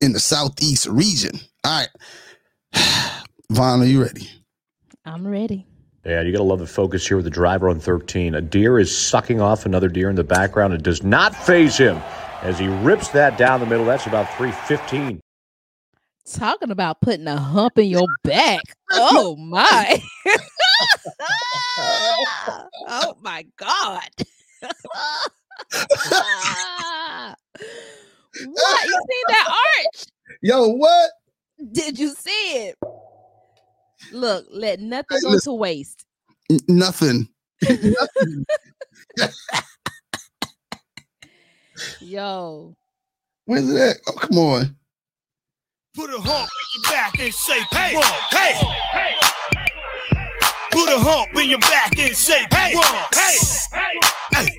in 0.00 0.12
the 0.12 0.18
southeast 0.18 0.86
region. 0.86 1.38
All 1.64 1.86
right. 2.74 3.22
Von, 3.52 3.82
are 3.82 3.84
you 3.84 4.02
ready? 4.02 4.28
I'm 5.04 5.26
ready. 5.26 5.64
Yeah, 6.04 6.22
you 6.22 6.32
got 6.32 6.38
to 6.38 6.44
love 6.44 6.58
the 6.58 6.66
focus 6.66 7.06
here 7.06 7.18
with 7.18 7.24
the 7.24 7.30
driver 7.30 7.68
on 7.68 7.78
13. 7.78 8.34
A 8.34 8.40
deer 8.40 8.78
is 8.78 8.96
sucking 8.96 9.40
off 9.40 9.66
another 9.66 9.88
deer 9.88 10.08
in 10.08 10.16
the 10.16 10.24
background. 10.24 10.72
It 10.72 10.82
does 10.82 11.02
not 11.02 11.36
phase 11.36 11.76
him 11.76 12.00
as 12.42 12.58
he 12.58 12.68
rips 12.68 13.08
that 13.08 13.38
down 13.38 13.60
the 13.60 13.66
middle. 13.66 13.84
That's 13.86 14.06
about 14.06 14.32
315. 14.36 15.20
Talking 16.32 16.70
about 16.70 17.00
putting 17.00 17.26
a 17.26 17.36
hump 17.36 17.78
in 17.78 17.86
your 17.86 18.08
back. 18.22 18.76
Oh 18.90 19.36
my. 19.36 20.02
oh 22.86 23.16
my 23.20 23.46
God. 23.56 24.08
what? 28.44 28.86
You 28.86 29.02
see 29.10 29.24
that 29.28 29.48
arch? 29.48 30.04
Yo, 30.42 30.68
what? 30.68 31.10
Did 31.72 31.98
you 31.98 32.14
see 32.14 32.68
it? 32.68 32.76
Look, 34.12 34.46
let 34.50 34.80
nothing 34.80 35.18
Hey, 35.18 35.20
go 35.22 35.30
listen. 35.32 35.52
to 35.52 35.54
waste. 35.54 36.04
N- 36.50 36.60
nothing. 36.68 37.28
Nothing. 37.68 38.46
Yo. 42.00 42.74
Where's 43.46 43.68
it 43.70 43.80
at? 43.80 43.96
Oh, 44.08 44.12
come 44.12 44.38
on. 44.38 44.76
Put 45.94 46.10
a 46.10 46.20
hump 46.20 46.48
in 46.48 46.82
your 46.82 46.92
back 46.92 47.18
and 47.18 47.34
say, 47.34 47.60
hey, 47.72 47.94
one, 47.94 48.04
hey, 48.30 48.54
hey. 48.92 49.14
Put 50.70 50.88
a 50.88 50.98
hump 50.98 51.34
in 51.36 51.50
your 51.50 51.58
back 51.58 51.98
and 51.98 52.16
say, 52.16 52.46
hey, 52.50 52.74
one, 52.74 52.84
hey, 53.12 53.36
hey. 54.32 54.56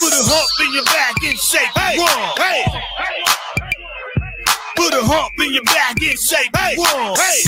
Put 0.00 0.12
a 0.12 0.22
hump 0.26 0.48
in 0.60 0.74
your 0.74 0.84
back 0.84 1.14
and 1.22 1.38
say, 1.38 1.64
hey, 1.76 1.98
one, 1.98 2.34
hey. 2.36 2.64
Put 4.76 4.92
a 4.92 5.02
hump 5.04 5.32
in 5.38 5.52
your 5.54 5.64
back 5.64 6.02
and 6.02 6.18
say, 6.18 6.50
hey, 6.56 6.76
one, 6.76 7.14
hey. 7.14 7.42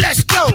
Let's 0.00 0.24
go. 0.24 0.48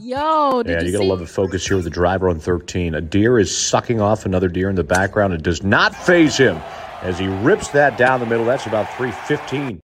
Yo, 0.00 0.62
did 0.62 0.72
Yeah, 0.72 0.80
you, 0.80 0.86
you 0.86 0.92
got 0.92 0.98
to 0.98 1.04
see? 1.04 1.08
love 1.08 1.18
the 1.20 1.26
focus 1.26 1.66
here 1.66 1.76
with 1.76 1.84
the 1.84 1.90
driver 1.90 2.28
on 2.28 2.38
13. 2.40 2.94
A 2.94 3.00
deer 3.00 3.38
is 3.38 3.56
sucking 3.56 4.00
off 4.00 4.26
another 4.26 4.48
deer 4.48 4.70
in 4.70 4.76
the 4.76 4.84
background. 4.84 5.32
It 5.34 5.42
does 5.42 5.62
not 5.62 5.94
phase 5.94 6.36
him 6.36 6.56
as 7.02 7.18
he 7.18 7.26
rips 7.26 7.68
that 7.68 7.98
down 7.98 8.20
the 8.20 8.26
middle. 8.26 8.44
That's 8.44 8.66
about 8.66 8.86
315. 8.96 9.80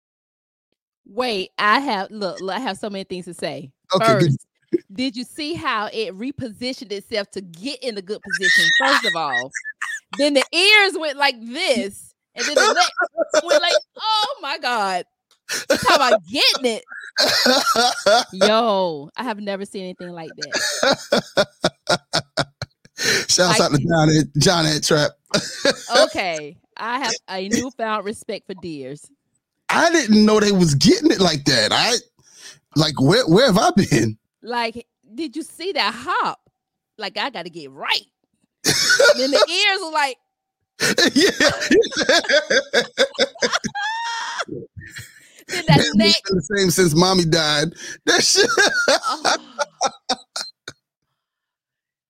Wait, 1.08 1.52
I 1.58 1.80
have 1.80 2.12
look, 2.12 2.42
look, 2.42 2.56
I 2.56 2.60
have 2.60 2.78
so 2.78 2.90
many 2.90 3.04
things 3.06 3.26
to 3.26 3.34
say. 3.34 3.72
Okay, 3.94 4.16
good. 4.16 4.32
First, 4.32 4.46
did 4.94 5.16
you 5.16 5.24
see 5.24 5.54
how 5.54 5.88
it 5.94 6.18
repositioned 6.18 6.92
itself 6.92 7.32
to 7.32 7.42
get 7.42 7.82
in 7.84 7.98
a 7.98 8.02
good 8.02 8.22
position? 8.22 8.66
First 8.80 9.06
of 9.06 9.16
all, 9.16 9.52
then 10.18 10.34
the 10.34 10.44
ears 10.54 10.98
went 10.98 11.18
like 11.18 11.36
this, 11.42 12.14
and 12.36 12.46
then 12.46 12.56
the 12.56 12.74
neck 12.74 13.44
went 13.44 13.62
like, 13.62 13.74
oh 13.98 14.36
my 14.42 14.58
god! 14.60 15.06
You 15.70 15.78
talking 15.78 15.96
about 15.96 16.26
getting 16.26 16.66
it? 16.76 16.84
Yo, 18.34 19.10
I 19.18 19.24
have 19.24 19.40
never 19.40 19.66
seen 19.66 19.84
anything 19.84 20.12
like 20.12 20.30
that. 20.38 21.36
Shouts 23.28 23.60
I- 23.60 23.66
out 23.66 23.72
to 23.72 23.78
John 23.78 24.10
Ed, 24.10 24.32
John 24.38 24.66
Ed 24.66 24.84
Trap. 24.84 25.12
Okay, 26.04 26.58
I 26.78 27.00
have 27.00 27.14
a 27.30 27.50
newfound 27.50 28.06
respect 28.06 28.48
for 28.48 28.54
deers. 28.56 29.10
I 29.70 29.92
didn't 29.92 30.26
know 30.26 30.40
they 30.40 30.52
was 30.52 30.76
getting 30.76 31.12
it 31.12 31.20
like 31.20 31.44
that. 31.46 31.72
I 31.72 31.96
like 32.76 33.00
where 33.02 33.26
where 33.28 33.48
have 33.48 33.58
I 33.58 33.72
been? 33.72 34.18
Like, 34.42 34.88
did 35.14 35.36
you 35.36 35.44
see 35.44 35.74
that 35.74 35.94
hop? 35.94 36.40
Like, 36.98 37.18
I 37.18 37.30
got 37.30 37.44
to 37.44 37.50
get 37.50 37.72
right. 37.72 38.06
then 38.64 39.32
the 39.32 39.46
ears 39.50 39.82
were 39.82 39.92
like, 39.92 40.18
yeah. 41.14 41.32
Then 45.48 45.66
that. 45.68 45.78
Been 45.98 46.14
the 46.30 46.58
same 46.58 46.70
since 46.70 46.96
mommy 46.96 47.26
died. 47.26 47.74
That 48.06 48.24
shit. 48.24 48.50
Oh. 48.90 49.36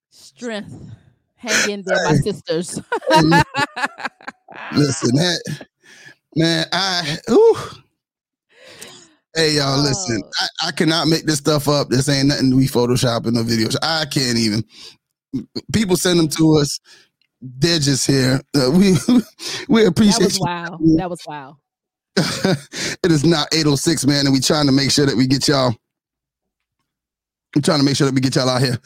Strength 0.10 0.98
Hang 1.38 1.70
in 1.70 1.84
there, 1.86 2.04
my 2.04 2.16
sisters. 2.16 2.82
Listen, 4.74 5.16
that 5.16 5.66
man, 6.36 6.66
I 6.72 7.18
ooh. 7.30 7.58
Hey 9.36 9.52
y'all, 9.52 9.80
listen. 9.80 10.22
Oh. 10.24 10.32
I, 10.42 10.70
I 10.70 10.72
cannot 10.72 11.08
make 11.08 11.26
this 11.26 11.38
stuff 11.38 11.68
up. 11.68 11.90
This 11.90 12.10
ain't 12.10 12.30
nothing 12.30 12.56
we 12.56 12.66
photoshopping 12.66 13.38
or 13.38 13.44
videos. 13.44 13.76
I 13.84 14.06
can't 14.06 14.38
even. 14.38 14.64
People 15.72 15.96
send 15.96 16.20
them 16.20 16.28
to 16.30 16.58
us. 16.58 16.80
They're 17.40 17.78
just 17.78 18.08
here. 18.08 18.42
Uh, 18.56 18.72
we 18.72 18.94
we 19.70 19.84
That 19.84 19.90
appreciate 19.90 20.24
was 20.24 20.40
wow. 20.40 20.80
That 20.98 21.10
was 21.10 21.22
wow. 21.28 21.58
it 23.04 23.12
is 23.12 23.24
not 23.24 23.48
806, 23.54 24.06
man, 24.08 24.26
and 24.26 24.34
we 24.34 24.40
trying 24.40 24.66
to 24.66 24.72
make 24.72 24.92
sure 24.92 25.06
that 25.06 25.16
we 25.16 25.28
get 25.28 25.48
y'all. 25.48 25.76
I'm 27.56 27.62
trying 27.62 27.80
to 27.80 27.86
make 27.86 27.96
sure 27.96 28.06
that 28.06 28.14
we 28.14 28.22
get 28.22 28.36
y'all 28.36 28.50
out 28.50 28.62
here 28.62 28.78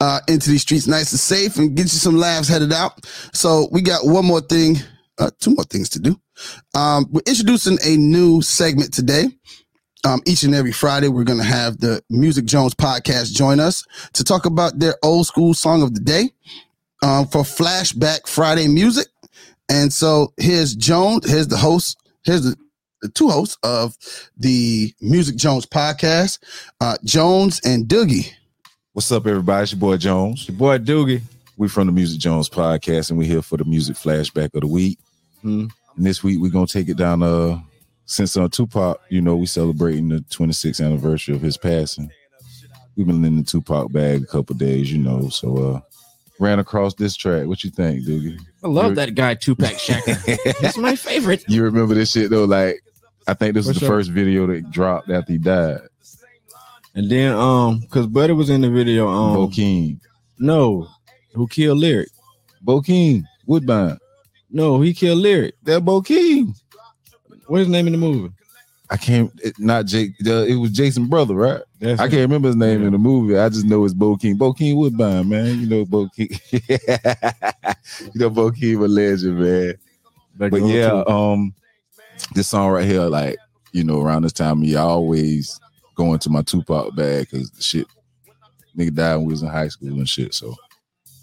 uh, 0.00 0.20
into 0.28 0.50
these 0.50 0.62
streets 0.62 0.86
nice 0.86 1.10
and 1.12 1.20
safe 1.20 1.56
and 1.56 1.76
get 1.76 1.84
you 1.84 1.98
some 1.98 2.16
laughs 2.16 2.48
headed 2.48 2.72
out. 2.72 3.06
So 3.32 3.68
we 3.72 3.80
got 3.80 4.04
one 4.04 4.24
more 4.24 4.40
thing, 4.40 4.76
uh, 5.18 5.30
two 5.40 5.54
more 5.54 5.64
things 5.64 5.88
to 5.90 6.00
do. 6.00 6.20
Um, 6.74 7.06
we're 7.10 7.22
introducing 7.26 7.78
a 7.84 7.96
new 7.96 8.42
segment 8.42 8.92
today. 8.92 9.26
Um, 10.04 10.20
each 10.26 10.42
and 10.42 10.54
every 10.54 10.72
Friday, 10.72 11.08
we're 11.08 11.24
going 11.24 11.38
to 11.38 11.44
have 11.44 11.78
the 11.78 12.02
Music 12.10 12.44
Jones 12.44 12.74
podcast 12.74 13.34
join 13.34 13.60
us 13.60 13.84
to 14.14 14.24
talk 14.24 14.46
about 14.46 14.78
their 14.78 14.94
old 15.02 15.26
school 15.26 15.54
song 15.54 15.82
of 15.82 15.94
the 15.94 16.00
day 16.00 16.30
um, 17.02 17.26
for 17.26 17.42
Flashback 17.42 18.26
Friday 18.26 18.66
music. 18.66 19.08
And 19.68 19.92
so 19.92 20.32
here's 20.36 20.74
Jones, 20.74 21.30
here's 21.30 21.48
the 21.48 21.56
host, 21.56 21.98
here's 22.24 22.42
the, 22.42 22.50
the 22.50 22.69
two 23.08 23.28
hosts 23.28 23.56
of 23.62 23.96
the 24.36 24.92
Music 25.00 25.36
Jones 25.36 25.66
podcast, 25.66 26.38
uh, 26.80 26.96
Jones 27.04 27.60
and 27.64 27.86
Doogie. 27.86 28.32
What's 28.92 29.10
up, 29.12 29.26
everybody? 29.26 29.62
It's 29.62 29.72
your 29.72 29.78
boy 29.80 29.96
Jones. 29.96 30.48
Your 30.48 30.56
boy 30.56 30.78
Doogie. 30.78 31.22
We're 31.56 31.68
from 31.68 31.86
the 31.86 31.92
Music 31.92 32.18
Jones 32.20 32.48
podcast, 32.48 33.10
and 33.10 33.18
we're 33.18 33.28
here 33.28 33.42
for 33.42 33.56
the 33.56 33.64
music 33.64 33.96
flashback 33.96 34.54
of 34.54 34.62
the 34.62 34.66
week. 34.66 34.98
Hmm. 35.42 35.66
And 35.96 36.06
this 36.06 36.22
week 36.22 36.38
we're 36.40 36.50
gonna 36.50 36.66
take 36.66 36.88
it 36.88 36.96
down. 36.96 37.22
Uh, 37.22 37.60
since 38.06 38.36
uh, 38.36 38.48
Tupac, 38.48 39.00
you 39.08 39.20
know, 39.20 39.36
we 39.36 39.46
celebrating 39.46 40.08
the 40.08 40.16
26th 40.30 40.84
anniversary 40.84 41.34
of 41.34 41.42
his 41.42 41.56
passing. 41.56 42.10
We've 42.96 43.06
been 43.06 43.24
in 43.24 43.36
the 43.36 43.42
Tupac 43.44 43.92
bag 43.92 44.22
a 44.24 44.26
couple 44.26 44.56
days, 44.56 44.92
you 44.92 44.98
know. 44.98 45.28
So 45.28 45.56
uh, 45.56 45.80
ran 46.40 46.58
across 46.58 46.94
this 46.94 47.14
track. 47.14 47.46
What 47.46 47.62
you 47.62 47.70
think, 47.70 48.04
Doogie? 48.04 48.36
I 48.64 48.68
love 48.68 48.90
You- 48.90 48.94
that 48.96 49.14
guy, 49.14 49.34
Tupac 49.34 49.72
Shakur. 49.74 50.58
That's 50.60 50.76
my 50.76 50.96
favorite. 50.96 51.44
You 51.46 51.62
remember 51.62 51.94
this 51.94 52.10
shit 52.10 52.30
though? 52.30 52.44
Like, 52.46 52.80
I 53.26 53.34
think 53.34 53.54
this 53.54 53.66
was 53.66 53.76
For 53.76 53.80
the 53.80 53.86
sure. 53.86 53.96
first 53.98 54.10
video 54.10 54.46
that 54.46 54.70
dropped 54.70 55.10
after 55.10 55.32
he 55.32 55.38
died. 55.38 55.80
And 56.94 57.08
then 57.10 57.32
um, 57.34 57.82
cause 57.90 58.06
Buddy 58.06 58.32
was 58.32 58.50
in 58.50 58.60
the 58.62 58.70
video. 58.70 59.08
Um, 59.08 59.36
Bokeem. 59.36 60.00
No, 60.38 60.88
who 61.34 61.46
killed 61.46 61.78
Lyric? 61.78 62.08
Bokeem, 62.64 63.22
Woodbine. 63.46 63.98
No, 64.50 64.80
he 64.80 64.92
killed 64.92 65.18
Lyric. 65.18 65.54
That 65.62 65.82
Bokeem. 65.84 66.54
What's 67.46 67.60
his 67.60 67.68
name 67.68 67.86
in 67.86 67.92
the 67.92 67.98
movie? 67.98 68.32
I 68.90 68.96
can't. 68.96 69.30
It, 69.44 69.56
not 69.60 69.86
Jake. 69.86 70.12
Uh, 70.26 70.42
it 70.44 70.56
was 70.56 70.72
Jason 70.72 71.06
brother, 71.06 71.34
right? 71.34 71.62
That's 71.78 72.00
I 72.00 72.06
it. 72.06 72.10
can't 72.10 72.22
remember 72.22 72.48
his 72.48 72.56
name 72.56 72.84
in 72.84 72.90
the 72.92 72.98
movie. 72.98 73.38
I 73.38 73.48
just 73.48 73.66
know 73.66 73.84
it's 73.84 73.94
Bokeem. 73.94 74.36
Bo 74.36 74.52
King 74.52 74.76
Woodbine, 74.76 75.28
man. 75.28 75.60
You 75.60 75.66
know 75.68 75.84
Bokeem. 75.84 76.40
you 78.14 78.20
know 78.20 78.30
Bokeem, 78.30 78.84
a 78.84 78.88
legend, 78.88 79.38
man. 79.38 79.74
Back 80.36 80.50
But 80.50 80.62
yeah, 80.62 81.04
02. 81.04 81.08
um, 81.08 81.54
this 82.34 82.48
song 82.48 82.70
right 82.70 82.86
here, 82.86 83.02
like 83.02 83.36
you 83.72 83.84
know, 83.84 84.00
around 84.00 84.22
this 84.22 84.32
time, 84.32 84.62
yeah, 84.62 84.80
I 84.80 84.82
always 84.82 85.58
go 85.94 86.12
into 86.12 86.30
my 86.30 86.42
Tupac 86.42 86.94
bag 86.96 87.28
because 87.30 87.50
the 87.50 87.62
shit 87.62 87.86
nigga 88.76 88.94
died 88.94 89.16
when 89.16 89.26
we 89.26 89.32
was 89.32 89.42
in 89.42 89.48
high 89.48 89.68
school 89.68 89.88
and 89.88 90.08
shit. 90.08 90.34
So, 90.34 90.54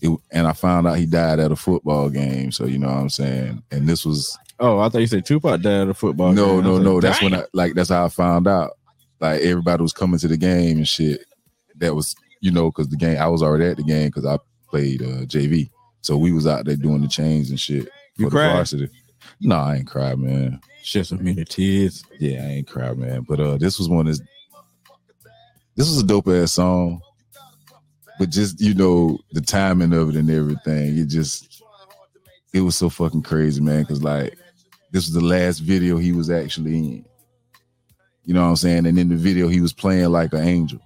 it, 0.02 0.18
and 0.32 0.48
I 0.48 0.54
found 0.54 0.88
out 0.88 0.98
he 0.98 1.06
died 1.06 1.40
at 1.40 1.52
a 1.52 1.56
football 1.56 2.10
game. 2.10 2.52
So 2.52 2.66
you 2.66 2.78
know 2.78 2.88
what 2.88 2.98
I'm 2.98 3.10
saying. 3.10 3.64
And 3.72 3.88
this 3.88 4.06
was 4.06 4.38
Oh, 4.60 4.80
I 4.80 4.90
thought 4.90 5.00
you 5.02 5.08
said 5.08 5.26
Tupac 5.26 5.62
died 5.62 5.82
at 5.82 5.90
a 5.90 5.94
football. 5.94 6.32
no, 6.34 6.56
game. 6.56 6.64
No, 6.64 6.78
no. 6.80 6.94
like, 6.96 7.04
That's 7.04 7.22
when 7.22 7.36
I 7.36 7.44
like 7.54 7.74
that's 7.74 7.90
how 7.90 8.06
I 8.06 8.10
found 8.10 8.48
out. 8.48 8.72
Like 9.20 9.42
everybody 9.42 9.82
was 9.82 9.94
coming 9.94 10.20
to 10.20 10.28
the 10.28 10.38
game 10.38 10.78
and 10.78 10.88
shit. 10.88 11.26
That 11.76 11.96
was 11.96 12.16
you 12.42 12.52
know 12.52 12.72
because 12.72 12.90
the 12.90 12.98
game 12.98 13.18
I 13.18 13.28
was 13.28 13.44
already 13.44 13.66
at 13.66 13.78
the 13.78 13.84
game 13.84 14.08
because 14.08 14.26
I 14.26 14.38
played 14.70 15.02
uh, 15.02 15.26
JV. 15.26 15.70
So 16.02 16.18
we 16.18 16.32
was 16.32 16.48
out 16.48 16.66
there 16.66 16.76
doing 16.76 17.02
the 17.02 17.08
chains 17.08 17.50
and 17.50 17.60
shit. 17.60 17.90
You 18.18 18.30
for 18.30 18.32
the 18.32 18.50
varsity. 18.50 18.90
No, 19.42 19.58
I 19.58 19.78
ain't 19.78 19.88
cried, 19.88 20.18
man. 20.18 20.60
Shit, 20.88 21.06
some 21.06 21.22
many 21.22 21.44
tears. 21.44 22.02
Yeah, 22.18 22.44
I 22.44 22.46
ain't 22.46 22.68
cried, 22.68 22.98
man. 22.98 23.26
But 23.28 23.42
uh, 23.42 23.58
this 23.58 23.78
was 23.78 23.90
one 23.90 24.08
of 24.08 24.18
this 25.76 25.90
was 25.90 26.00
a 26.02 26.06
dope 26.06 26.30
ass 26.30 26.54
song. 26.54 27.02
But 28.18 28.30
just 28.30 28.62
you 28.62 28.74
know 28.74 29.20
the 29.34 29.42
timing 29.42 29.92
of 29.92 30.08
it 30.08 30.16
and 30.16 30.32
everything, 30.32 30.98
it 30.98 31.10
just 31.10 31.62
it 32.54 32.62
was 32.62 32.78
so 32.78 32.88
fucking 32.88 33.24
crazy, 33.24 33.60
man. 33.60 33.82
Because 33.82 34.02
like 34.02 34.38
this 34.94 35.08
was 35.08 35.14
the 35.14 35.20
last 35.20 35.60
video 35.60 35.98
he 35.98 36.14
was 36.14 36.30
actually 36.30 36.78
in. 36.78 37.06
You 38.24 38.34
know 38.34 38.44
what 38.44 38.52
I'm 38.52 38.56
saying? 38.56 38.86
And 38.86 38.98
in 38.98 39.10
the 39.10 39.18
video, 39.18 39.50
he 39.50 39.60
was 39.60 39.74
playing 39.74 40.08
like 40.10 40.32
an 40.32 40.48
angel. 40.48 40.80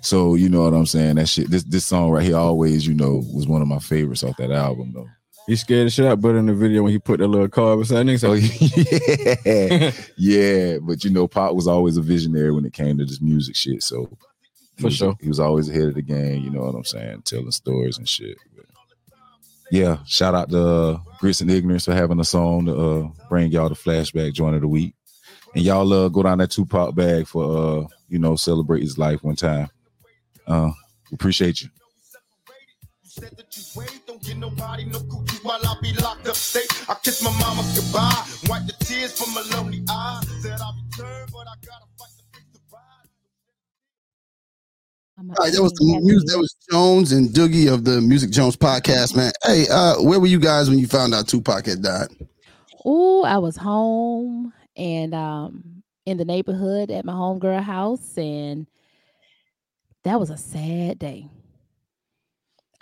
So 0.00 0.34
you 0.34 0.48
know 0.48 0.64
what 0.64 0.74
I'm 0.74 0.86
saying? 0.86 1.14
That 1.14 1.28
shit. 1.28 1.52
This 1.52 1.62
this 1.62 1.86
song 1.86 2.10
right 2.10 2.24
here 2.24 2.36
always, 2.36 2.84
you 2.84 2.94
know, 2.94 3.22
was 3.32 3.46
one 3.46 3.62
of 3.62 3.68
my 3.68 3.78
favorites 3.78 4.24
off 4.24 4.38
that 4.38 4.50
album, 4.50 4.92
though. 4.92 5.06
He 5.46 5.56
scared 5.56 5.86
the 5.86 5.90
shit 5.90 6.06
out, 6.06 6.20
but 6.22 6.36
in 6.36 6.46
the 6.46 6.54
video 6.54 6.82
when 6.82 6.92
he 6.92 6.98
put 6.98 7.20
that 7.20 7.28
little 7.28 7.48
car 7.48 7.76
beside 7.76 8.08
him, 8.08 8.14
Oh 8.14 8.16
so 8.16 8.32
yeah, 8.32 9.90
yeah. 10.16 10.78
But 10.80 11.04
you 11.04 11.10
know, 11.10 11.28
Pop 11.28 11.54
was 11.54 11.66
always 11.68 11.96
a 11.98 12.02
visionary 12.02 12.50
when 12.50 12.64
it 12.64 12.72
came 12.72 12.96
to 12.98 13.04
this 13.04 13.20
music 13.20 13.54
shit. 13.54 13.82
So 13.82 14.06
For 14.78 14.84
was- 14.86 14.96
sure. 14.96 15.16
he 15.20 15.28
was 15.28 15.40
always 15.40 15.68
ahead 15.68 15.88
of 15.88 15.94
the 15.94 16.02
game. 16.02 16.42
You 16.44 16.50
know 16.50 16.62
what 16.62 16.74
I'm 16.74 16.84
saying? 16.84 17.22
Telling 17.26 17.50
stories 17.50 17.98
and 17.98 18.08
shit. 18.08 18.38
But 18.56 18.64
yeah, 19.70 19.98
shout 20.06 20.34
out 20.34 20.48
to 20.50 20.66
uh, 20.66 20.98
Grits 21.20 21.40
and 21.42 21.50
Ignorance 21.50 21.84
for 21.84 21.94
having 21.94 22.20
a 22.20 22.24
song 22.24 22.64
to 22.66 22.74
uh, 22.76 23.08
bring 23.28 23.50
y'all 23.52 23.68
the 23.68 23.74
flashback 23.74 24.32
joint 24.32 24.54
of 24.54 24.62
the 24.62 24.68
week. 24.68 24.94
And 25.54 25.62
y'all 25.62 25.92
uh, 25.92 26.08
go 26.08 26.22
down 26.22 26.38
that 26.38 26.50
Tupac 26.52 26.94
bag 26.94 27.26
for 27.26 27.44
uh, 27.84 27.86
you 28.08 28.18
know 28.18 28.34
celebrate 28.36 28.82
his 28.82 28.96
life 28.96 29.22
one 29.22 29.36
time. 29.36 29.68
Uh, 30.46 30.70
appreciate 31.12 31.60
you. 31.60 31.68
While 35.44 35.60
I 35.62 35.76
be 35.82 35.92
locked 35.94 36.26
up 36.26 36.36
state, 36.36 36.72
I 36.88 36.94
kiss 37.02 37.22
my 37.22 37.30
mama 37.38 37.62
goodbye. 37.74 38.24
Wipe 38.48 38.66
the 38.66 38.74
tears 38.84 39.12
from 39.12 39.34
my 39.34 39.42
lonely 39.54 39.84
eyes. 39.90 40.26
Said 40.42 40.58
I'll 40.60 40.74
return, 40.90 41.28
but 41.32 41.46
I 41.46 41.54
gotta 41.64 41.84
fight 41.98 42.10
the 42.16 42.22
fix 42.32 42.46
the 42.52 42.60
ride. 42.72 43.08
All 45.18 45.44
right, 45.44 45.52
that 45.52 45.62
was 45.62 45.72
the 45.72 46.00
music. 46.02 46.28
That 46.28 46.38
was 46.38 46.56
Jones 46.70 47.12
and 47.12 47.28
Doogie 47.28 47.72
of 47.72 47.84
the 47.84 48.00
Music 48.00 48.30
Jones 48.30 48.56
podcast, 48.56 49.14
man. 49.14 49.32
Hey, 49.44 49.66
uh, 49.70 50.02
where 50.02 50.18
were 50.18 50.26
you 50.26 50.40
guys 50.40 50.70
when 50.70 50.78
you 50.78 50.86
found 50.86 51.14
out 51.14 51.28
Tupac 51.28 51.66
had 51.66 51.82
died? 51.82 52.08
Oh, 52.84 53.22
I 53.24 53.38
was 53.38 53.56
home 53.56 54.52
and 54.76 55.14
um 55.14 55.82
in 56.06 56.16
the 56.16 56.24
neighborhood 56.24 56.90
at 56.90 57.04
my 57.04 57.12
homegirl 57.12 57.62
house, 57.62 58.16
and 58.16 58.66
that 60.04 60.18
was 60.18 60.30
a 60.30 60.36
sad 60.36 60.98
day. 60.98 61.28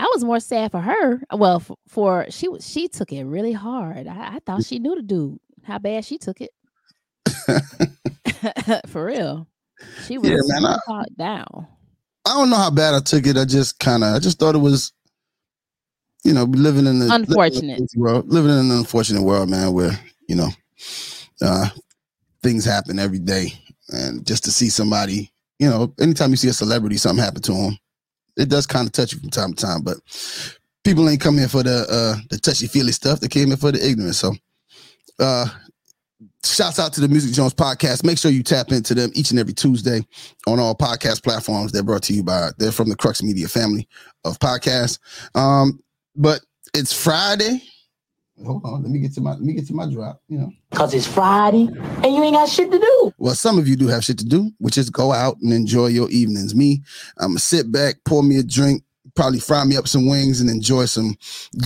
I 0.03 0.11
was 0.15 0.25
more 0.25 0.41
sad 0.41 0.73
for 0.73 0.81
her. 0.81 1.23
Well, 1.33 1.61
for, 1.61 1.77
for 1.87 2.27
she 2.29 2.49
was 2.49 2.69
she 2.69 2.89
took 2.89 3.13
it 3.13 3.23
really 3.25 3.53
hard. 3.53 4.09
I, 4.09 4.35
I 4.35 4.39
thought 4.45 4.65
she 4.65 4.81
knew 4.81 4.97
the 4.97 5.03
dude. 5.03 5.39
How 5.63 5.79
bad 5.79 6.05
she 6.05 6.19
took 6.19 6.39
it. 6.41 6.51
for 8.89 9.05
real. 9.07 9.47
She 10.07 10.19
was 10.19 10.29
Yeah, 10.29 10.37
man, 10.61 10.77
I- 10.89 11.05
down. 11.17 11.69
I 12.25 12.31
don't 12.35 12.51
know 12.51 12.57
how 12.57 12.71
bad 12.71 12.95
I 12.95 13.01
took 13.01 13.27
it. 13.27 13.37
I 13.37 13.45
just 13.45 13.79
kind 13.79 14.03
of, 14.05 14.15
I 14.15 14.19
just 14.19 14.39
thought 14.39 14.55
it 14.55 14.59
was, 14.59 14.93
you 16.25 16.33
know, 16.33 16.45
living 16.45 16.87
in 16.87 16.99
the 17.01 17.05
living 17.07 17.23
in 17.25 17.31
Unfortunate. 17.31 17.83
world, 17.97 18.29
living 18.29 18.51
in 18.51 18.59
an 18.59 18.71
unfortunate 18.73 19.23
world, 19.23 19.49
man, 19.51 19.73
where 19.73 19.93
you 20.29 20.35
know, 20.37 20.49
uh, 21.43 21.69
things 22.43 22.65
happen 22.65 22.99
every 22.99 23.19
day, 23.21 23.53
and 23.89 24.25
just 24.27 24.45
to 24.45 24.51
see 24.53 24.69
somebody, 24.69 25.33
you 25.59 25.69
know, 25.71 25.95
anytime 26.01 26.31
you 26.31 26.37
see 26.37 26.49
a 26.49 26.53
celebrity, 26.53 26.97
something 26.97 27.25
happen 27.25 27.43
to 27.43 27.53
them, 27.53 27.79
it 28.37 28.49
does 28.49 28.67
kind 28.67 28.87
of 28.87 28.93
touch 28.93 29.13
you 29.13 29.21
from 29.21 29.31
time 29.31 29.55
to 29.55 29.67
time. 29.67 29.83
But 29.83 29.99
people 30.85 31.09
ain't 31.09 31.21
come 31.21 31.39
here 31.39 31.49
for 31.49 31.63
the 31.63 31.87
uh, 31.89 32.21
the 32.31 32.39
touchy 32.39 32.67
feely 32.67 32.93
stuff; 32.93 33.21
they 33.21 33.29
came 33.29 33.49
here 33.49 33.57
for 33.57 33.73
the 33.73 33.87
ignorance. 33.87 34.19
So, 34.19 34.35
uh, 35.19 35.49
shouts 36.45 36.79
out 36.79 36.93
to 36.95 37.01
the 37.01 37.09
Music 37.09 37.33
Jones 37.33 37.55
podcast. 37.55 38.05
Make 38.05 38.19
sure 38.19 38.31
you 38.31 38.43
tap 38.43 38.73
into 38.73 38.95
them 38.95 39.11
each 39.15 39.31
and 39.31 39.41
every 39.41 39.55
Tuesday 39.55 40.05
on 40.47 40.59
all 40.59 40.75
podcast 40.75 41.23
platforms. 41.23 41.73
They're 41.73 41.83
brought 41.83 42.03
to 42.05 42.15
you 42.15 42.23
by 42.23 42.51
they're 42.59 42.73
from 42.73 42.89
the 42.89 42.97
Crux 42.97 43.23
Media 43.23 43.49
family 43.49 43.89
of 44.25 44.39
podcasts. 44.39 44.99
Um, 45.35 45.81
but 46.17 46.41
it's 46.75 46.93
Friday. 46.93 47.63
Hold 48.45 48.65
on, 48.65 48.83
let 48.83 48.91
me 48.91 48.99
get 48.99 49.15
to 49.15 49.21
my 49.21 49.33
let 49.33 49.41
me 49.43 49.53
get 49.53 49.67
to 49.69 49.75
my 49.75 49.91
drop. 49.91 50.21
You 50.29 50.39
know, 50.39 50.53
Cause 50.73 50.95
it's 50.95 51.07
Friday 51.07 51.69
and 51.69 52.15
you 52.15 52.23
ain't 52.23 52.35
got 52.35 52.49
shit 52.49 52.71
to 52.71 52.79
do. 52.79 53.13
well, 53.19 53.35
some 53.35 53.59
of 53.59 53.69
you 53.69 53.77
do 53.77 53.89
have 53.89 54.05
shit 54.05 54.19
to 54.19 54.25
do, 54.25 54.51
which 54.59 54.77
is 54.79 54.91
go 54.91 55.13
out 55.13 55.37
and 55.43 55.53
enjoy 55.53 55.87
your 55.89 56.11
evenings. 56.11 56.55
Me, 56.55 56.83
I'm 57.19 57.31
gonna 57.31 57.39
sit 57.41 57.71
back, 57.71 57.97
pour 58.05 58.23
me 58.23 58.39
a 58.39 58.43
drink, 58.43 58.83
probably 59.15 59.41
fry 59.41 59.65
me 59.65 59.77
up 59.77 59.87
some 59.89 60.09
wings, 60.09 60.41
and 60.41 60.51
enjoy 60.51 60.87
some 60.87 61.17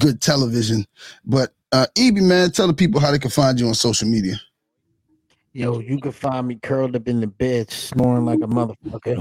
good 0.01 0.21
television. 0.21 0.87
But 1.25 1.53
uh, 1.73 1.87
Ibby, 1.97 2.23
man, 2.23 2.51
tell 2.53 2.67
the 2.67 2.75
people 2.75 3.01
how 3.01 3.11
they 3.11 3.19
can 3.19 3.31
find 3.31 3.59
you 3.59 3.69
on 3.69 3.75
social 3.75 4.09
media. 4.09 4.37
Yo, 5.53 5.81
you 5.81 5.99
can 5.99 6.13
find 6.13 6.47
me 6.47 6.59
curled 6.63 6.95
up 6.95 7.09
in 7.09 7.21
the 7.21 7.27
bed, 7.27 7.71
snoring 7.71 8.27
like 8.27 8.41
a 8.41 8.47
motherfucker. 8.47 9.17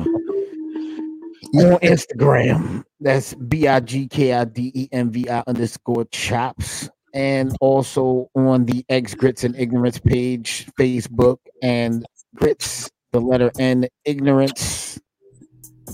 on 1.55 1.79
Instagram. 1.79 2.83
That's 2.99 3.33
B 3.35 3.67
I 3.67 3.79
G 3.79 4.07
K 4.07 4.33
I 4.33 4.43
D 4.45 4.71
E 4.73 4.89
M 4.91 5.11
V 5.11 5.29
I 5.29 5.43
underscore 5.47 6.05
chops. 6.05 6.89
And 7.15 7.55
also 7.61 8.29
on 8.35 8.65
the 8.65 8.85
Eggs 8.89 9.15
Grits 9.15 9.43
and 9.43 9.55
Ignorance 9.55 9.97
page, 9.97 10.67
Facebook, 10.79 11.37
and 11.63 12.05
Grits, 12.35 12.91
the 13.13 13.21
letter 13.21 13.51
N, 13.57 13.87
Ignorance 14.03 14.99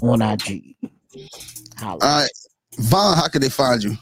on 0.01 0.22
IG. 0.22 0.76
All 1.84 1.97
right. 1.99 2.30
Von, 2.78 3.15
how 3.15 3.28
can 3.28 3.41
they 3.41 3.49
find 3.49 3.84
you? 3.84 3.95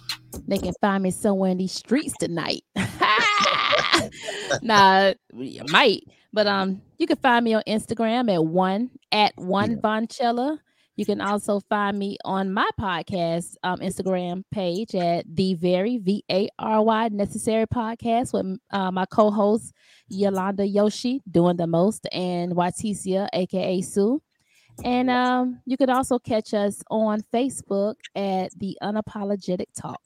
They 0.47 0.57
can 0.57 0.73
find 0.79 1.03
me 1.03 1.11
somewhere 1.11 1.51
in 1.51 1.57
these 1.57 1.71
streets 1.71 2.13
tonight. 2.19 2.63
nah, 4.61 5.13
you 5.33 5.63
might. 5.69 6.03
But 6.31 6.47
um, 6.47 6.81
you 6.97 7.07
can 7.07 7.17
find 7.17 7.43
me 7.43 7.55
on 7.55 7.63
Instagram 7.67 8.33
at 8.33 8.45
one 8.45 8.91
at 9.11 9.33
one 9.35 9.77
Vonchella. 9.77 10.59
You 10.99 11.05
can 11.05 11.21
also 11.21 11.61
find 11.61 11.97
me 11.97 12.17
on 12.25 12.51
my 12.51 12.67
podcast 12.77 13.55
um, 13.63 13.79
Instagram 13.79 14.43
page 14.51 14.93
at 14.95 15.23
the 15.33 15.53
very 15.53 15.97
V 15.97 16.25
A 16.29 16.49
R 16.59 16.83
Y 16.83 17.07
necessary 17.07 17.65
podcast 17.67 18.33
with 18.33 18.59
uh, 18.71 18.91
my 18.91 19.05
co-host 19.05 19.71
Yolanda 20.09 20.67
Yoshi 20.67 21.21
doing 21.31 21.55
the 21.55 21.67
most 21.67 22.05
and 22.11 22.51
Waticia 22.51 23.29
aka 23.31 23.79
Sue. 23.79 24.21
And 24.83 25.09
um, 25.09 25.61
you 25.65 25.77
could 25.77 25.89
also 25.89 26.19
catch 26.19 26.53
us 26.53 26.81
on 26.89 27.21
Facebook 27.33 27.95
at 28.15 28.57
the 28.57 28.77
Unapologetic 28.81 29.67
Talk. 29.75 30.01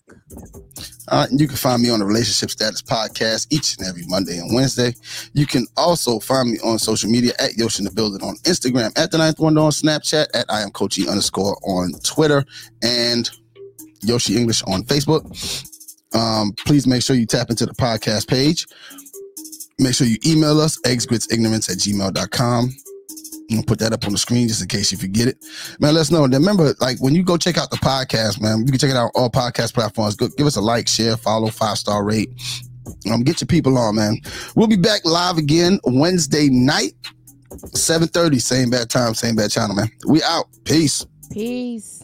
Uh, 1.08 1.28
you 1.32 1.48
can 1.48 1.58
find 1.58 1.82
me 1.82 1.90
on 1.90 2.00
the 2.00 2.06
Relationship 2.06 2.50
Status 2.50 2.82
Podcast 2.82 3.48
each 3.52 3.78
and 3.78 3.88
every 3.88 4.04
Monday 4.08 4.38
and 4.38 4.54
Wednesday. 4.54 4.94
You 5.34 5.46
can 5.46 5.66
also 5.78 6.20
find 6.20 6.52
me 6.52 6.60
on 6.64 6.80
social 6.80 7.10
media 7.10 7.34
at 7.40 7.56
Yoshi 7.56 7.82
in 7.82 7.86
the 7.86 7.92
Building 7.92 8.26
on 8.28 8.36
Instagram, 8.38 8.98
at 8.98 9.12
the 9.12 9.18
Ninth 9.18 9.40
Wonder 9.40 9.62
on 9.62 9.72
Snapchat, 9.72 10.28
at 10.34 10.46
I 10.50 10.62
am 10.62 10.72
Coachy 10.72 11.08
underscore 11.08 11.58
on 11.64 11.92
Twitter, 12.04 12.44
and 12.82 13.30
Yoshi 14.02 14.38
English 14.38 14.64
on 14.64 14.84
Facebook. 14.84 15.24
Um, 16.16 16.54
please 16.66 16.86
make 16.88 17.02
sure 17.02 17.16
you 17.16 17.26
tap 17.26 17.50
into 17.50 17.66
the 17.66 17.74
podcast 17.74 18.28
page. 18.28 18.68
Make 19.80 19.96
sure 19.96 20.08
you 20.08 20.18
email 20.26 20.62
us, 20.62 20.80
eggsgritsignorance 20.82 21.70
at 21.70 21.78
gmail.com. 21.78 22.76
I'm 23.54 23.60
gonna 23.60 23.68
put 23.68 23.80
that 23.80 23.94
up 23.94 24.06
on 24.06 24.14
the 24.14 24.18
screen 24.18 24.48
just 24.48 24.62
in 24.62 24.68
case 24.68 24.92
you 24.92 24.98
forget 24.98 25.28
it. 25.28 25.38
Man, 25.80 25.94
let 25.94 26.02
us 26.02 26.12
know. 26.12 26.24
And 26.24 26.34
remember, 26.34 26.74
like 26.80 27.00
when 27.00 27.14
you 27.14 27.24
go 27.24 27.38
check 27.38 27.58
out 27.58 27.70
the 27.70 27.78
podcast, 27.78 28.42
man, 28.42 28.62
you 28.62 28.72
can 28.72 28.80
check 28.80 28.90
it 28.90 28.96
out 28.96 29.12
on 29.16 29.24
all 29.24 29.30
podcast 29.30 29.74
platforms. 29.74 30.16
Go 30.16 30.28
give 30.30 30.48
us 30.48 30.56
a 30.56 30.62
like, 30.62 30.88
share, 30.88 31.18
follow, 31.18 31.50
five 31.50 31.78
star 31.78 32.04
rate. 32.04 32.30
Um, 33.12 33.22
get 33.24 33.42
your 33.42 33.48
people 33.48 33.78
on, 33.78 33.96
man. 33.96 34.18
We'll 34.56 34.68
be 34.68 34.76
back 34.76 35.06
live 35.06 35.38
again 35.38 35.80
Wednesday 35.84 36.50
night, 36.50 36.94
7:30, 37.52 38.42
same 38.42 38.70
bad 38.72 38.90
time, 38.90 39.14
same 39.14 39.36
bad 39.36 39.52
channel, 39.52 39.76
man. 39.76 39.92
We 40.08 40.24
out. 40.24 40.48
Peace. 40.66 41.06
Peace. 41.32 42.04